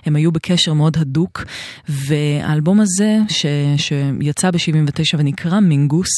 הם 0.05 0.15
היו 0.15 0.31
בקשר 0.31 0.73
מאוד 0.73 0.97
הדוק, 0.97 1.43
והאלבום 1.89 2.79
הזה, 2.79 3.17
ש, 3.29 3.45
שיצא 3.77 4.51
ב-79 4.51 5.17
ונקרא 5.17 5.59
מינגוס, 5.59 6.09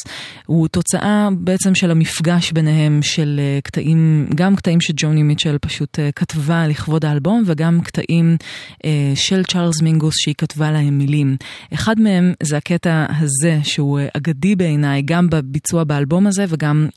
הוא 0.46 0.68
תוצאה 0.68 1.30
בעצם 1.38 1.76
של 1.76 1.92
המפגש 1.92 2.52
ביניהם 2.52 3.02
של 3.02 3.40
אה, 3.44 3.60
קטעים, 3.64 4.28
גם 4.36 4.56
קטעים 4.56 4.82
שג'וני 4.82 5.24
מיטשל 5.24 5.58
פשוט 5.58 6.00
אה, 6.00 6.10
כתבה 6.12 6.68
לכבוד 6.68 7.06
האלבום, 7.06 7.44
וגם 7.46 7.82
קטעים 7.82 8.38
אה, 8.86 9.12
של 9.16 9.44
צ'ארלס 9.44 9.82
מינגוס 9.82 10.16
שהיא 10.18 10.36
כתבה 10.38 10.72
להם 10.72 10.98
מילים. 10.98 11.38
אחד 11.74 12.00
מהם 12.00 12.34
זה 12.44 12.58
הקטע 12.58 13.06
הזה, 13.20 13.60
שהוא 13.64 14.00
אגדי 14.18 14.56
בעיניי, 14.56 15.02
גם 15.02 15.30
בביצוע 15.30 15.84
באלבום 15.84 16.28
הזה 16.28 16.46
וגם 16.50 16.88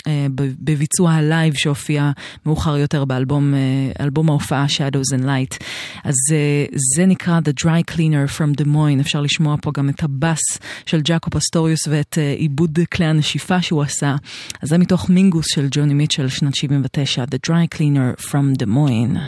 בביצוע 0.60 1.12
הלייב 1.12 1.54
שהופיע 1.54 2.10
מאוחר 2.46 2.76
יותר 2.76 3.04
באלבום 3.04 3.54
אלבום 4.00 4.30
ההופעה 4.30 4.66
Shadows 4.68 5.18
and 5.18 5.25
Light. 5.26 5.64
אז 6.04 6.14
אה, 6.32 6.66
זה 6.96 7.06
נקרא 7.06 7.40
The 7.40 7.64
Dry 7.64 7.94
Cleaner 7.94 8.38
from 8.38 8.60
Des 8.60 8.66
Moines, 8.66 9.00
אפשר 9.00 9.20
לשמוע 9.20 9.56
פה 9.62 9.70
גם 9.74 9.88
את 9.88 10.02
הבאס 10.02 10.58
של 10.86 11.00
ג'אקו 11.00 11.30
פסטוריוס 11.30 11.80
ואת 11.88 12.18
אה, 12.18 12.32
עיבוד 12.32 12.78
כלי 12.92 13.06
הנשיפה 13.06 13.62
שהוא 13.62 13.82
עשה. 13.82 14.16
אז 14.62 14.68
זה 14.68 14.78
מתוך 14.78 15.10
מינגוס 15.10 15.46
של 15.54 15.68
ג'וני 15.70 15.94
מיטשל, 15.94 16.28
שנת 16.28 16.54
79, 16.54 17.24
The 17.24 17.50
Dry 17.50 17.76
Cleaner 17.76 18.20
from 18.20 18.58
Des 18.58 18.66
Moines. 18.66 19.18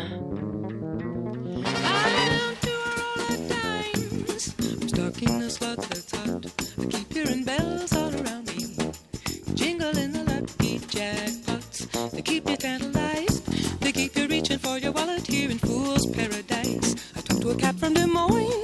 Stuck 4.89 5.23
in 5.23 5.43
a 12.85 12.88
a 17.51 17.55
cat 17.57 17.75
from 17.77 17.95
Des 17.95 18.07
Moines. 18.07 18.63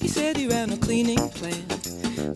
He 0.00 0.08
said 0.08 0.36
he 0.36 0.48
ran 0.48 0.70
a 0.72 0.76
cleaning 0.76 1.28
plant. 1.30 1.68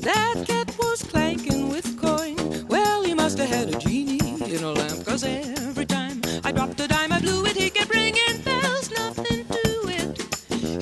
That 0.00 0.44
cat 0.46 0.74
was 0.78 1.02
clanking 1.02 1.68
with 1.68 2.00
coin. 2.00 2.36
Well, 2.68 3.02
he 3.02 3.14
must 3.14 3.38
have 3.38 3.48
had 3.48 3.74
a 3.74 3.78
genie 3.78 4.20
in 4.42 4.62
a 4.62 4.72
lamp, 4.72 5.04
cause 5.04 5.24
every 5.24 5.86
time 5.86 6.20
I 6.44 6.52
dropped 6.52 6.80
a 6.80 6.88
dime, 6.88 7.12
I 7.12 7.20
blew 7.20 7.44
it. 7.46 7.56
He 7.56 7.68
kept 7.70 7.92
ringing 7.94 8.40
bells, 8.42 8.90
nothing 8.90 9.44
to 9.44 9.64
it. 9.98 10.22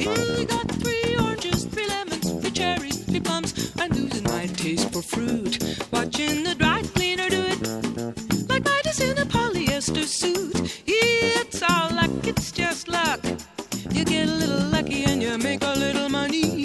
He 0.00 0.44
got 0.44 0.70
three 0.70 1.16
oranges, 1.16 1.64
three 1.64 1.86
lemons, 1.88 2.30
three 2.40 2.50
cherries, 2.50 3.04
three 3.04 3.20
plums. 3.20 3.72
I'm 3.78 3.90
losing 3.90 4.24
my 4.24 4.46
taste 4.46 4.92
for 4.92 5.02
fruit. 5.02 5.58
Watching 5.92 6.44
the 6.44 6.54
dry 6.54 6.82
cleaner 6.94 7.28
do 7.28 7.42
it. 7.42 8.48
Like 8.48 8.64
Midas 8.64 9.00
in 9.00 9.18
a 9.18 9.26
polyester 9.26 10.04
suit. 10.04 10.82
It's 10.86 11.62
all 11.62 11.90
luck, 11.90 12.10
it's 12.24 12.52
just 12.52 12.88
luck 12.88 13.20
to 15.38 15.42
make 15.42 15.64
a 15.64 15.74
little 15.78 16.08
money. 16.08 16.64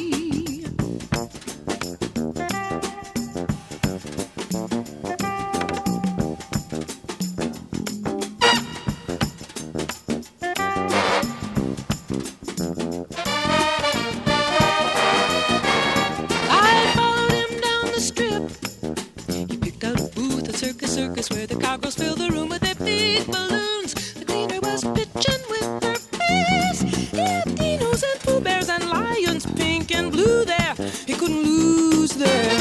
circus 20.90 21.30
where 21.30 21.48
the 21.48 21.56
cowgirls 21.56 21.96
fill 21.96 22.16
the 22.16 22.30
room 22.32 22.50
with 22.50 22.62
their 22.62 22.76
big 22.76 23.26
balloons. 23.28 23.94
The 24.16 24.26
cleaner 24.26 24.60
was 24.60 24.84
pitching 24.84 25.44
with 25.50 25.89
there. 32.20 32.59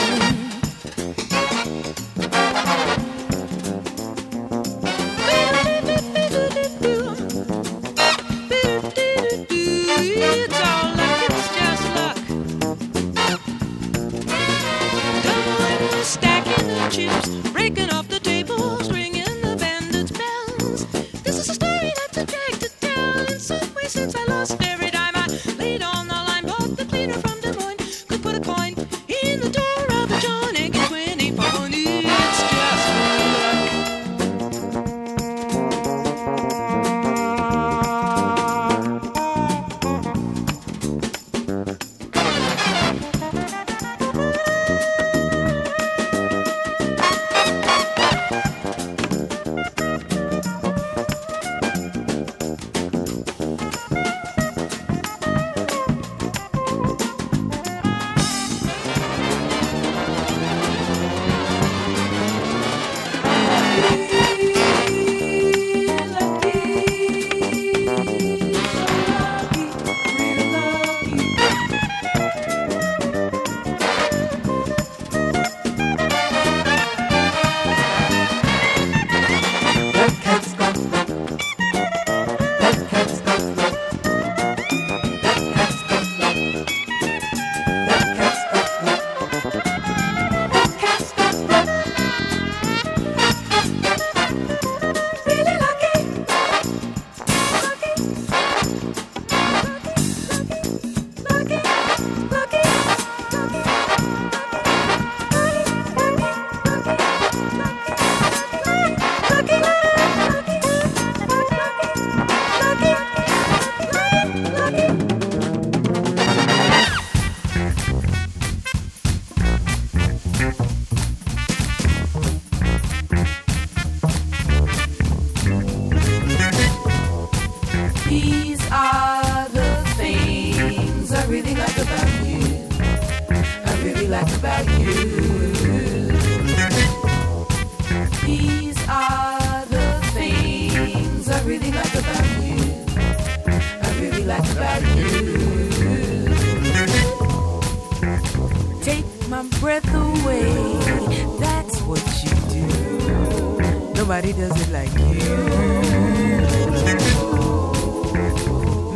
Nobody 154.29 154.49
does 154.49 154.61
it 154.61 154.73
like 154.73 154.93
you. 154.93 155.25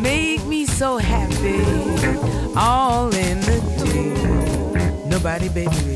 Make 0.03 0.45
me 0.45 0.67
so 0.67 0.99
happy 0.99 1.63
all 2.55 3.11
in 3.15 3.41
the 3.41 3.61
day. 3.83 4.13
Nobody, 5.07 5.49
baby, 5.49 5.92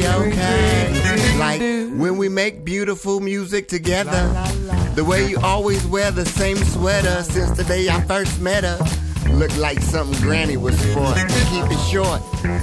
be 0.00 0.06
okay. 0.06 1.38
Like 1.38 1.60
when 1.60 2.16
we 2.16 2.28
make 2.28 2.64
beautiful 2.64 3.20
music 3.20 3.68
together. 3.68 4.22
The 4.94 5.04
way 5.04 5.28
you 5.28 5.38
always 5.40 5.86
wear 5.86 6.10
the 6.10 6.26
same 6.26 6.56
sweater 6.56 7.22
since 7.22 7.50
the 7.56 7.64
day 7.64 7.88
I 7.88 8.00
first 8.02 8.40
met 8.40 8.64
her. 8.64 8.78
Look 9.32 9.56
like 9.56 9.80
something 9.80 10.20
Granny 10.20 10.56
was 10.56 10.78
sport. 10.78 11.16
Keep 11.16 11.70
it 11.70 11.90
short. 11.90 12.20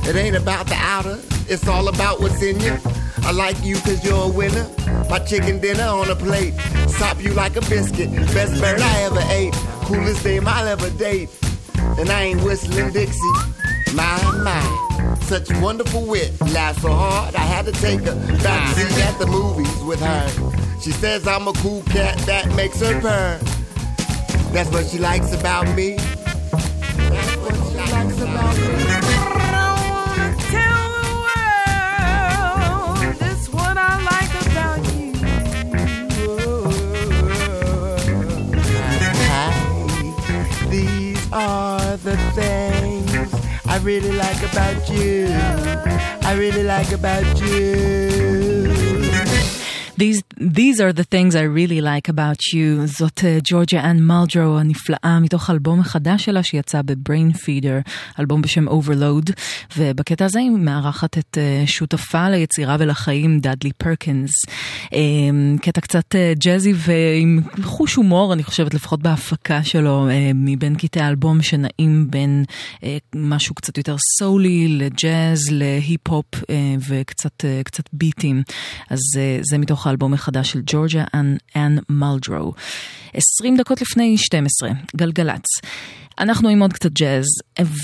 It 0.08 0.16
ain't 0.16 0.36
about 0.36 0.68
the 0.68 0.76
outer. 0.76 1.20
It's 1.48 1.68
all 1.68 1.88
about 1.88 2.20
what's 2.20 2.42
in 2.42 2.60
you. 2.60 2.78
I 3.24 3.32
like 3.32 3.62
you 3.64 3.76
cause 3.78 4.04
you're 4.04 4.26
a 4.26 4.28
winner. 4.28 4.70
My 5.10 5.20
chicken 5.20 5.60
dinner 5.60 5.84
on 5.84 6.10
a 6.10 6.16
plate. 6.16 6.54
Sop 6.88 7.22
you 7.22 7.34
like 7.34 7.56
a 7.56 7.62
biscuit. 7.62 8.12
Best 8.34 8.60
bird 8.62 8.82
I 8.82 9.02
ever 9.04 9.24
ate. 9.30 9.54
Coolest 9.86 10.24
dame 10.24 10.48
I'll 10.48 10.68
ever 10.68 10.90
date. 10.92 11.30
And 11.98 12.10
I 12.10 12.24
ain't 12.24 12.44
whistling 12.44 12.92
Dixie. 12.92 13.57
My, 13.98 14.22
my. 14.44 14.62
Such 15.22 15.50
wonderful 15.60 16.06
wit. 16.06 16.40
Laughed 16.54 16.82
so 16.82 16.94
hard 16.94 17.34
I 17.36 17.40
had 17.40 17.66
to 17.66 17.72
take 17.72 18.02
a 18.02 18.14
back 18.44 18.76
seat 18.76 18.98
at 19.04 19.18
the 19.18 19.26
movies 19.26 19.84
with 19.84 20.00
her. 20.00 20.30
She 20.80 20.92
says 20.92 21.28
I'm 21.28 21.48
a 21.48 21.54
cool 21.54 21.82
cat 21.82 22.16
that 22.28 22.54
makes 22.56 22.80
her 22.80 23.02
purr. 23.02 23.40
That's 24.54 24.70
what 24.70 24.86
she 24.86 25.00
likes 25.00 25.34
about 25.34 25.68
me. 25.76 25.96
That's 25.98 27.36
what 27.38 27.56
she 27.56 27.78
likes 27.92 28.22
about 28.22 28.56
me. 28.56 28.68
Tell 30.54 30.90
the 30.98 31.10
world 31.26 33.16
that's 33.18 33.50
what 33.50 33.78
I 33.78 33.98
like 34.14 34.32
about 34.46 34.82
you. 34.94 35.14
Hi, 39.34 39.50
these 40.70 41.32
are 41.34 41.98
the 41.98 42.16
things 42.36 42.77
really 43.88 44.12
like 44.12 44.44
about 44.44 44.90
you. 44.90 45.28
I 46.24 46.36
really 46.38 46.64
like 46.64 46.92
about 46.92 47.40
you. 47.40 48.47
These, 49.98 50.22
these 50.38 50.80
are 50.80 50.94
the 50.94 51.04
things 51.04 51.36
I 51.36 51.42
really 51.42 51.82
like 51.82 52.08
about 52.08 52.54
you. 52.54 52.86
זאת 52.86 53.22
אה, 53.24 53.38
ג'ורג'יה 53.44 53.92
אנ 53.92 54.04
מלדרו 54.04 54.58
הנפלאה 54.58 55.20
מתוך 55.22 55.50
אלבום 55.50 55.80
החדש 55.80 56.26
שלה 56.26 56.44
שיצא 56.44 56.82
בבריין 56.82 57.34
פידר, 57.34 57.80
אלבום 58.20 58.42
בשם 58.42 58.68
Overload, 58.68 59.32
ובקטע 59.78 60.26
הזה 60.26 60.40
היא 60.40 60.50
מארחת 60.52 61.18
את 61.18 61.38
אה, 61.38 61.64
שותפה 61.68 62.30
ליצירה 62.30 62.76
ולחיים 62.80 63.40
דאדלי 63.40 63.72
פרקינס. 63.78 64.32
אה, 64.94 65.00
קטע 65.62 65.82
קצת 65.82 66.16
ג'אזי 66.44 66.74
ועם 66.76 67.42
חוש 67.62 67.96
הומור, 67.96 68.34
אני 68.34 68.44
חושבת 68.44 68.74
לפחות 68.74 69.02
בהפקה 69.02 69.64
שלו, 69.64 70.10
אה, 70.10 70.32
מבין 70.36 70.76
קטעי 70.76 71.02
האלבום 71.02 71.42
שנעים 71.42 72.08
בין 72.10 72.44
משהו 73.16 73.56
קצת 73.56 73.78
יותר 73.78 73.96
סולי 74.20 74.68
לג'אז, 74.68 75.40
להיפ-הופ 75.52 76.26
וקצת 76.88 77.46
קצת 77.64 77.84
ביטים. 77.94 78.44
אז 78.90 79.00
זה 79.42 79.58
מתוך 79.58 79.87
האלבום 79.88 80.14
החדש 80.14 80.52
של 80.52 80.62
ג'ורג'יה 80.66 81.06
אנ, 81.14 81.36
אנ 81.56 81.78
מלדרו. 81.90 82.54
20 83.14 83.58
דקות 83.58 83.82
לפני 83.82 84.18
12, 84.18 84.70
גלגלצ. 84.96 85.46
אנחנו 86.20 86.50
עם 86.50 86.62
עוד 86.62 86.74
קצת 86.74 86.92
ג'אז, 86.92 87.26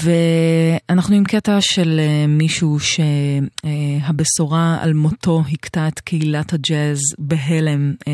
ואנחנו 0.04 1.16
עם 1.16 1.24
קטע 1.24 1.62
של 1.62 2.00
אה, 2.00 2.28
מישהו 2.28 2.78
שהבשורה 2.80 4.78
על 4.82 4.94
מותו 4.94 5.44
הכתה 5.52 5.88
את 5.88 6.00
קהילת 6.00 6.54
הג'אז 6.54 7.00
בהלם 7.20 7.94
אה, 8.08 8.14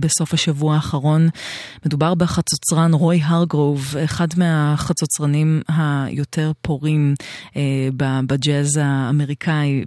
בסוף 0.00 0.34
השבוע 0.34 0.74
האחרון. 0.74 1.28
מדובר 1.86 2.14
בחצוצרן 2.14 2.94
רוי 2.94 3.20
הרגרוב, 3.24 3.94
אחד 4.04 4.26
מהחצוצרנים 4.36 5.62
היותר 5.68 6.52
פורים 6.62 7.14
אה, 7.56 7.88
בג'אז 8.26 8.68
האמריקאי 8.82 9.84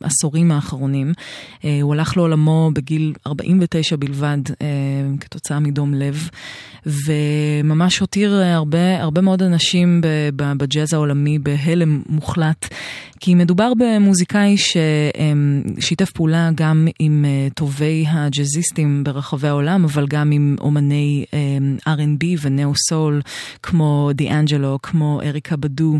בעשורים 0.00 0.52
האחרונים. 0.52 1.12
אה, 1.64 1.78
הוא 1.82 1.94
הלך 1.94 2.16
לעולמו 2.16 2.70
בגיל 2.74 3.12
49 3.26 3.96
בלבד 3.96 4.38
אה, 4.62 4.66
כתוצאה 5.20 5.60
מדום 5.60 5.94
לב, 5.94 6.28
וממש 6.86 7.97
הותיר 7.98 8.40
אה, 8.42 8.54
הרבה, 8.54 9.02
הרבה 9.02 9.20
מאוד 9.20 9.42
אנשים 9.42 10.00
בג'אז 10.36 10.94
העולמי 10.94 11.38
בהלם 11.38 12.02
מוחלט, 12.08 12.68
כי 13.20 13.34
מדובר 13.34 13.72
במוזיקאי 13.78 14.56
ששיתף 14.56 16.10
פעולה 16.10 16.50
גם 16.54 16.88
עם 16.98 17.24
אה, 17.24 17.48
טובי 17.54 18.04
הג'אזיסטים 18.08 19.04
ברחבי 19.04 19.48
העולם, 19.48 19.84
אבל 19.84 20.06
גם 20.06 20.30
עם 20.30 20.56
אומני 20.60 21.24
אה, 21.86 21.94
R&B 21.94 22.24
ו 22.42 22.49
neo 22.49 22.72
soul, 22.88 23.20
כמו 23.62 24.10
דיאנג'לו, 24.14 24.78
כמו 24.82 25.20
אריקה 25.22 25.56
בדו 25.56 25.98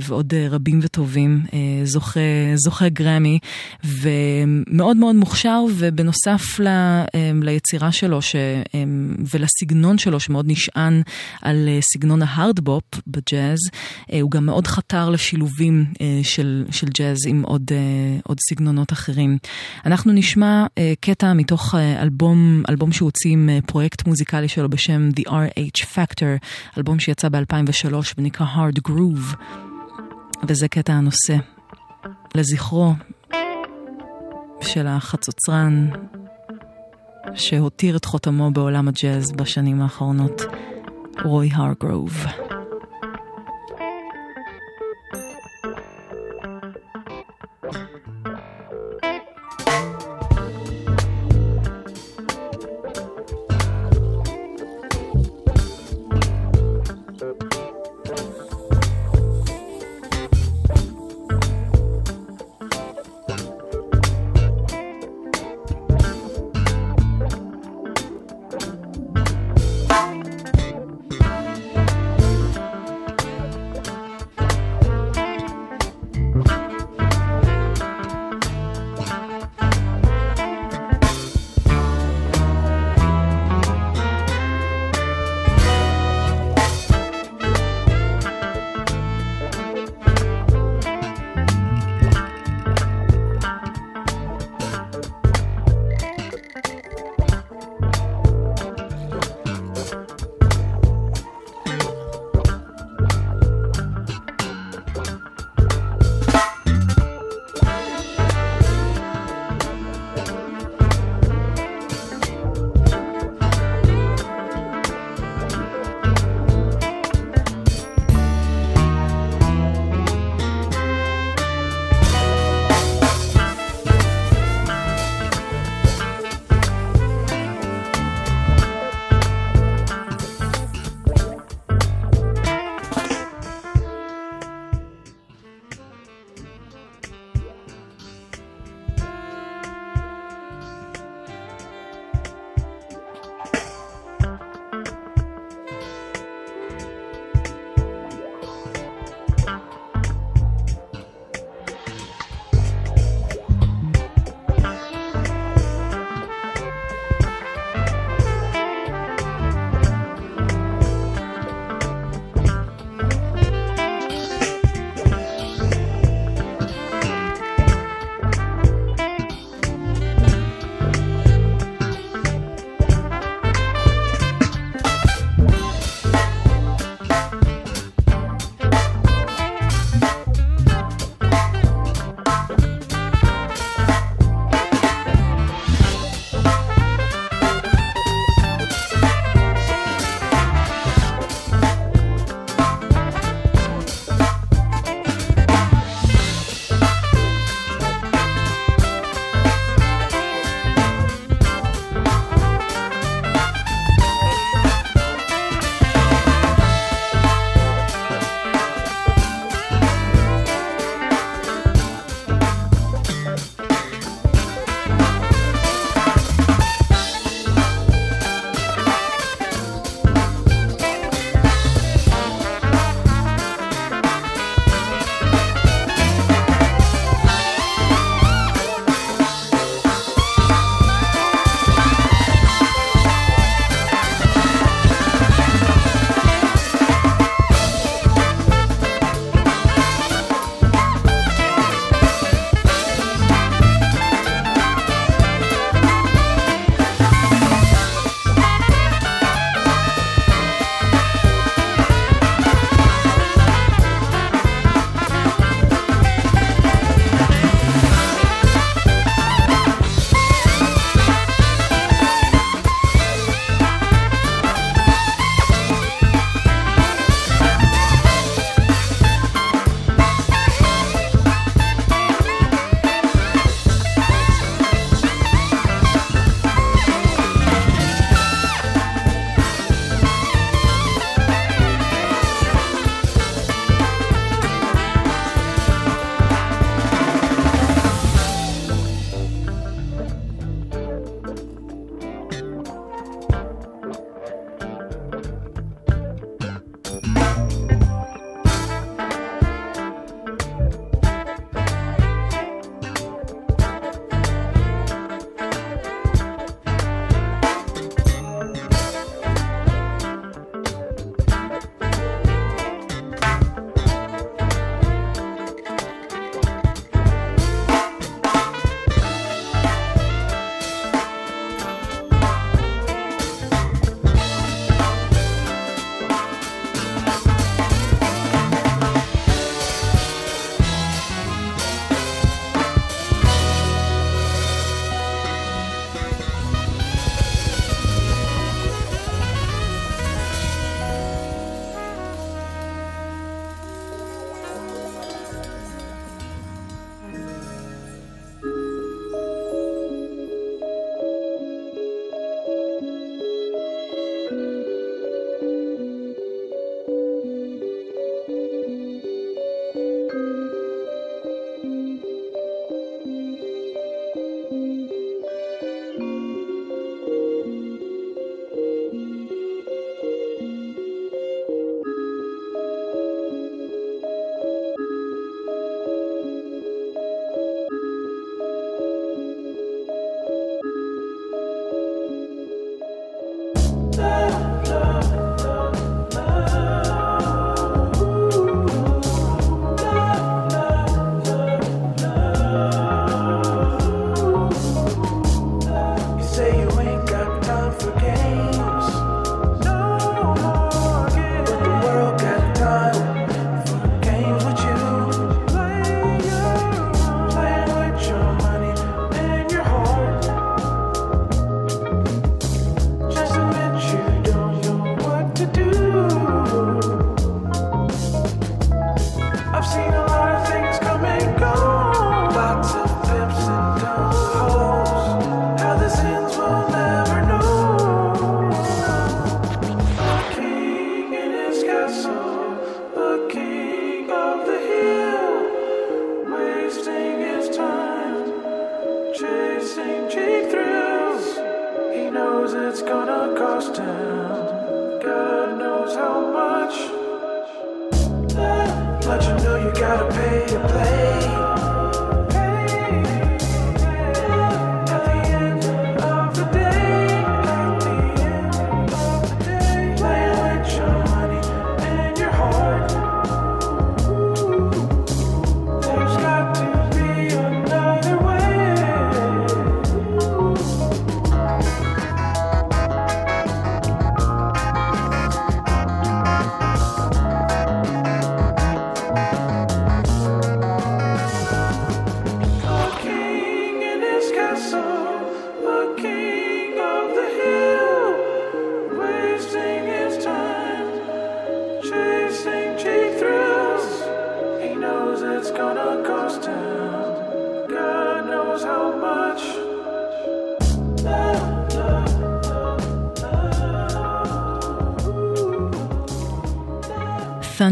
ועוד 0.00 0.34
רבים 0.50 0.78
וטובים, 0.82 1.40
זוכה, 1.84 2.20
זוכה 2.54 2.88
גרמי, 2.88 3.38
ומאוד 3.84 4.96
מאוד 4.96 5.16
מוכשר, 5.16 5.64
ובנוסף 5.76 6.60
ל, 6.60 6.68
ליצירה 7.42 7.92
שלו 7.92 8.22
ש, 8.22 8.36
ולסגנון 9.34 9.98
שלו, 9.98 10.20
שמאוד 10.20 10.46
נשען 10.48 11.02
על 11.42 11.68
אה, 11.68 11.78
סגנון 11.80 12.22
ה 12.22 12.30
hard 12.30 12.61
bop 12.61 12.84
בג'אז, 13.06 13.58
אה, 14.12 14.20
הוא 14.20 14.30
גם 14.30 14.46
מאוד 14.46 14.66
חתר 14.66 15.10
לשילובים 15.10 15.84
אה, 16.00 16.20
של, 16.22 16.64
של 16.70 16.86
ג'אז 16.88 17.18
עם 17.26 17.42
עוד, 17.42 17.70
עוד 18.24 18.38
סגנונות 18.50 18.92
אחרים. 18.92 19.38
אנחנו 19.86 20.12
נשמע 20.12 20.66
קטע 21.00 21.32
מתוך 21.32 21.74
אלבום, 21.74 22.62
אלבום 22.68 22.92
שהוא 22.92 23.06
הוציא 23.06 23.32
עם 23.32 23.50
פרויקט 23.66 24.06
מוזיקלי 24.06 24.48
שלו 24.48 24.68
בשם 24.68 25.08
The 25.20 25.28
RH 25.28 25.84
Factor, 25.94 26.46
אלבום 26.78 27.00
שיצא 27.00 27.28
ב-2003 27.28 27.94
ונקרא 28.18 28.46
Hard 28.46 28.90
Groove, 28.90 29.36
וזה 30.48 30.68
קטע 30.68 30.92
הנושא 30.92 31.36
לזכרו 32.34 32.94
של 34.60 34.86
החצוצרן 34.86 35.88
שהותיר 37.34 37.96
את 37.96 38.04
חותמו 38.04 38.50
בעולם 38.50 38.88
הג'אז 38.88 39.32
בשנים 39.32 39.82
האחרונות, 39.82 40.42
רוי 41.24 41.50
הרגרוב. 41.52 42.12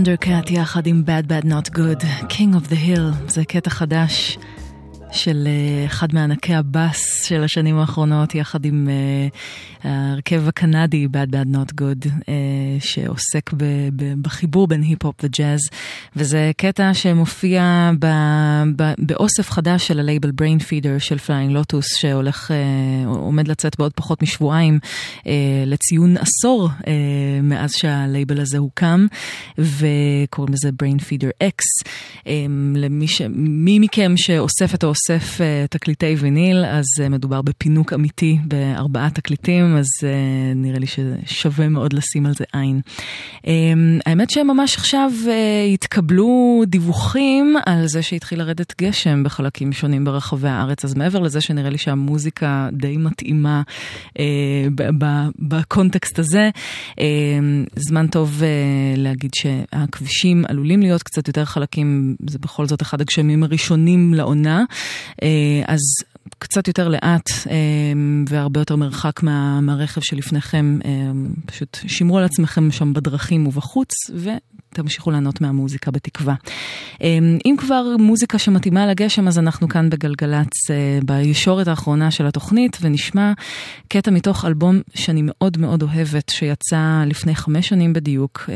Thundercat 0.06 0.52
יחד 0.52 0.86
עם 0.86 1.02
Bad 1.06 1.26
Bad 1.30 1.46
Not 1.46 1.70
Good, 1.76 2.04
King 2.28 2.54
of 2.54 2.70
the 2.70 2.76
Hill, 2.86 3.28
זה 3.28 3.44
קטע 3.44 3.70
חדש 3.70 4.38
של 5.12 5.46
אה, 5.46 5.86
אחד 5.86 6.14
מענקי 6.14 6.54
הבאס 6.54 7.24
של 7.24 7.44
השנים 7.44 7.78
האחרונות, 7.78 8.34
יחד 8.34 8.64
עם 8.64 8.88
אה, 8.88 9.28
ההרכב 9.90 10.48
הקנדי 10.48 11.06
Bad 11.06 11.30
Bad 11.30 11.54
Not 11.54 11.72
Good, 11.80 12.08
אה, 12.28 12.34
שעוסק 12.80 13.52
ב, 13.52 13.64
ב, 13.96 14.14
בחיבור 14.22 14.66
בין 14.66 14.82
היפ-הופ 14.82 15.14
וג'אז, 15.22 15.60
וזה 16.16 16.50
קטע 16.56 16.94
שמופיע 16.94 17.90
ב, 17.98 18.06
ב, 18.76 18.92
באוסף 18.98 19.50
חדש 19.50 19.86
של 19.86 20.00
הלייבל 20.00 20.30
Brainfeeder 20.30 20.98
של 20.98 21.18
פליינג 21.18 21.52
לוטוס, 21.52 21.96
שהולך, 21.96 22.50
אה, 22.50 23.08
עומד 23.08 23.48
לצאת 23.48 23.78
בעוד 23.78 23.92
פחות 23.92 24.22
משבועיים 24.22 24.78
אה, 25.26 25.32
לציון 25.66 26.16
עשור 26.16 26.68
אה, 26.86 26.92
מאז 27.42 27.72
שהלייבל 27.72 28.40
הזה 28.40 28.58
הוקם, 28.58 29.06
וקוראים 29.58 30.54
לזה 30.54 30.70
Feeder 30.82 31.44
X. 31.44 31.86
אה, 32.26 32.46
למי 32.74 33.08
ש... 33.08 33.22
מי 33.36 33.78
מכם 33.78 34.12
שאוספת 34.16 34.84
או 34.84 34.88
אוסף 34.88 35.40
אה, 35.40 35.66
תקליטי 35.70 36.14
ויניל, 36.18 36.64
אז 36.64 36.84
מדובר 37.10 37.42
בפינוק 37.42 37.92
אמיתי 37.92 38.38
בארבעה 38.44 39.10
תקליטים, 39.10 39.76
אז 39.76 39.86
אה, 40.04 40.54
נראה 40.54 40.78
לי 40.78 40.86
ששווה 40.86 41.68
מאוד 41.68 41.92
לשים 41.92 42.26
על 42.26 42.34
זה 42.34 42.44
עין. 42.52 42.65
אה, 43.46 43.52
האמת 44.06 44.30
שממש 44.30 44.76
עכשיו 44.76 45.10
אה, 45.28 45.64
התקבלו 45.72 46.62
דיווחים 46.66 47.56
על 47.66 47.86
זה 47.86 48.02
שהתחיל 48.02 48.38
לרדת 48.38 48.74
גשם 48.82 49.22
בחלקים 49.24 49.72
שונים 49.72 50.04
ברחבי 50.04 50.48
הארץ, 50.48 50.84
אז 50.84 50.94
מעבר 50.94 51.20
לזה 51.20 51.40
שנראה 51.40 51.70
לי 51.70 51.78
שהמוזיקה 51.78 52.68
די 52.72 52.96
מתאימה 52.96 53.62
אה, 54.18 54.24
בקונטקסט 55.38 56.18
הזה, 56.18 56.50
אה, 57.00 57.04
זמן 57.76 58.06
טוב 58.06 58.42
אה, 58.42 58.48
להגיד 58.96 59.30
שהכבישים 59.34 60.44
עלולים 60.48 60.80
להיות 60.80 61.02
קצת 61.02 61.28
יותר 61.28 61.44
חלקים, 61.44 62.16
זה 62.26 62.38
בכל 62.38 62.66
זאת 62.66 62.82
אחד 62.82 63.00
הגשמים 63.00 63.42
הראשונים 63.42 64.14
לעונה, 64.14 64.64
אז 65.66 65.80
קצת 66.38 66.68
יותר 66.68 66.88
לאט 66.88 67.30
אה, 67.50 67.52
והרבה 68.28 68.60
יותר 68.60 68.76
מרחק 68.76 69.22
מה, 69.22 69.60
מהרכב 69.60 70.00
שלפניכם, 70.00 70.78
אה, 70.84 70.90
פשוט 71.46 71.78
שמרו 71.86 72.18
על 72.18 72.24
עצמכם 72.24 72.70
שם 72.70 72.92
בדרכים 72.92 73.46
ובחוץ, 73.46 73.90
ותמשיכו 74.78 75.10
ליהנות 75.10 75.40
מהמוזיקה 75.40 75.90
בתקווה. 75.90 76.34
אה, 77.02 77.18
אם 77.44 77.54
כבר 77.58 77.96
מוזיקה 77.98 78.38
שמתאימה 78.38 78.86
לגשם, 78.86 79.28
אז 79.28 79.38
אנחנו 79.38 79.68
כאן 79.68 79.90
בגלגלצ 79.90 80.70
אה, 80.70 80.98
בישורת 81.04 81.68
האחרונה 81.68 82.10
של 82.10 82.26
התוכנית, 82.26 82.78
ונשמע 82.80 83.32
קטע 83.88 84.10
מתוך 84.10 84.44
אלבום 84.44 84.80
שאני 84.94 85.22
מאוד 85.24 85.58
מאוד 85.58 85.82
אוהבת, 85.82 86.28
שיצא 86.28 87.02
לפני 87.06 87.34
חמש 87.34 87.68
שנים 87.68 87.92
בדיוק, 87.92 88.50
אה, 88.52 88.54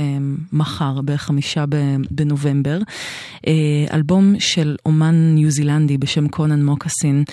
מחר, 0.53 1.01
בחמישה 1.05 1.65
בנובמבר. 2.11 2.79
אה, 3.47 3.53
אלבום 3.93 4.35
של 4.39 4.77
אומן 4.87 5.15
ניו 5.35 5.51
זילנדי 5.51 5.99
בשם 5.99 6.29
קונן 6.29 6.65
מוקסין, 6.65 7.25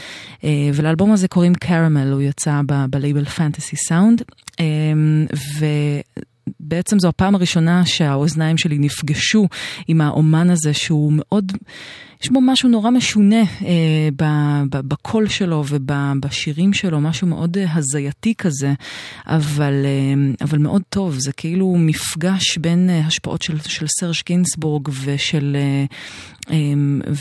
אה, 0.44 0.50
ולאלבום 0.74 1.12
הזה 1.12 1.28
קוראים 1.28 1.56
קרמל, 1.56 2.12
הוא 2.12 2.22
יצא 2.22 2.62
בלייבל 2.90 3.26
פנטסי 3.26 3.76
סאונד. 3.76 4.22
בעצם 6.60 7.00
זו 7.00 7.08
הפעם 7.08 7.36
הראשונה 7.36 7.86
שהאוזניים 7.86 8.58
שלי 8.58 8.78
נפגשו 8.78 9.48
עם 9.88 10.02
האומן 10.02 10.50
הזה 10.50 10.74
שהוא 10.74 11.14
מאוד, 11.16 11.52
יש 12.24 12.30
בו 12.30 12.42
משהו 12.42 12.70
נורא 12.70 12.90
משונה 12.90 13.42
אה, 13.42 14.10
ב- 14.16 14.64
ב- 14.70 14.88
בקול 14.88 15.28
שלו 15.28 15.64
ובשירים 15.68 16.74
שלו, 16.74 17.02
משהו 17.02 17.28
מאוד 17.28 17.58
אה, 17.58 17.76
הזייתי 17.76 18.34
כזה, 18.36 18.74
אבל, 19.26 19.74
אה, 19.86 20.34
אבל 20.42 20.58
מאוד 20.58 20.82
טוב, 20.90 21.16
זה 21.20 21.32
כאילו 21.34 21.76
מפגש 21.80 22.58
בין 22.58 22.90
אה, 22.90 23.00
השפעות 23.00 23.42
של, 23.42 23.60
של 23.60 23.86
סרג' 24.00 24.16
גינסבורג 24.26 24.90
ושל, 25.04 25.58
אה, 25.60 25.86
אה, 26.52 26.58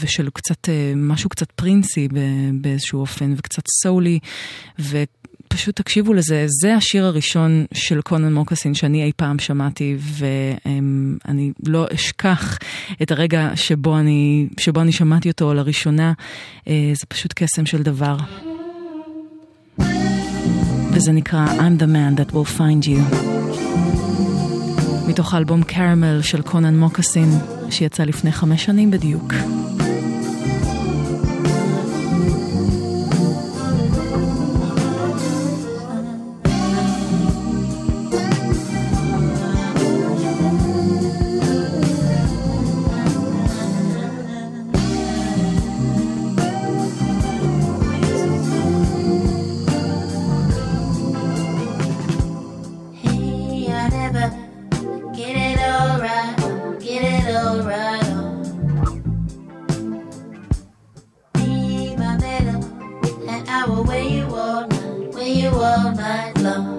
ושל 0.02 0.30
קצת, 0.30 0.68
אה, 0.68 0.92
משהו 0.96 1.30
קצת 1.30 1.52
פרינסי 1.52 2.08
באיזשהו 2.60 3.00
אופן 3.00 3.34
וקצת 3.36 3.62
סולי. 3.82 4.18
ו... 4.78 5.04
פשוט 5.56 5.76
תקשיבו 5.76 6.14
לזה, 6.14 6.44
זה 6.48 6.74
השיר 6.74 7.04
הראשון 7.04 7.66
של 7.74 8.00
קונן 8.00 8.32
מוקסין 8.32 8.74
שאני 8.74 9.04
אי 9.04 9.12
פעם 9.16 9.38
שמעתי, 9.38 9.96
ואני 9.98 11.52
לא 11.66 11.86
אשכח 11.94 12.58
את 13.02 13.10
הרגע 13.10 13.50
שבו 13.54 13.98
אני, 13.98 14.48
שבו 14.60 14.80
אני 14.80 14.92
שמעתי 14.92 15.30
אותו 15.30 15.54
לראשונה. 15.54 16.12
אה, 16.68 16.92
זה 16.94 17.06
פשוט 17.06 17.32
קסם 17.36 17.66
של 17.66 17.82
דבר. 17.82 18.16
וזה 20.92 21.12
נקרא 21.12 21.46
I'm 21.46 21.82
the 21.82 21.86
man 21.86 22.20
that 22.20 22.32
will 22.32 22.58
find 22.58 22.86
you. 22.86 23.16
מתוך 25.08 25.34
האלבום 25.34 25.62
קרמל 25.62 26.22
של 26.22 26.42
קונן 26.42 26.78
מוקסין, 26.78 27.28
שיצא 27.70 28.04
לפני 28.04 28.32
חמש 28.32 28.64
שנים 28.64 28.90
בדיוק. 28.90 29.32
hour 63.48 63.82
where 63.82 64.02
you 64.02 64.24
all 64.34 64.66
night, 64.66 65.14
where 65.14 65.28
you 65.28 65.48
all 65.50 65.92
night 65.92 66.36
long. 66.38 66.75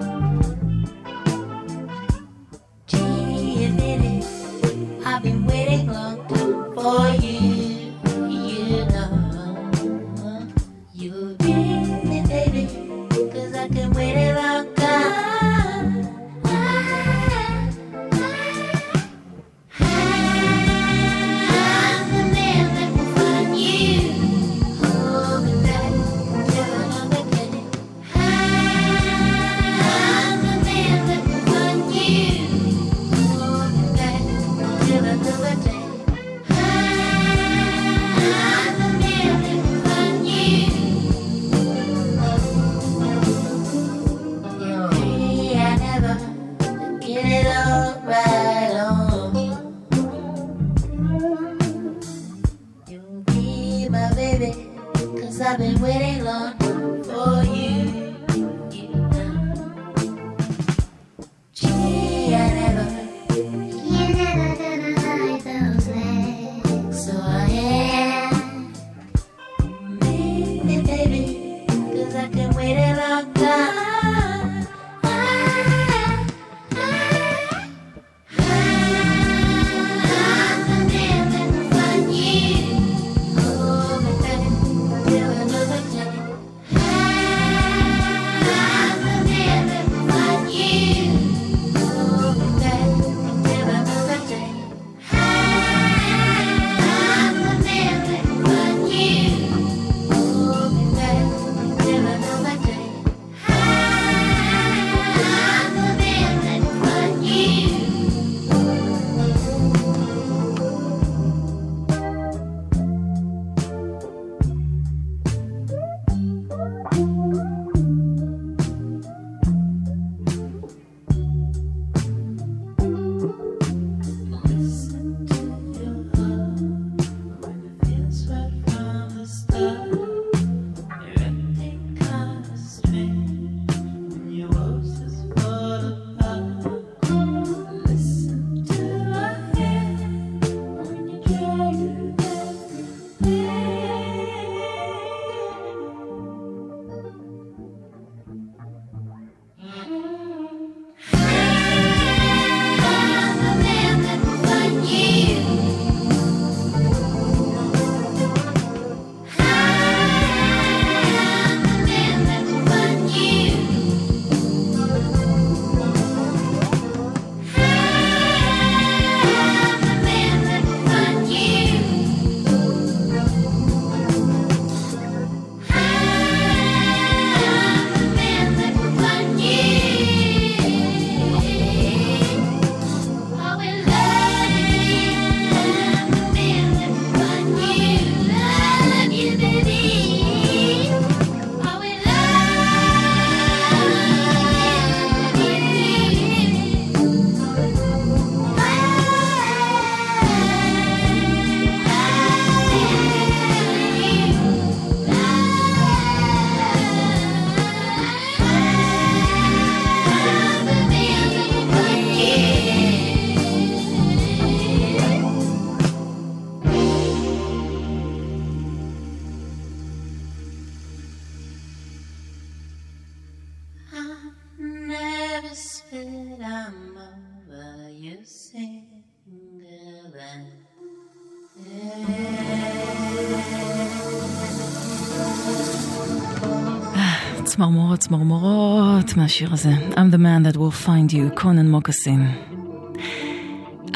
צמרמורות, 237.58 237.98
צמרמורות 237.98 239.16
מהשיר 239.16 239.52
הזה. 239.52 239.70
I'm 239.90 240.14
the 240.14 240.18
man 240.18 240.46
that 240.46 240.56
will 240.56 240.86
find 240.86 241.12
you, 241.12 241.40
קונן 241.40 241.70
מוקסין. 241.70 242.26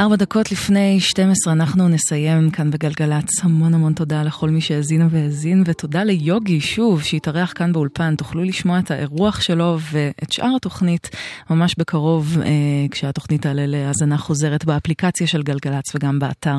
ארבע 0.00 0.16
דקות 0.16 0.52
לפני 0.52 1.00
12 1.00 1.52
אנחנו 1.52 1.88
נסיים 1.88 2.50
כאן 2.50 2.70
בגלגלצ. 2.70 3.44
המון 3.44 3.74
המון 3.74 3.92
תודה 3.92 4.22
לכל 4.22 4.50
מי 4.50 4.60
שהאזינה 4.60 5.08
והאזין, 5.10 5.62
ותודה 5.66 6.04
ליוגי 6.04 6.60
שוב 6.60 7.02
שהתארח 7.02 7.52
כאן 7.56 7.72
באולפן. 7.72 8.14
תוכלו 8.16 8.42
לשמוע 8.44 8.78
את 8.78 8.90
האירוח 8.90 9.40
שלו 9.40 9.78
ואת 9.92 10.32
שאר 10.32 10.56
התוכנית 10.56 11.10
ממש 11.50 11.74
בקרוב, 11.78 12.38
אה, 12.40 12.50
כשהתוכנית 12.90 13.42
תעלה 13.42 13.66
להאזנה 13.66 14.18
חוזרת 14.18 14.64
באפליקציה 14.64 15.26
של 15.26 15.42
גלגלצ 15.42 15.94
וגם 15.94 16.18
באתר. 16.18 16.56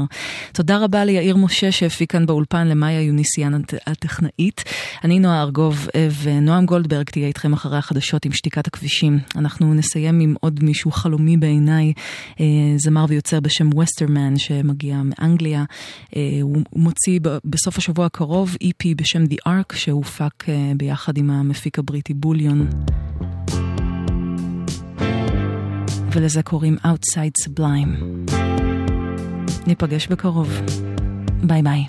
תודה 0.52 0.78
רבה 0.78 1.06
ליאיר 1.06 1.38
משה 1.38 1.72
שהפיק 1.72 2.12
כאן 2.12 2.26
באולפן, 2.26 2.68
למאיה 2.68 3.02
יוניסיאן 3.02 3.54
הט- 3.54 3.74
הטכנאית. 3.88 4.64
אני 5.04 5.20
נועה 5.20 5.42
ארגוב 5.42 5.88
אה, 5.96 6.08
ונועם 6.24 6.66
גולדברג 6.66 7.06
תהיה 7.10 7.28
איתכם 7.28 7.54
אחרי 7.54 7.78
החדשות 7.78 8.26
עם 8.26 8.32
שתיקת 8.32 8.68
הכבישים. 8.68 9.20
אנחנו 9.36 9.74
נסיים 9.74 10.20
עם 10.20 10.36
עוד 10.42 10.64
מישהו 10.64 10.92
חלומי 10.92 11.38
בעיניי, 11.38 11.94
אה, 12.40 12.46
זמר 12.78 13.06
ויוצר 13.24 13.40
בשם 13.40 13.78
וסטרמן 13.78 14.38
שמגיע 14.38 15.02
מאנגליה. 15.04 15.64
אה, 16.16 16.22
הוא 16.42 16.58
מוציא 16.76 17.20
בסוף 17.46 17.78
השבוע 17.78 18.06
הקרוב 18.06 18.56
EP 18.64 18.96
בשם 18.96 19.24
The 19.24 19.38
Ark 19.48 19.76
שהופק 19.76 20.50
אה, 20.50 20.72
ביחד 20.78 21.18
עם 21.18 21.30
המפיק 21.30 21.80
הבריטי 21.80 22.14
בוליון. 22.14 22.68
ולזה 26.12 26.44
קוראים 26.44 26.78
Outside 26.86 27.46
Sublime. 27.46 28.04
ניפגש 29.68 30.08
בקרוב. 30.08 30.62
ביי 31.44 31.62
ביי. 31.62 31.86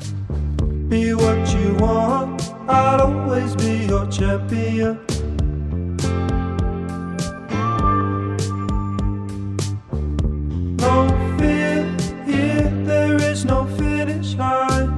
Be 0.90 1.15
what 1.23 1.43
you 1.56 1.69
want, 1.85 2.43
I'll 2.69 3.01
always 3.09 3.52
be 3.56 3.73
your 3.90 4.06
champion. 4.19 5.14
no 10.85 11.09
fear 11.39 11.82
here, 12.27 12.70
there 12.85 13.16
is 13.31 13.44
no 13.44 13.66
finish 13.78 14.35
line. 14.35 14.90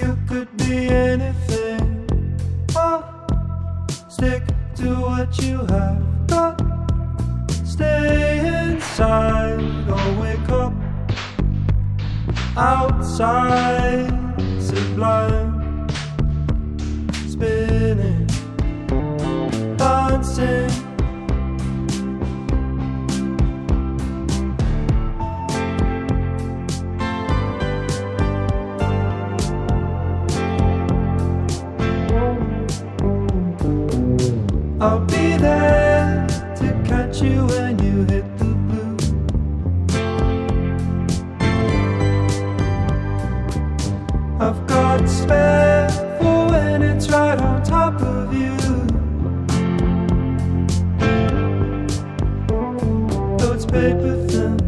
You 0.00 0.18
could 0.28 0.50
be 0.56 0.88
anything, 0.88 1.86
Oh, 2.76 3.02
stick 4.08 4.42
to 4.76 4.88
what 5.06 5.30
you 5.42 5.58
have 5.74 6.02
got. 6.26 6.56
Stay 7.64 8.38
inside 8.64 9.62
or 9.96 10.06
wake 10.20 10.48
up 10.48 10.74
outside, 12.56 14.10
sublime, 14.58 15.86
spinning, 17.28 18.26
dancing. 19.76 20.93
I'll 34.84 35.00
be 35.06 35.38
there 35.38 36.26
to 36.56 36.82
catch 36.86 37.22
you 37.22 37.46
when 37.46 37.78
you 37.82 38.04
hit 38.04 38.26
the 38.36 38.44
blue. 38.68 38.96
I've 44.38 44.66
got 44.66 45.08
spare 45.08 45.88
for 46.20 46.48
when 46.50 46.82
it's 46.82 47.08
right 47.08 47.40
on 47.40 47.62
top 47.62 48.02
of 48.02 48.34
you. 48.34 48.54
Though 53.38 53.54
it's 53.54 53.64
paper 53.64 54.16
thin, 54.28 54.58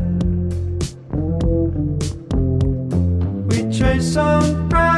we 3.48 3.58
trace 3.70 4.14
some 4.14 4.66
brown. 4.70 4.95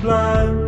blind. 0.00 0.59